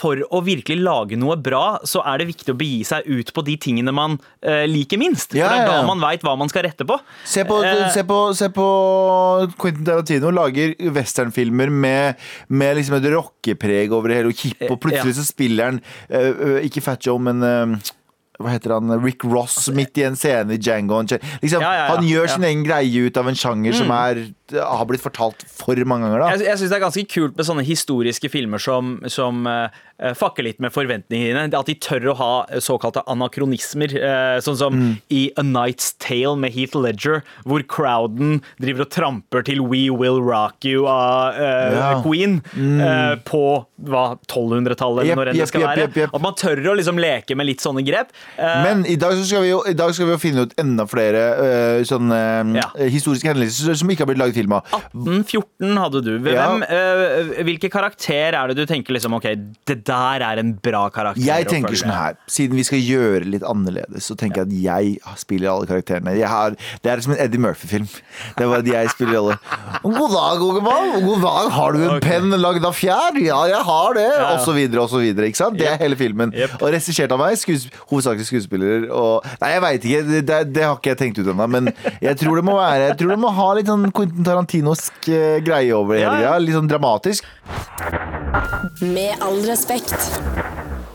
for 0.02 0.22
å 0.34 0.42
virkelig 0.46 0.80
lage 0.82 1.20
noe 1.20 1.38
bra, 1.38 1.80
så 1.88 2.02
er 2.10 2.22
det 2.22 2.30
viktig 2.32 2.54
å 2.54 2.58
begi 2.58 2.82
seg 2.88 3.06
ut 3.06 3.32
på 3.36 3.46
de 3.46 3.58
tingene 3.62 3.94
man 3.96 4.18
uh, 4.18 4.66
liker 4.70 5.00
minst. 5.02 5.36
Ja, 5.38 5.46
for 5.46 5.54
det 5.54 5.62
er 5.62 5.68
ja, 5.68 5.76
ja. 5.76 5.82
da 5.82 5.90
man 5.90 6.02
veit 6.02 6.26
hva 6.26 6.36
man 6.40 6.50
skal 6.52 6.66
rette 6.68 6.88
på. 6.88 6.98
Se 7.28 7.46
på, 7.48 7.60
uh, 7.62 7.86
se, 7.94 8.06
på, 8.08 8.20
se 8.38 8.50
på 8.54 8.68
Quentin 9.62 9.88
Tarantino 9.88 10.34
lager 10.34 10.74
westernfilmer 10.96 11.72
med, 11.72 12.22
med 12.50 12.80
liksom 12.80 12.98
et 12.98 13.10
rockepreg 13.14 13.94
over 13.94 14.12
det 14.12 14.22
hele, 14.22 14.34
og 14.34 14.46
hipp, 14.46 14.68
og 14.70 14.80
plutselig 14.82 15.14
Ja. 15.14 15.18
så 15.22 15.26
spiller 15.28 15.72
han 15.72 15.82
eh, 16.10 16.30
eh, 16.30 16.60
ikke 16.68 16.84
Fat 16.86 17.06
Joe, 17.06 17.20
men 17.22 17.44
eh, 17.46 17.92
hva 18.44 18.56
heter 18.56 18.76
han? 18.76 18.92
Rick 19.04 19.24
Ross 19.28 19.70
midt 19.74 19.98
i 20.02 20.06
en 20.10 20.18
scene 20.20 20.58
i 20.58 20.60
Django. 20.60 21.02
Liksom, 21.06 21.62
Ja, 21.62 21.72
ja, 21.72 21.86
ja. 21.86 21.88
Han 21.96 22.08
gjør 22.08 22.28
sin 22.34 22.48
egen 22.48 22.66
greie 22.68 23.08
ut 23.08 23.18
av 23.18 23.30
en 23.32 23.38
sjanger 23.38 23.78
som 23.78 23.92
er, 23.96 24.24
har 24.58 24.86
blitt 24.90 25.04
fortalt 25.04 25.46
for 25.48 25.80
mange 25.88 26.10
ganger. 26.10 26.26
Da. 26.26 26.34
Jeg, 26.36 26.48
jeg 26.50 26.62
synes 26.62 26.74
det 26.74 26.78
er 26.80 26.86
ganske 26.88 27.06
kult 27.12 27.40
med 27.40 27.48
sånne 27.48 27.66
historiske 27.68 28.32
filmer 28.34 28.62
som, 28.62 28.98
som 29.12 29.46
uh, 29.48 29.70
eh, 30.02 30.16
fucker 30.18 30.46
litt 30.50 30.60
med 30.64 30.74
forventningene 30.76 31.46
dine. 31.46 31.60
At 31.62 31.70
de 31.72 31.78
tør 31.80 32.12
å 32.12 32.18
ha 32.20 32.32
eh, 32.50 32.60
såkalte 32.64 33.06
anakronismer. 33.12 33.96
Uh, 33.96 34.38
sånn 34.44 34.60
som 34.60 34.82
Mm. 34.82 35.02
i 35.12 35.22
A 35.38 35.44
Night's 35.44 35.92
Tale 36.00 36.38
med 36.40 36.54
Heath 36.56 36.78
Ledger, 36.78 37.22
hvor 37.46 37.62
crowden 37.68 38.42
driver 38.62 38.86
og 38.86 38.92
tramper 38.94 39.44
til 39.46 39.62
We 39.62 39.90
Will 39.92 40.22
Rock 40.24 40.66
You 40.66 40.88
av 40.90 41.36
uh. 41.36 41.82
Mm. 41.82 42.04
Queen 42.06 42.38
eh, 42.56 43.16
på 43.28 43.44
hva, 43.82 44.04
1200-tallet, 44.28 45.04
eller 45.04 45.12
yep, 45.12 45.20
når 45.20 45.32
enn 45.32 45.40
det 45.42 45.48
skal 45.50 45.64
yep, 45.64 45.70
være. 45.70 45.86
jepp, 45.86 46.00
jepp. 46.04 46.16
At 46.18 46.24
man 46.24 46.38
tør 46.40 46.64
å 46.72 46.76
liksom 46.80 47.02
leke 47.02 47.38
med 47.38 47.50
litt 47.50 47.64
sånne 47.64 47.84
grep. 47.86 48.14
Eh, 48.38 48.64
Men 48.64 48.86
i 48.86 48.96
dag, 48.96 49.14
så 49.18 49.26
skal 49.28 49.44
vi 49.44 49.52
jo, 49.52 49.62
i 49.68 49.74
dag 49.78 49.94
skal 49.96 50.08
vi 50.08 50.14
jo 50.16 50.20
finne 50.22 50.46
ut 50.48 50.54
enda 50.62 50.86
flere 50.90 51.24
uh, 51.36 51.84
sånne 51.88 52.20
Ja. 52.56 52.68
eh, 52.78 52.90
historiske 52.92 53.28
hendelser 53.28 53.76
som 53.78 53.92
ikke 53.92 54.06
har 54.06 54.12
blitt 54.12 54.22
laget 54.22 54.40
film 54.40 54.56
av. 54.58 54.68
1814 54.96 55.82
hadde 55.82 56.02
du. 56.06 56.12
Hvem, 56.24 56.64
eh, 56.64 57.32
hvilke 57.48 57.70
karakter 57.72 58.38
er 58.38 58.52
det 58.52 58.58
du 58.58 58.66
tenker 58.70 58.96
liksom 58.96 59.14
Ok, 59.18 59.28
det 59.68 59.78
der 59.88 60.24
er 60.26 60.40
en 60.42 60.54
bra 60.64 60.86
karakter 60.94 61.24
Jeg 61.24 61.48
tenker 61.50 61.76
sånn 61.78 61.94
her 61.94 62.16
Siden 62.32 62.58
vi 62.60 62.66
skal 62.68 62.80
gjøre 62.80 63.28
litt 63.28 63.44
annerledes, 63.48 64.08
så 64.08 64.16
tenker 64.20 64.46
jeg 64.46 64.48
at 64.48 65.02
jeg 65.02 65.18
spiller 65.22 65.52
alle 65.52 65.68
karakterene. 65.70 66.14
Har, 66.28 66.56
det 66.84 66.92
er 66.92 67.02
som 67.04 67.14
en 67.16 67.20
Eddie 67.22 67.42
Murphy-film. 67.42 67.88
Det 68.38 68.46
er 68.46 68.50
bare 68.50 68.62
at 68.64 68.70
jeg 68.70 68.92
spiller 68.94 69.20
alle. 69.20 69.38
God 69.84 70.14
dag, 70.14 70.44
unge 70.46 70.64
mann. 70.66 70.92
God 71.06 71.24
dag. 71.26 71.50
Har 71.56 71.76
du 71.76 71.82
en 71.82 71.96
okay. 71.98 72.06
penn 72.08 72.36
lagd 72.42 72.66
av 72.68 72.76
fjær? 72.78 73.18
Ja, 73.22 73.42
jeg 73.50 73.62
har 73.68 73.98
det. 73.98 74.08
Ja. 74.08 74.30
Og 74.36 74.46
så 74.46 74.56
videre 74.56 74.86
og 74.86 74.92
så 74.94 75.02
videre. 75.02 75.30
Ikke 75.32 75.42
sant? 75.42 75.58
Det 75.60 75.68
er 75.70 75.80
hele 75.82 75.98
filmen. 76.00 76.34
Yep. 76.36 76.58
Og 76.62 76.74
regissert 76.76 77.12
av 77.14 77.22
meg. 77.22 77.38
Skues, 77.42 77.68
hovedsakelig 78.22 78.28
skuespiller. 78.28 78.86
Og, 78.94 79.26
nei, 79.42 79.50
jeg 79.54 79.64
veit 79.64 79.88
ikke. 79.88 80.02
Det, 80.22 80.38
det, 80.54 80.64
har 80.64 80.78
ikke 80.78 80.92
jeg 80.94 81.00
tenkt 81.00 81.22
ut 81.22 81.32
ennå. 81.32 81.48
Men 81.52 81.72
jeg 82.02 82.18
tror 82.20 82.40
det 82.40 82.46
må 82.48 82.58
være 82.58 82.92
Jeg 82.92 82.98
tror 83.02 83.14
det 83.16 83.20
må 83.22 83.32
ha 83.38 83.48
litt 83.58 83.72
sånn 83.72 83.88
Quentin 83.96 84.28
Tarantinosk 84.28 85.10
eh, 85.10 85.40
greie 85.46 85.74
over 85.76 85.96
det 85.98 86.06
hele. 86.06 86.22
ja. 86.22 86.32
Ja. 86.32 86.38
Litt 86.42 86.56
sånn 86.58 86.70
dramatisk. 86.70 87.28
Med 88.82 89.18
all 89.22 89.42
respekt. 89.48 89.96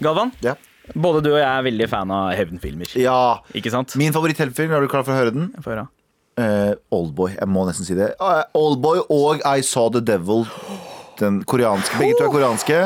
Galvan, 0.03 0.33
Ja. 0.45 0.55
både 0.95 1.23
du 1.25 1.31
og 1.33 1.41
jeg 1.41 1.49
er 1.49 1.63
veldig 1.67 1.89
fan 1.91 2.11
av 2.11 2.33
hevnfilmer. 2.37 2.97
ja. 3.01 3.41
Ikke 3.55 3.73
sant? 3.73 3.97
Min 3.97 4.13
favorittheltefilm, 4.13 4.73
er 4.73 4.81
du 4.85 4.89
klar 4.93 5.05
for 5.07 5.15
å 5.17 5.21
høre 5.21 5.35
den? 5.35 5.53
Få 5.63 5.75
høre. 5.75 5.87
Uh, 6.37 6.75
Oldboy. 6.93 7.33
Jeg 7.33 7.49
må 7.49 7.63
nesten 7.65 7.87
si 7.89 7.95
det. 7.97 8.11
Uh, 8.21 8.43
Oldboy 8.55 9.01
og 9.09 9.41
I 9.41 9.63
Saw 9.65 9.89
The 9.89 10.03
Devil. 10.05 10.45
Den 11.17 11.41
koreanske. 11.49 11.97
Begge 11.97 12.19
to 12.19 12.27
er 12.27 12.33
koreanske. 12.35 12.81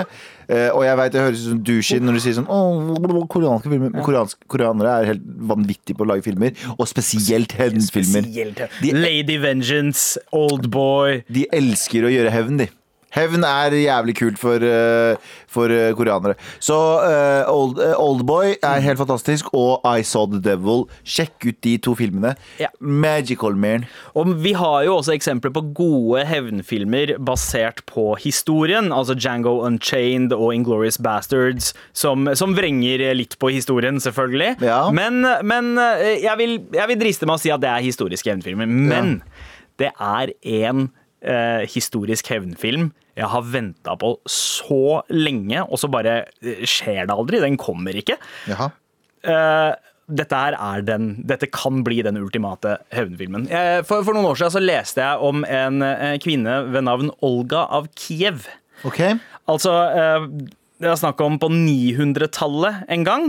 Eh, 0.50 0.68
og 0.74 0.82
jeg 0.82 0.96
vet 0.98 1.12
det 1.14 1.20
høres 1.22 1.42
ut 1.44 1.50
som 1.52 1.60
douche 1.62 1.98
når 2.02 2.16
du 2.16 2.20
sier 2.24 2.34
sånn 2.40 2.48
koreanske 3.30 3.70
filmer. 3.70 3.92
Men 3.94 4.02
koreansk, 4.02 4.40
koreanere 4.50 4.96
er 5.04 5.10
helt 5.12 5.22
vanvittige 5.52 5.94
på 5.98 6.02
å 6.06 6.10
lage 6.10 6.24
filmer. 6.26 6.56
Og 6.76 6.88
spesielt 6.90 7.54
hevnfilmer. 7.58 8.26
Spesielt. 8.26 8.64
De- 8.82 8.92
Lady 8.98 9.36
Vengeance, 9.42 10.18
Oldboy 10.34 11.22
De 11.30 11.46
elsker 11.54 12.08
å 12.08 12.10
gjøre 12.12 12.34
hevn, 12.34 12.58
de. 12.64 12.68
Hevn 13.14 13.44
er 13.46 13.74
jævlig 13.74 14.14
kult 14.18 14.38
for, 14.38 14.62
eh, 14.62 15.16
for 15.50 15.72
eh, 15.74 15.90
koreanere. 15.98 16.36
Så 16.62 16.76
eh, 17.06 17.50
Old, 17.50 17.80
eh, 17.82 17.94
Oldboy 17.98 18.54
er 18.62 18.84
helt 18.84 19.00
fantastisk, 19.00 19.50
og 19.56 19.82
I 19.86 20.04
Saw 20.06 20.28
The 20.30 20.40
Devil. 20.44 20.86
Sjekk 21.02 21.48
ut 21.48 21.58
de 21.66 21.74
to 21.82 21.96
filmene. 21.98 22.36
Ja. 22.60 22.70
Magical 22.80 23.58
Man. 23.58 23.86
Og 24.14 24.30
vi 24.44 24.54
har 24.58 24.84
jo 24.86 24.96
også 25.00 25.14
eksempler 25.16 25.52
på 25.54 25.64
gode 25.76 26.22
hevnfilmer 26.28 27.16
basert 27.18 27.82
på 27.90 28.12
historien. 28.22 28.92
Altså 28.94 29.16
Django 29.18 29.58
Unchained 29.66 30.32
og 30.36 30.54
Inglorious 30.54 31.00
Bastards, 31.02 31.72
som, 31.92 32.30
som 32.38 32.54
vrenger 32.56 33.08
litt 33.16 33.36
på 33.40 33.50
historien, 33.54 33.98
selvfølgelig. 34.02 34.56
Ja. 34.64 34.84
Men, 34.94 35.24
men 35.46 35.74
eh, 35.80 36.20
jeg, 36.22 36.36
vil, 36.40 36.56
jeg 36.76 36.92
vil 36.92 37.02
driste 37.02 37.26
meg 37.28 37.40
å 37.40 37.42
si 37.42 37.52
at 37.54 37.62
det 37.62 37.72
er 37.74 37.84
historiske 37.84 38.30
hevnfilmer. 38.30 38.70
Men 38.70 39.18
det 39.80 39.90
er 39.96 40.34
en 40.62 40.88
eh, 41.22 41.68
historisk 41.70 42.32
hevnfilm 42.32 42.90
jeg 43.18 43.28
har 43.28 43.46
venta 43.52 43.96
på 44.00 44.14
så 44.30 45.00
lenge, 45.12 45.62
og 45.66 45.80
så 45.80 45.90
bare 45.92 46.22
eh, 46.40 46.64
skjer 46.68 47.08
det 47.08 47.16
aldri. 47.16 47.40
Den 47.42 47.58
kommer 47.60 47.96
ikke. 47.96 48.16
Jaha. 48.50 48.70
Eh, 49.20 49.72
dette 50.10 50.38
den 50.88 51.10
Dette 51.22 51.46
kan 51.54 51.84
bli 51.86 52.00
den 52.02 52.16
ultimate 52.18 52.80
hevnfilmen. 52.90 53.44
For, 53.86 54.02
for 54.02 54.16
noen 54.16 54.26
år 54.32 54.40
siden 54.40 54.54
så 54.56 54.62
leste 54.62 55.04
jeg 55.04 55.26
om 55.28 55.44
en 55.46 55.84
eh, 55.86 56.16
kvinne 56.22 56.56
ved 56.72 56.86
navn 56.88 57.12
Olga 57.22 57.66
av 57.70 57.86
Kiev. 57.94 58.48
Okay. 58.88 59.20
Altså 59.50 59.74
eh, 59.94 60.26
det 60.80 60.88
er 60.88 60.96
snakk 60.96 61.20
om 61.20 61.36
på 61.40 61.50
900-tallet 61.52 62.84
en 62.88 63.04
gang. 63.04 63.26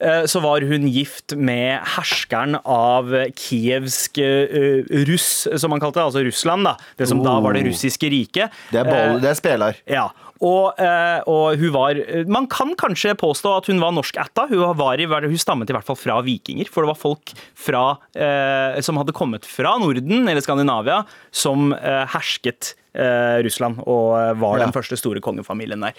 eh, 0.00 0.24
Så 0.30 0.40
var 0.44 0.62
hun 0.62 0.86
gift 0.88 1.34
med 1.36 1.80
herskeren 1.96 2.56
av 2.64 3.10
kievsk 3.34 4.18
eh, 4.22 4.84
russ, 5.08 5.48
som 5.58 5.70
man 5.74 5.82
kalte 5.82 5.98
det. 6.00 6.06
Altså 6.08 6.24
Russland, 6.24 6.64
da. 6.64 6.76
Det 6.96 7.08
som 7.10 7.22
da 7.24 7.40
var 7.40 7.52
det 7.54 7.64
Oh. 7.64 7.70
russiske 7.72 8.10
riket. 8.10 8.50
Det 8.70 8.80
er, 8.82 8.84
ball, 8.84 9.20
det 9.20 9.30
er 9.30 9.34
spiller. 9.38 9.74
Ja, 9.90 10.08
og, 10.44 10.74
eh, 10.82 11.20
og 11.30 11.56
hun 11.56 11.72
var 11.72 11.94
Man 12.28 12.46
kan 12.50 12.74
kanskje 12.76 13.14
påstå 13.16 13.56
at 13.56 13.66
hun 13.70 13.80
var 13.80 13.92
norskætta. 13.94 14.48
Hun, 14.50 14.76
var 14.76 14.98
i, 15.00 15.06
hun 15.06 15.38
stammet 15.38 15.70
i 15.70 15.72
hvert 15.76 15.86
fall 15.86 15.96
fra 15.96 16.20
vikinger. 16.22 16.68
For 16.68 16.82
det 16.84 16.92
var 16.92 17.00
folk 17.00 17.32
fra, 17.54 17.84
eh, 18.14 18.80
som 18.84 18.96
hadde 19.00 19.14
kommet 19.16 19.44
fra 19.48 19.78
Norden 19.78 20.28
eller 20.28 20.40
Skandinavia, 20.44 21.04
som 21.32 21.72
eh, 21.72 22.04
hersket 22.14 22.74
eh, 22.94 23.42
Russland 23.44 23.80
og 23.86 24.14
eh, 24.18 24.32
var 24.40 24.58
Ja. 24.58 24.64
den 24.66 24.72
første 24.72 24.96
store 24.96 25.20
kongefamilien 25.20 25.80
der. 25.80 25.92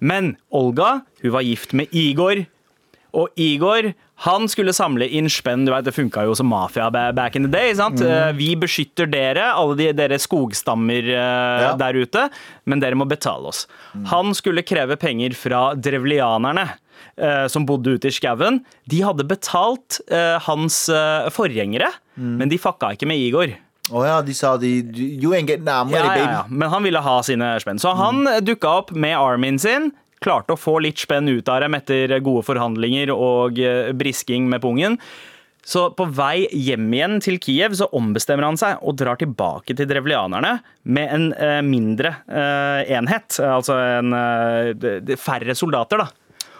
Men 0.00 0.36
Olga 0.52 1.02
hun 1.22 1.30
var 1.32 1.42
gift 1.42 1.72
med 1.72 1.88
Igor. 1.92 2.46
Og 3.12 3.28
Igor 3.36 3.90
han 4.24 4.46
skulle 4.48 4.72
samle 4.72 5.04
inn 5.12 5.26
spenn. 5.28 5.66
Du 5.66 5.72
vet, 5.72 5.84
Det 5.84 5.92
funka 5.92 6.22
jo 6.24 6.32
som 6.34 6.46
mafia 6.48 6.86
back 6.90 7.36
in 7.36 7.42
the 7.42 7.50
day. 7.50 7.74
sant? 7.74 8.00
Mm. 8.00 8.36
Vi 8.38 8.54
beskytter 8.56 9.10
dere, 9.10 9.52
alle 9.52 9.76
de, 9.76 9.92
dere 9.92 10.16
skogstammer 10.18 11.02
eh, 11.10 11.62
Ja. 11.66 11.74
der 11.76 11.92
ute, 12.00 12.30
men 12.64 12.80
dere 12.80 12.94
må 12.96 13.04
betale 13.06 13.48
oss. 13.48 13.66
Han 14.06 14.32
skulle 14.32 14.62
kreve 14.64 14.96
penger 14.96 15.34
fra 15.34 15.74
drevlianerne. 15.74 16.70
eh, 17.18 17.46
som 17.48 17.66
bodde 17.66 17.90
ute 17.98 18.06
i 18.08 18.10
skauen. 18.14 18.60
De 18.88 19.00
hadde 19.02 19.26
betalt 19.28 20.00
eh, 20.08 20.38
hans 20.38 20.88
eh, 20.88 21.28
forgjengere, 21.34 21.90
men 22.16 22.48
de 22.48 22.56
fucka 22.56 22.92
ikke 22.94 23.06
med 23.10 23.18
Igor. 23.18 23.52
Å 23.92 24.04
ja, 24.06 24.20
de 24.24 24.34
sa 24.36 24.54
de 24.60 24.70
You 24.96 25.34
ain't 25.36 25.50
getting 25.50 25.66
that 25.68 25.84
money, 25.86 25.98
Ja, 25.98 26.14
baby. 26.14 26.30
ja. 26.32 26.44
Men 26.48 26.72
han 26.72 26.86
ville 26.86 27.02
ha 27.04 27.16
sine 27.26 27.54
spenn. 27.60 27.80
Så 27.82 27.92
han 27.98 28.22
mm. 28.24 28.44
dukka 28.46 28.78
opp 28.82 28.94
med 28.96 29.18
armyen 29.18 29.60
sin. 29.60 29.90
Klarte 30.22 30.54
å 30.54 30.60
få 30.60 30.78
litt 30.80 31.02
spenn 31.02 31.28
ut 31.28 31.50
av 31.50 31.60
dem 31.64 31.76
etter 31.76 32.14
gode 32.24 32.46
forhandlinger 32.46 33.12
og 33.12 33.60
eh, 33.60 33.90
brisking 33.92 34.48
med 34.48 34.62
pungen. 34.64 34.96
Så 35.64 35.84
på 35.94 36.08
vei 36.10 36.48
hjem 36.50 36.88
igjen 36.90 37.20
til 37.22 37.38
Kiev 37.42 37.76
så 37.78 37.86
ombestemmer 37.94 38.48
han 38.48 38.58
seg 38.58 38.80
og 38.82 38.96
drar 38.98 39.18
tilbake 39.20 39.76
til 39.78 39.86
drevlianerne 39.86 40.56
med 40.90 41.14
en 41.14 41.28
eh, 41.36 41.60
mindre 41.62 42.16
eh, 42.26 42.90
enhet. 42.96 43.38
Altså 43.46 43.78
en, 43.78 44.10
eh, 44.16 45.14
færre 45.20 45.54
soldater, 45.58 46.02
da. 46.02 46.08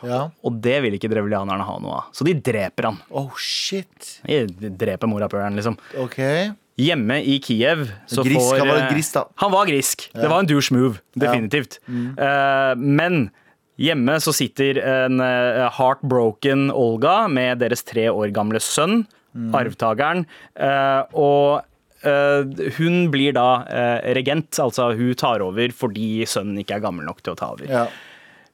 Ja. 0.07 0.23
Og 0.47 0.59
det 0.62 0.79
vil 0.85 0.97
ikke 0.99 1.11
drevlianerne 1.11 1.66
ha 1.66 1.77
noe 1.83 1.99
av. 1.99 2.14
Så 2.14 2.27
de 2.27 2.35
dreper 2.38 2.90
han. 2.90 2.99
Oh 3.11 3.31
shit. 3.38 4.18
De 4.27 4.71
dreper 4.71 5.11
morapuleren, 5.11 5.59
liksom. 5.59 5.79
Ok. 6.03 6.18
Hjemme 6.81 7.19
i 7.29 7.37
Kiev 7.45 7.85
så 8.09 8.25
Grisk, 8.25 8.41
får 8.41 8.63
han 8.63 8.69
var 8.71 8.79
en 8.79 8.87
eh, 8.87 8.93
grisk, 8.95 9.15
da. 9.17 9.25
Han 9.43 9.53
var 9.53 9.69
grisk. 9.69 10.07
Det 10.17 10.29
var 10.31 10.41
en 10.41 10.49
douche 10.49 10.73
move, 10.75 11.03
definitivt. 11.21 11.79
Eh, 11.89 12.73
men 12.81 13.27
hjemme 13.83 14.17
så 14.25 14.33
sitter 14.37 14.81
en 14.81 15.21
eh, 15.21 15.67
heartbroken 15.77 16.71
Olga 16.73 17.27
med 17.29 17.61
deres 17.61 17.85
tre 17.85 18.09
år 18.13 18.33
gamle 18.33 18.63
sønn, 18.63 19.05
arvtakeren, 19.57 20.27
eh, 20.61 21.03
og 21.13 21.69
hun 22.03 22.97
blir 23.13 23.31
da 23.37 23.63
regent, 24.17 24.59
altså 24.59 24.89
hun 24.99 25.13
tar 25.15 25.39
over 25.45 25.71
fordi 25.71 26.25
sønnen 26.27 26.59
ikke 26.59 26.81
er 26.81 26.83
gammel 26.83 27.07
nok 27.07 27.21
til 27.23 27.37
å 27.37 27.39
ta 27.39 27.53
over. 27.55 27.69
Ja. 27.71 27.85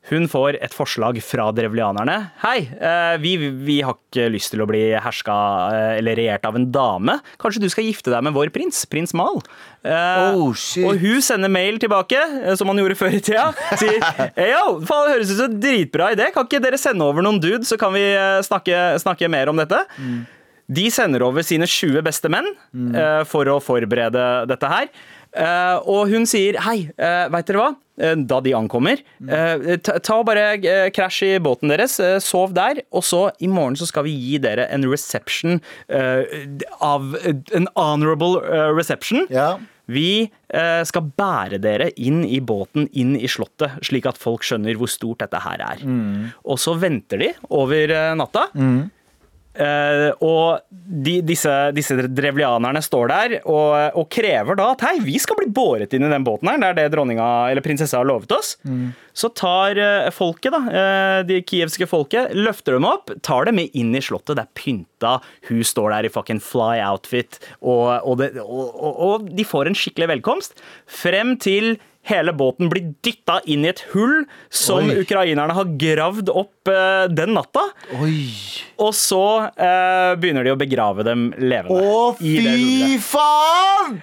Hun 0.08 0.24
får 0.30 0.56
et 0.64 0.72
forslag 0.72 1.18
fra 1.20 1.50
drevlianerne. 1.52 2.16
Hei, 2.40 2.62
eh, 2.64 3.16
vi, 3.20 3.34
vi 3.36 3.78
har 3.84 3.98
ikke 3.98 4.28
lyst 4.32 4.54
til 4.54 4.62
å 4.64 4.66
bli 4.68 4.80
herska 4.96 5.34
eh, 5.74 5.96
eller 5.98 6.16
regjert 6.16 6.46
av 6.48 6.56
en 6.56 6.64
dame. 6.72 7.18
Kanskje 7.42 7.60
du 7.60 7.68
skal 7.72 7.84
gifte 7.84 8.12
deg 8.14 8.24
med 8.24 8.32
vår 8.36 8.48
prins, 8.54 8.80
prins 8.88 9.12
Mal? 9.16 9.42
Eh, 9.84 9.96
Oh. 10.38 10.54
Og 10.88 11.02
hun 11.02 11.20
sender 11.24 11.50
mail 11.52 11.78
tilbake, 11.80 12.18
som 12.58 12.70
han 12.70 12.80
gjorde 12.80 12.96
før 12.98 13.16
i 13.18 13.20
tida. 13.24 13.50
Sier 13.80 14.00
yo, 14.00 14.78
faen, 14.88 15.04
det 15.04 15.14
høres 15.14 15.32
ut 15.32 15.40
som 15.40 15.50
en 15.50 15.60
dritbra 15.62 16.10
idé. 16.16 16.30
Kan 16.34 16.48
ikke 16.48 16.62
dere 16.64 16.80
sende 16.80 17.06
over 17.06 17.24
noen 17.24 17.40
dude, 17.42 17.66
så 17.68 17.78
kan 17.80 17.92
vi 17.96 18.04
snakke, 18.46 18.80
snakke 19.02 19.28
mer 19.32 19.52
om 19.52 19.60
dette? 19.60 19.82
De 20.68 20.86
sender 20.92 21.24
over 21.24 21.44
sine 21.46 21.68
20 21.68 22.04
beste 22.04 22.30
menn 22.32 22.48
mm. 22.76 22.96
for 23.28 23.48
å 23.48 23.58
forberede 23.64 24.24
dette 24.50 24.72
her. 24.72 24.88
Og 25.88 26.12
hun 26.12 26.28
sier 26.28 26.60
hei, 26.64 26.78
uh, 27.00 27.28
veit 27.32 27.48
dere 27.48 27.62
hva? 27.62 27.70
Eh, 28.00 28.14
da 28.16 28.40
de 28.44 28.54
ankommer. 28.56 29.00
Eh, 29.22 29.76
Ta, 29.82 30.18
og 30.18 30.26
bare 30.28 30.46
eh, 30.58 30.88
krasj 30.94 31.22
i 31.28 31.38
båten 31.42 31.72
deres, 31.72 31.98
sov 32.24 32.54
der, 32.56 32.82
og 32.94 33.04
så 33.06 33.28
i 33.42 33.48
morgen 33.50 33.76
så 33.78 33.88
skal 33.90 34.06
vi 34.08 34.14
gi 34.16 34.38
dere 34.42 34.68
en 34.74 34.87
reception 34.88 35.61
av 35.88 37.16
En 37.55 37.66
honorable 37.76 38.40
reception. 38.76 39.26
Ja. 39.32 39.57
Vi 39.88 40.28
skal 40.84 41.07
bære 41.16 41.57
dere 41.64 41.86
inn 41.96 42.20
i 42.26 42.40
båten, 42.44 42.88
inn 42.92 43.14
i 43.16 43.28
slottet, 43.30 43.78
slik 43.88 44.05
at 44.11 44.18
folk 44.20 44.44
skjønner 44.44 44.76
hvor 44.76 44.90
stort 44.92 45.22
dette 45.24 45.40
her 45.40 45.62
er. 45.64 45.80
Og 46.44 46.61
så 46.61 46.74
venter 46.76 47.22
de 47.22 47.30
over 47.49 47.94
natta. 48.18 48.49
Eh, 48.53 48.84
og 49.59 50.61
de, 50.70 51.18
disse, 51.26 51.52
disse 51.74 51.96
drevlianerne 51.98 52.82
står 52.84 53.11
der 53.11 53.34
og, 53.40 53.98
og 53.98 54.06
krever 54.12 54.59
da 54.59 54.70
at 54.74 54.84
hei, 54.86 54.94
vi 55.04 55.16
skal 55.20 55.38
bli 55.40 55.48
båret 55.50 55.94
inn 55.96 56.06
i 56.06 56.12
den 56.12 56.26
båten 56.26 56.50
her. 56.50 56.61
Det 56.62 56.68
er 56.68 56.78
det 56.78 56.92
dronninga 56.94 57.26
eller 57.50 57.64
prinsessa 57.64 57.98
har 58.00 58.09
lovet 58.09 58.32
oss. 58.36 58.54
Så 59.18 59.32
tar 59.34 59.78
eh, 59.82 60.11
folket, 60.14 60.54
da, 60.54 60.61
eh, 60.70 61.18
de 61.26 61.40
kievske 61.42 61.88
folket, 61.90 62.34
løfter 62.38 62.76
dem 62.76 62.86
opp, 62.86 63.11
tar 63.26 63.48
dem 63.48 63.59
med 63.59 63.74
inn 63.78 63.90
i 63.98 64.02
slottet. 64.04 64.38
Det 64.38 64.44
er 64.46 64.61
pynta, 64.61 65.16
hun 65.50 65.64
står 65.66 65.90
der 65.96 66.06
i 66.06 66.12
fucking 66.14 66.42
fly 66.44 66.78
outfit, 66.86 67.40
og, 67.59 67.98
og, 68.04 68.18
det, 68.22 68.32
og, 68.44 68.66
og, 68.78 69.04
og 69.09 69.30
de 69.34 69.46
får 69.46 69.70
en 69.70 69.78
skikkelig 69.78 70.12
velkomst. 70.14 70.62
Frem 71.00 71.34
til 71.42 71.76
hele 72.09 72.32
båten 72.36 72.70
blir 72.72 72.92
dytta 73.04 73.40
inn 73.50 73.66
i 73.66 73.70
et 73.72 73.82
hull 73.92 74.22
som 74.50 74.88
Oi. 74.88 75.00
ukrainerne 75.04 75.54
har 75.56 75.72
gravd 75.80 76.32
opp 76.32 76.70
eh, 76.72 77.06
den 77.12 77.34
natta. 77.36 77.66
Oi. 78.00 78.28
Og 78.80 78.94
så 78.96 79.22
eh, 79.52 80.12
begynner 80.20 80.46
de 80.48 80.54
å 80.54 80.61
begrave 80.61 81.04
dem 81.06 81.28
levende. 81.38 81.80
Å, 81.80 82.14
i 82.20 82.36
det 82.38 82.54
fy 82.54 82.62
hullet. 82.62 83.11
faen! 83.11 83.98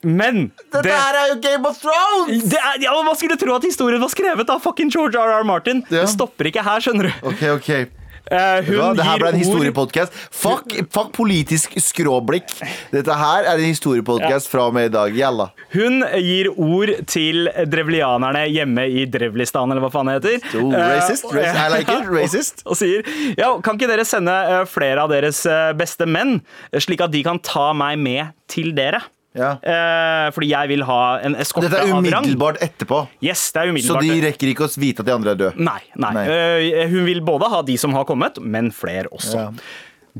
Men 0.00 0.46
Dette 0.72 0.80
det, 0.86 0.92
her 0.96 1.16
er 1.18 1.26
jo 1.34 1.40
Game 1.44 1.68
of 1.68 1.76
Thrones! 1.76 2.46
det 2.48 2.56
er, 2.56 2.78
ja, 2.86 2.94
Hva 3.04 3.12
skulle 3.20 3.36
du 3.36 3.42
tro 3.42 3.52
at 3.58 3.66
historien 3.68 4.00
var 4.00 4.08
skrevet 4.08 4.48
av 4.48 4.62
fucking 4.64 4.88
George 4.92 5.20
R.R. 5.20 5.44
Martin? 5.44 5.82
Ja. 5.92 6.06
Det 6.06 6.12
stopper 6.14 6.48
ikke 6.48 6.64
her, 6.64 6.80
skjønner 6.80 7.10
du. 7.10 7.26
Ok, 7.28 7.42
ok. 7.58 7.99
Eh, 8.30 8.60
hun 8.68 8.96
det 8.98 9.06
her 9.06 9.18
ble 9.20 9.32
en 9.32 9.40
historiepodkast. 9.40 10.14
Fuck, 10.30 10.74
fuck 10.94 11.10
politisk 11.16 11.74
skråblikk. 11.82 12.52
Dette 12.94 13.16
her 13.18 13.48
er 13.50 13.58
en 13.58 13.66
historiepodkast 13.66 14.50
fra 14.52 14.68
og 14.70 14.76
med 14.76 14.90
i 14.90 14.94
dag. 14.94 15.16
Jalla. 15.18 15.50
Hun 15.74 16.04
gir 16.22 16.50
ord 16.54 16.94
til 17.10 17.50
drevlianerne 17.70 18.46
hjemme 18.50 18.86
i 18.86 19.06
Drevlistan, 19.10 19.70
eller 19.70 19.84
hva 19.84 19.92
faen 19.94 20.12
det 20.12 20.18
heter. 20.20 20.50
Eh, 20.60 20.74
racist. 20.78 21.26
Racist. 21.34 21.58
I 21.58 21.68
like 21.74 21.96
it. 21.96 22.10
Racist. 22.16 22.64
Og, 22.64 22.74
og 22.74 22.80
sier 22.80 23.06
ja, 23.38 23.52
kan 23.64 23.78
ikke 23.78 23.90
dere 23.90 24.06
sende 24.08 24.34
eh, 24.46 24.66
flere 24.70 25.06
av 25.06 25.12
deres 25.12 25.42
beste 25.78 26.06
menn, 26.06 26.38
slik 26.78 27.02
at 27.04 27.12
de 27.14 27.24
kan 27.26 27.40
ta 27.42 27.70
meg 27.76 27.98
med 28.00 28.36
til 28.50 28.74
dere? 28.76 29.02
Ja. 29.36 29.52
Eh, 29.62 30.28
fordi 30.34 30.48
jeg 30.50 30.68
vil 30.72 30.82
ha 30.88 31.00
en 31.22 31.36
eskorte 31.38 31.68
Dette 31.70 31.84
er 31.84 31.92
rang. 31.92 32.02
umiddelbart 32.02 32.58
etterpå, 32.66 33.04
Yes, 33.22 33.44
det 33.54 33.62
er 33.62 33.66
så 33.68 33.70
umiddelbart. 33.70 34.02
de 34.08 34.20
rekker 34.26 34.50
ikke 34.54 34.66
å 34.66 34.70
vite 34.82 35.00
at 35.04 35.06
de 35.06 35.12
andre 35.14 35.30
er 35.36 35.38
døde. 35.44 35.56
Nei. 35.56 35.80
nei. 35.94 36.12
Nei. 36.18 36.24
Eh, 36.26 36.88
hun 36.90 37.04
vil 37.06 37.20
både 37.22 37.48
ha 37.52 37.62
de 37.62 37.76
som 37.78 37.92
har 37.94 38.04
kommet, 38.08 38.40
men 38.42 38.72
flere 38.74 39.06
også. 39.14 39.36
Ja. 39.36 39.50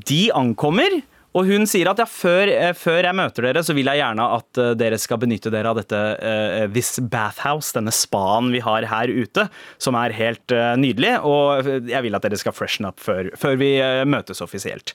De 0.07 0.21
ankommer, 0.39 1.01
og 1.35 1.47
hun 1.47 1.63
sier 1.67 1.87
at 1.91 1.99
ja, 2.03 2.07
før, 2.11 2.51
eh, 2.51 2.73
før 2.75 3.03
jeg 3.07 3.15
møter 3.19 3.43
dere, 3.47 3.63
så 3.67 3.75
vil 3.75 3.87
jeg 3.91 3.99
gjerne 4.01 4.25
at 4.37 4.59
eh, 4.63 4.73
dere 4.79 4.99
skal 4.99 5.19
benytte 5.23 5.51
dere 5.51 5.71
av 5.71 5.77
dette 5.79 5.99
eh, 6.23 6.67
this 6.75 6.99
bathhouse, 7.03 7.73
denne 7.75 7.91
spaen 7.95 8.51
vi 8.55 8.63
har 8.63 8.87
her 8.91 9.11
ute, 9.11 9.49
som 9.79 9.95
er 9.99 10.15
helt 10.15 10.51
eh, 10.55 10.75
nydelig. 10.79 11.17
Og 11.27 11.67
jeg 11.91 12.03
vil 12.07 12.15
at 12.19 12.23
dere 12.27 12.39
skal 12.39 12.55
freshen 12.55 12.87
up 12.87 12.99
før, 13.03 13.31
før 13.39 13.59
vi 13.59 13.75
eh, 13.83 14.05
møtes 14.07 14.43
offisielt. 14.43 14.95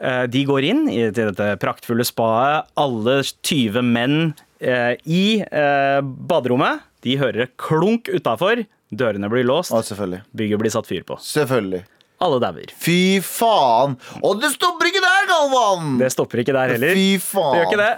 Eh, 0.00 0.24
De 0.32 0.44
går 0.48 0.66
inn 0.70 0.84
i, 0.90 1.00
til 1.12 1.30
dette 1.30 1.52
praktfulle 1.62 2.06
spaet. 2.08 2.68
Alle 2.80 3.20
20 3.26 3.84
menn 3.86 4.18
eh, 4.60 4.96
i 5.04 5.24
eh, 5.44 6.00
baderommet. 6.02 6.86
De 7.04 7.16
hører 7.20 7.50
klunk 7.60 8.10
utafor. 8.12 8.64
Dørene 8.90 9.30
blir 9.32 9.46
låst. 9.46 9.72
Ja. 9.72 10.20
Bygget 10.36 10.60
blir 10.60 10.72
satt 10.72 10.88
fyr 10.90 11.04
på. 11.06 11.18
Selvfølgelig. 11.22 11.84
Alle 12.20 12.36
dauer. 12.42 12.72
Fy 12.76 13.20
faen! 13.24 13.94
Og 14.20 14.42
det 14.42 14.50
stopper 14.52 14.90
ikke 14.90 15.00
der, 15.00 15.28
Galvan! 15.30 15.94
Det 16.02 16.10
stopper 16.12 16.42
ikke 16.42 16.52
der 16.52 16.74
heller. 16.74 16.92
Fy 16.98 17.14
faen. 17.22 17.54
Det 17.54 17.62
gjør 17.62 17.70
ikke 17.70 17.80
det. 17.80 17.94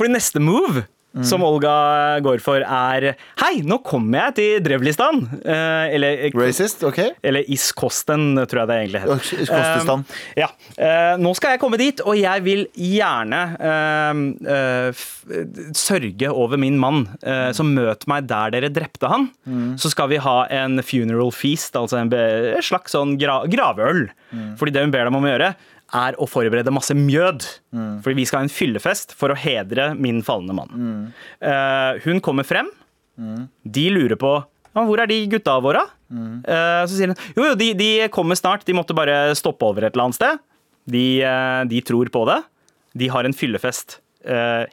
Fordi 0.00 0.10
neste 0.16 0.42
move 0.42 0.82
som 1.24 1.42
Olga 1.46 2.18
går 2.20 2.40
for, 2.44 2.60
er 2.60 3.14
Hei, 3.40 3.62
nå 3.64 3.78
kommer 3.84 4.26
jeg 4.26 4.34
til 4.36 4.60
Drevlistan. 4.66 5.22
Eh, 5.44 5.94
eller 5.96 6.26
Racist, 6.36 6.82
ok? 6.84 6.98
eller 7.24 7.46
Iskosten, 7.48 8.34
tror 8.46 8.64
jeg 8.64 8.68
det 8.68 8.76
egentlig 8.82 9.00
heter. 9.04 9.22
Is- 9.22 9.46
Iskostistan. 9.46 10.04
Eh, 10.36 10.42
ja. 10.42 10.48
Eh, 10.76 11.16
nå 11.22 11.32
skal 11.38 11.54
jeg 11.54 11.60
komme 11.62 11.78
dit, 11.80 12.00
og 12.04 12.16
jeg 12.18 12.44
vil 12.44 12.66
gjerne 12.76 13.40
eh, 13.70 14.22
eh, 14.56 15.04
sørge 15.76 16.30
over 16.32 16.58
min 16.60 16.78
mann. 16.80 17.06
Eh, 17.22 17.50
så 17.56 17.64
møt 17.66 18.06
meg 18.10 18.26
der 18.30 18.52
dere 18.56 18.70
drepte 18.72 19.08
han. 19.10 19.28
Så 19.80 19.90
skal 19.92 20.10
vi 20.12 20.20
ha 20.22 20.36
en 20.52 20.80
funeral 20.84 21.32
feast, 21.34 21.76
altså 21.78 22.00
en 22.02 22.10
slags 22.64 22.92
sånn 22.96 23.16
gra 23.20 23.40
gravøl. 23.50 24.06
Fordi 24.58 24.72
det 24.74 24.82
hun 24.84 24.92
ber 24.94 25.04
dem 25.08 25.16
om 25.18 25.24
å 25.24 25.30
gjøre, 25.32 25.54
er 25.94 26.16
å 26.18 26.26
forberede 26.26 26.72
masse 26.74 26.94
mjød. 26.98 27.46
Fordi 28.02 28.18
vi 28.18 28.26
skal 28.26 28.42
ha 28.42 28.46
en 28.48 28.52
fyllefest 28.52 29.14
for 29.18 29.32
å 29.32 29.38
hedre 29.38 29.92
min 29.98 30.22
falne 30.26 30.56
mann. 30.56 31.12
Eh, 31.40 32.02
hun 32.06 32.22
kommer 32.24 32.46
frem. 32.48 32.70
De 33.62 33.86
lurer 33.94 34.18
på 34.20 34.34
ja, 34.76 34.82
hvor 34.84 35.00
er 35.00 35.08
de 35.08 35.22
gutta 35.32 35.54
våre? 35.64 35.86
Uh, 36.12 36.84
så 36.84 36.92
sier 36.92 37.10
hun 37.10 37.16
jo, 37.32 37.46
jo, 37.48 37.54
de, 37.58 37.70
de 37.78 37.90
kommer 38.12 38.36
snart. 38.36 38.66
De 38.68 38.74
måtte 38.76 38.94
bare 38.96 39.32
stoppe 39.38 39.64
over 39.64 39.86
et 39.86 39.94
eller 39.94 40.10
annet 40.10 40.18
sted. 40.18 40.42
De, 40.92 41.04
uh, 41.24 41.62
de 41.68 41.80
tror 41.80 42.10
på 42.12 42.26
det. 42.28 42.42
De 42.96 43.08
har 43.12 43.28
en 43.28 43.36
fyllefest. 43.36 44.00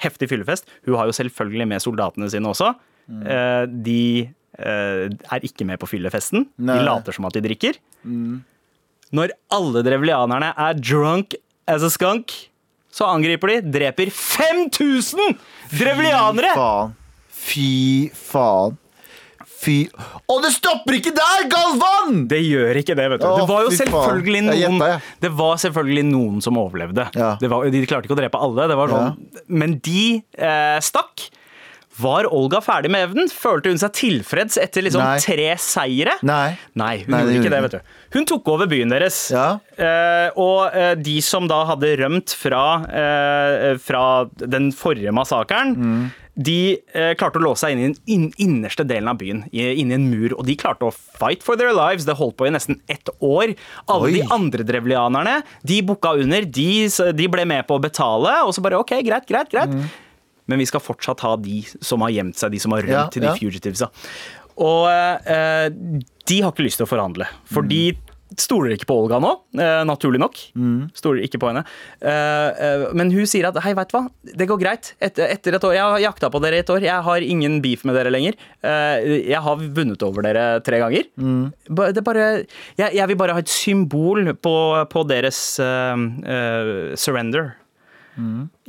heftig 0.02 0.30
fyllefest. 0.32 0.70
Hun 0.88 0.96
har 0.98 1.08
jo 1.08 1.16
selvfølgelig 1.16 1.68
med 1.70 1.84
soldatene 1.84 2.30
sine 2.32 2.50
også. 2.50 2.72
Eh, 3.04 3.66
de 3.68 4.04
er 4.64 5.46
ikke 5.46 5.68
med 5.68 5.82
på 5.82 5.90
fyllefesten. 5.92 6.48
Nei. 6.56 6.78
De 6.80 6.88
later 6.88 7.14
som 7.14 7.28
at 7.28 7.36
de 7.36 7.44
drikker. 7.44 7.78
Når 9.14 9.34
alle 9.54 9.84
drevlianerne 9.86 10.54
er 10.58 10.80
drunk 10.80 11.36
as 11.70 11.86
a 11.86 11.92
skunk, 11.94 12.34
så 12.94 13.08
angriper 13.10 13.56
de, 13.56 13.74
dreper 13.74 14.10
5000 14.14 15.38
drevlianere! 15.74 16.54
Faen. 16.58 16.96
Fy 17.44 18.10
faen. 18.16 18.80
Fy 19.64 19.76
Og 20.32 20.42
det 20.44 20.52
stopper 20.58 20.98
ikke 20.98 21.14
der, 21.16 21.46
Galvan! 21.52 22.26
Det 22.30 22.42
gjør 22.44 22.80
ikke 22.82 22.96
det, 23.00 23.06
vet 23.14 23.22
du. 23.24 23.30
Det 23.40 23.46
var 23.50 23.64
jo 23.64 23.72
selvfølgelig 23.78 24.42
noen. 24.50 24.82
Det 25.24 25.32
var 25.38 25.62
selvfølgelig 25.62 26.04
noen 26.10 26.44
som 26.44 26.60
overlevde. 26.60 27.06
Ja. 27.16 27.34
Det 27.40 27.52
var, 27.52 27.70
de 27.72 27.84
klarte 27.88 28.10
ikke 28.10 28.18
å 28.18 28.20
drepe 28.20 28.42
alle. 28.44 28.68
Det 28.72 28.78
var 28.80 28.92
sånn. 28.92 29.16
Men 29.48 29.78
de 29.86 30.04
eh, 30.36 30.78
stakk. 30.84 31.30
Var 32.02 32.26
Olga 32.34 32.58
ferdig 32.66 32.90
med 32.90 33.04
evnen? 33.10 33.28
Følte 33.30 33.70
hun 33.70 33.78
seg 33.78 33.94
tilfreds 33.94 34.58
etter 34.58 34.82
liksom 34.88 35.04
Nei. 35.04 35.20
tre 35.22 35.52
seire? 35.62 36.16
Nei. 36.26 36.56
Nei, 36.80 36.96
hun 37.04 37.14
Nei, 37.14 37.20
gjorde 37.28 37.38
ikke 37.44 37.52
det, 37.54 37.62
vet 37.68 37.76
du. 37.78 37.94
Hun 38.18 38.26
tok 38.30 38.48
over 38.56 38.70
byen 38.72 38.90
deres. 38.94 39.20
Ja. 39.34 39.46
Eh, 39.78 40.30
og 40.42 40.74
eh, 40.74 40.96
de 40.98 41.20
som 41.22 41.46
da 41.50 41.62
hadde 41.70 41.92
rømt 42.02 42.34
fra, 42.38 42.64
eh, 42.90 43.70
fra 43.82 44.04
den 44.42 44.72
forrige 44.74 45.14
massakren, 45.14 45.76
Mm. 45.78 46.12
de 46.36 46.80
klarte 47.20 47.38
å 47.38 47.44
låse 47.46 47.62
seg 47.68 47.76
inn 47.78 47.92
i 48.10 48.16
den 48.18 48.32
innerste 48.42 48.82
delen 48.90 49.08
av 49.12 49.20
byen, 49.22 49.44
i, 49.54 49.68
inni 49.84 49.94
en 49.94 50.08
mur. 50.10 50.34
Og 50.40 50.48
de 50.48 50.56
klarte 50.58 50.88
å 50.88 50.94
fight 50.94 51.44
for 51.46 51.56
their 51.56 51.74
lives. 51.78 52.06
Det 52.10 52.16
holdt 52.18 52.38
på 52.40 52.48
i 52.48 52.54
nesten 52.56 52.80
ett 52.90 53.06
år. 53.22 53.54
Alle 53.88 54.08
Oi. 54.10 54.14
de 54.18 54.24
andre 54.34 54.66
drevlianerne 54.66 55.44
de 55.64 55.82
booka 55.86 56.16
under. 56.18 56.42
De, 56.42 56.88
de 57.14 57.28
ble 57.30 57.46
med 57.46 57.68
på 57.70 57.78
å 57.78 57.84
betale, 57.86 58.40
og 58.48 58.54
så 58.58 58.66
bare 58.66 58.80
OK, 58.82 58.96
greit, 59.06 59.28
greit, 59.30 59.52
greit. 59.54 59.70
Mm. 59.70 59.86
Men 60.48 60.60
vi 60.60 60.68
skal 60.70 60.84
fortsatt 60.84 61.24
ha 61.26 61.36
de 61.40 61.62
som 61.80 62.04
har 62.06 62.14
gjemt 62.14 62.40
seg, 62.40 62.54
de 62.54 62.64
som 62.64 62.76
har 62.76 62.84
rømt 62.84 62.94
Ja, 62.94 63.06
til 63.14 63.24
de 63.26 63.36
fugitivesa. 63.40 63.92
Og 64.62 64.88
eh, 64.90 65.70
de 66.30 66.42
har 66.44 66.52
ikke 66.54 66.66
lyst 66.68 66.82
til 66.82 66.88
å 66.88 66.92
forhandle, 66.92 67.30
for 67.50 67.66
de 67.66 67.94
stoler 68.40 68.74
ikke 68.76 68.88
på 68.90 68.96
Olga 69.04 69.20
nå, 69.22 69.32
eh, 69.62 69.82
naturlig 69.86 70.20
nok. 70.22 70.40
Stoler 70.98 71.26
ikke 71.26 71.40
på 71.42 71.52
henne. 71.52 71.64
Eh, 72.02 72.50
eh, 72.66 72.86
men 72.98 73.12
hun 73.14 73.28
sier 73.30 73.48
at 73.50 73.60
hei, 73.66 73.74
veit 73.78 73.92
du 73.92 73.98
hva, 73.98 74.04
det 74.24 74.48
går 74.50 74.62
greit. 74.62 74.94
Et, 75.00 75.20
etter 75.26 75.58
et 75.58 75.64
år, 75.64 75.74
Jeg 75.74 75.84
har 75.84 76.06
jakta 76.08 76.30
på 76.34 76.42
dere 76.42 76.58
i 76.58 76.64
et 76.64 76.70
år, 76.70 76.82
jeg 76.82 77.08
har 77.08 77.22
ingen 77.22 77.62
beef 77.62 77.84
med 77.86 77.96
dere 77.96 78.14
lenger. 78.14 78.34
Eh, 78.64 79.30
jeg 79.30 79.42
har 79.42 79.56
vunnet 79.58 80.04
over 80.04 80.26
dere 80.26 80.62
tre 80.66 80.80
ganger. 80.82 81.10
Mm. 81.18 81.54
Det 81.94 82.04
bare, 82.04 82.46
jeg, 82.78 82.94
jeg 82.94 83.08
vil 83.08 83.18
bare 83.18 83.34
ha 83.34 83.40
et 83.40 83.50
symbol 83.50 84.34
på, 84.36 84.56
på 84.90 85.08
deres 85.10 85.60
eh, 85.60 86.96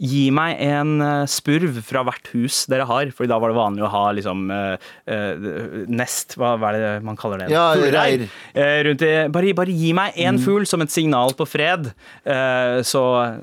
Gi 0.00 0.22
meg 0.34 0.56
en 0.64 0.94
eh, 1.04 1.24
spurv 1.28 1.76
fra 1.84 2.00
hvert 2.06 2.30
hus 2.32 2.62
dere 2.70 2.86
har, 2.88 3.10
Fordi 3.12 3.28
da 3.28 3.36
var 3.42 3.52
det 3.52 3.58
vanlig 3.58 3.84
å 3.84 3.90
ha 3.92 4.04
liksom 4.16 4.46
uh, 4.48 4.76
uh, 5.04 5.84
nest, 5.92 6.36
hva, 6.40 6.54
hva 6.60 6.70
er 6.72 6.80
det 6.80 6.92
man 7.04 7.18
kaller 7.20 7.42
det? 7.44 7.50
Ja, 7.52 7.66
Fuglereir. 7.76 8.24
reir. 8.54 8.84
Rundt 8.88 9.04
i, 9.04 9.12
bare, 9.34 9.52
bare 9.58 9.76
gi 9.76 9.92
meg 9.96 10.16
én 10.16 10.40
fugl 10.42 10.64
som 10.68 10.84
et 10.84 10.92
signal 10.94 11.34
på 11.36 11.46
fred, 11.48 11.90
så, 12.24 13.02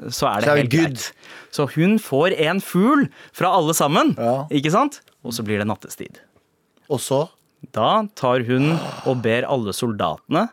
så 0.09 0.29
er 0.31 0.41
det 0.41 0.49
Så 0.49 0.57
helt 0.57 0.73
greit. 0.73 1.05
Så 1.53 1.67
hun 1.75 1.97
får 2.01 2.35
en 2.47 2.61
fugl 2.63 3.05
fra 3.35 3.51
alle 3.57 3.75
sammen, 3.77 4.15
Ja. 4.17 4.47
ikke 4.49 4.73
sant? 4.73 5.01
Og 5.21 5.35
så 5.37 5.45
blir 5.45 5.61
det 5.61 5.67
nattestid. 5.69 6.21
Og 6.89 7.01
så? 7.03 7.25
Da 7.75 8.07
tar 8.17 8.41
hun 8.47 8.71
og 9.05 9.21
ber 9.21 9.45
alle 9.45 9.73
soldatene 9.75 10.47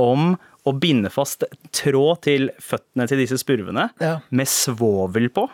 om 0.00 0.34
å 0.66 0.74
binde 0.78 1.10
fast 1.12 1.44
tråd 1.72 2.20
til 2.26 2.50
føttene 2.60 3.06
til 3.08 3.18
disse 3.22 3.38
spurvene 3.40 3.88
Ja. 4.00 4.18
med 4.30 4.46
svovel 4.46 5.28
på. 5.32 5.48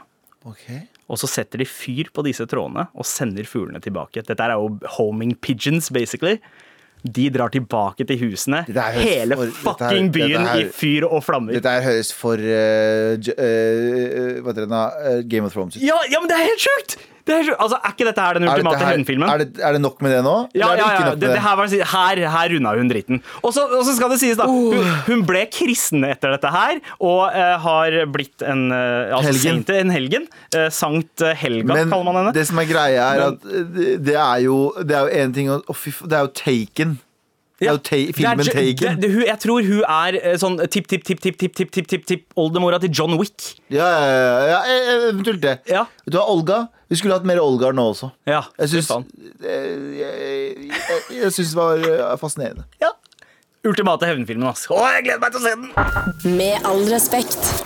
Okay. 0.47 0.83
Og 1.09 1.19
så 1.19 1.29
setter 1.31 1.59
de 1.59 1.65
fyr 1.65 2.09
på 2.13 2.25
disse 2.27 2.47
trådene 2.51 2.89
og 2.95 3.05
sender 3.07 3.45
fuglene 3.47 3.81
tilbake. 3.83 4.25
Dette 4.27 4.41
er 4.43 4.57
jo 4.59 4.79
homing 4.99 5.35
pigeons, 5.39 5.91
basically. 5.95 6.41
De 7.07 7.29
drar 7.31 7.51
tilbake 7.55 8.03
til 8.09 8.19
husene. 8.19 8.65
Hele 8.67 9.37
for- 9.37 9.47
dette 9.47 9.55
her- 9.55 9.91
fucking 9.91 10.11
byen 10.11 10.47
her- 10.47 10.65
i 10.65 10.69
fyr 10.75 11.05
og 11.07 11.23
flammer. 11.23 11.53
Dette 11.55 11.71
her 11.71 11.83
høres 11.83 12.11
for 12.13 12.35
uh, 12.35 13.15
J- 13.23 13.37
Hva 14.43 14.51
heter 14.51 14.65
det 14.65 14.71
da? 14.73 14.81
Eh, 15.05 15.23
Game 15.23 15.45
of 15.47 15.53
Thrones 15.55 15.77
ut. 15.77 15.83
Ja, 15.83 15.99
ja, 16.11 16.19
men 16.19 16.29
det 16.29 16.35
er 16.41 16.49
helt 16.51 16.65
sjukt! 16.67 16.97
Det 17.27 17.35
er, 17.35 17.49
altså, 17.59 17.77
er 17.83 17.91
ikke 17.91 18.07
dette 18.07 18.23
her 18.23 18.35
den 18.39 18.45
Er 18.47 18.53
ultimate 18.55 18.79
her- 18.79 18.93
hevnfilmen? 18.95 19.29
Er, 19.33 19.39
det- 19.43 19.59
er 19.59 19.73
det 19.75 19.81
nok 19.83 20.01
med 20.05 20.13
det 20.15 20.21
nå? 20.23 20.35
Ja, 20.55 20.69
er 20.73 20.79
ja, 20.79 20.87
ja. 20.95 21.15
Det, 21.17 21.31
det 21.35 21.41
her, 21.43 21.57
var, 21.59 21.67
her, 21.93 22.21
her 22.37 22.53
runda 22.55 22.75
hun 22.79 22.89
dritten. 22.93 23.23
Og 23.43 23.53
så, 23.57 23.65
skal 23.97 24.11
det 24.15 24.21
sies, 24.21 24.37
da. 24.39 24.47
Hun, 24.47 24.85
hun 25.09 25.25
ble 25.27 25.43
kristen 25.51 26.05
etter 26.07 26.37
dette 26.37 26.53
her, 26.55 26.79
og 27.01 27.25
uh, 27.35 27.57
har 27.67 27.99
blitt 28.15 28.43
en 28.47 28.71
uh, 28.71 29.17
altså, 29.19 29.33
Helgen. 29.33 29.65
saint- 29.67 29.75
En 29.81 29.91
helgen. 29.91 30.29
Uh, 30.55 30.69
Sankt 30.71 31.25
Helga, 31.43 31.75
Men 31.75 31.91
kaller 31.91 32.05
man 32.13 32.21
henne. 32.21 32.33
det 32.37 32.47
som 32.47 32.59
er 32.63 32.71
greia, 32.71 33.09
er 33.17 33.27
at 33.33 33.43
det- 33.43 34.15
er 34.17 34.39
jo 34.47 34.73
Det 34.87 34.95
er 34.97 35.09
jo 35.11 35.23
en 35.25 35.33
ting 35.33 35.49
å 35.51 35.59
å, 35.67 35.75
fy 35.75 35.91
Det 36.07 36.13
er 36.17 36.27
jo 36.29 36.33
Taken. 36.37 36.99
Det 37.59 37.69
er 37.69 37.73
jo 37.73 37.79
filmen 38.13 38.45
Taken. 38.45 38.77
det- 38.77 39.01
det- 39.01 39.11
hun- 39.15 39.25
Jeg 39.27 39.39
tror 39.41 39.63
hun 39.65 39.83
er 39.89 40.15
eh, 40.23 40.37
sånn 40.37 40.59
tipp-tipp-tipp-tipp-tipp-tipp-oldemora 40.69 42.79
til 42.81 42.91
John 42.93 43.17
Wick. 43.19 43.57
Ja, 43.71 43.89
ja, 43.89 44.47
ja, 44.47 44.65
ja, 44.67 44.73
eventuelt 45.11 45.41
det. 45.41 45.59
Ja. 45.67 45.87
Du 46.09 46.19
har 46.19 46.27
Olga? 46.29 46.69
Vi 46.91 46.97
skulle 46.97 47.15
hatt 47.15 47.25
mer 47.25 47.39
Olga 47.41 47.73
nå 47.73 47.83
også. 47.95 48.11
Ja, 48.27 48.43
Jeg 48.59 48.69
syns 48.69 48.91
eh, 49.43 49.99
Jeg, 49.99 50.57
jeg, 50.69 51.01
jeg 51.23 51.33
det 51.33 51.55
var 51.57 51.77
eh, 51.79 52.17
fascinerende. 52.21 52.65
ja. 52.81 52.91
Ultimate 53.67 54.07
hevnfilmen, 54.07 54.47
ass. 54.47 54.67
Å, 54.71 54.77
jeg 54.95 55.05
gleder 55.09 55.21
meg 55.21 55.33
til 55.33 55.41
å 55.41 55.43
se 55.43 55.55
den! 55.57 55.73
Med 56.37 56.63
all 56.65 56.85
respekt. 56.87 57.65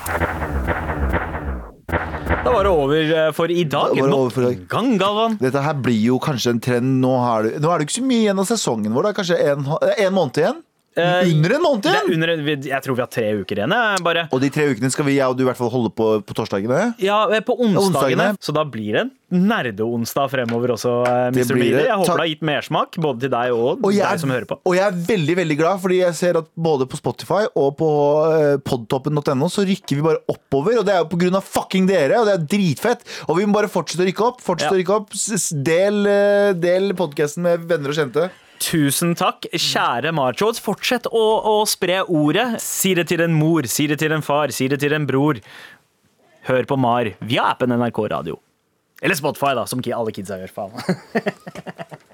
Da 2.31 2.53
var 2.55 2.65
det 2.65 2.71
over 2.73 3.13
eh, 3.27 3.31
for 3.37 3.51
i 3.53 3.65
dag. 3.69 3.93
Da 3.97 4.07
Nok 4.07 4.33
for 4.33 4.47
i 4.47 4.51
dag. 4.53 4.59
en 4.61 4.67
gang, 4.71 4.91
Galvan. 5.01 5.37
Dette 5.43 5.61
her 5.65 5.75
blir 5.83 5.99
jo 6.13 6.19
kanskje 6.23 6.55
en 6.55 6.61
trend. 6.63 6.93
Nå, 7.03 7.11
har 7.21 7.45
du, 7.45 7.57
nå 7.61 7.71
er 7.73 7.83
det 7.83 7.89
ikke 7.89 7.99
så 7.99 8.05
mye 8.07 8.25
igjen 8.25 8.41
av 8.43 8.49
sesongen 8.49 8.95
vår. 8.97 9.09
Det 9.09 9.11
er 9.11 9.19
kanskje 9.19 9.39
en, 9.53 9.67
en 10.07 10.15
måned 10.17 10.41
igjen. 10.41 10.61
Eh, 11.01 11.31
Under 11.35 11.55
en 11.57 11.65
måned 11.65 11.89
igjen! 11.91 12.11
under, 12.15 12.33
jeg 12.71 12.83
tror 12.85 12.99
vi 12.99 13.05
har 13.05 13.11
tre 13.13 13.27
uker 13.41 13.61
igjen. 13.63 13.75
Bare. 14.05 14.27
Og 14.35 14.41
de 14.45 14.51
tre 14.53 14.67
ukene 14.75 14.91
skal 14.93 15.07
vi 15.09 15.17
jeg 15.19 15.27
og 15.33 15.39
du 15.39 15.45
i 15.45 15.49
hvert 15.49 15.59
fall 15.61 15.73
holde 15.73 15.91
på 15.97 16.11
på 16.27 16.37
torsdagene. 16.37 16.95
Ja, 17.03 17.23
eh, 17.33 17.41
på 17.47 17.57
onsdagene. 17.57 17.87
Onsdagene. 17.89 18.29
Så 18.43 18.53
da 18.57 18.65
blir 18.69 18.93
det 18.99 19.03
en 19.07 19.45
nerdeonsdag 19.47 20.31
fremover 20.33 20.73
også, 20.75 20.93
eh, 21.07 21.29
Mr. 21.31 21.55
Jeg 21.63 21.87
håper 21.95 22.07
Ta 22.11 22.17
det 22.17 22.25
har 22.25 22.31
gitt 22.33 22.43
mersmak, 22.49 22.97
både 22.99 23.21
til 23.27 23.31
deg 23.31 23.53
og, 23.55 23.79
Og 23.87 23.93
jeg, 23.95 24.03
deg 24.03 24.21
som 24.25 24.33
hører 24.35 24.49
på. 24.51 24.59
og 24.67 24.75
jeg 24.75 24.85
er 24.89 24.99
veldig 25.07 25.37
veldig 25.39 25.57
glad, 25.61 25.81
fordi 25.85 26.01
jeg 26.03 26.15
ser 26.19 26.39
at 26.41 26.49
både 26.59 26.89
på 26.91 26.99
Spotify 26.99 27.45
og 27.55 27.77
på 27.79 27.91
podtoppen.no 28.67 29.49
så 29.53 29.65
rykker 29.69 29.99
vi 30.01 30.05
bare 30.05 30.23
oppover. 30.31 30.79
Og 30.81 30.87
det 30.87 30.95
er 30.97 31.03
jo 31.05 31.09
på 31.13 31.21
grunn 31.23 31.39
av 31.39 31.47
fucking 31.47 31.87
dere, 31.91 32.21
og 32.21 32.29
det 32.29 32.35
er 32.39 32.47
dritfett. 32.59 33.07
Og 33.29 33.39
vi 33.39 33.47
må 33.47 33.57
bare 33.61 33.71
fortsette 33.73 34.05
å 34.05 34.09
rykke 34.11 34.27
opp. 34.33 34.43
Fortsette 34.45 34.71
Ja. 34.71 34.77
å 34.77 34.81
rykke 34.83 34.99
opp 34.99 35.17
Del, 35.71 36.05
del 36.61 36.93
podkasten 36.99 37.43
med 37.47 37.67
venner 37.71 37.91
og 37.93 37.97
kjente. 37.97 38.31
Tusen 38.61 39.15
takk, 39.17 39.47
kjære 39.57 40.13
machos. 40.13 40.61
Fortsett 40.61 41.09
å, 41.09 41.25
å 41.49 41.57
spre 41.69 42.03
ordet. 42.05 42.61
Si 42.61 42.93
det 42.99 43.07
til 43.09 43.25
en 43.25 43.33
mor, 43.37 43.69
si 43.71 43.89
det 43.89 43.97
til 44.03 44.13
en 44.13 44.25
far, 44.25 44.53
si 44.53 44.69
det 44.69 44.83
til 44.83 44.93
en 44.97 45.09
bror. 45.09 45.41
Hør 46.49 46.69
på 46.69 46.77
Mar 46.81 47.09
via 47.25 47.51
appen 47.55 47.73
NRK 47.73 48.05
Radio. 48.13 48.39
Eller 49.01 49.17
Spotify, 49.17 49.55
da, 49.57 49.65
som 49.69 49.81
alle 49.81 50.13
kidsa 50.13 50.37
gjør. 50.41 50.53
faen 50.53 50.73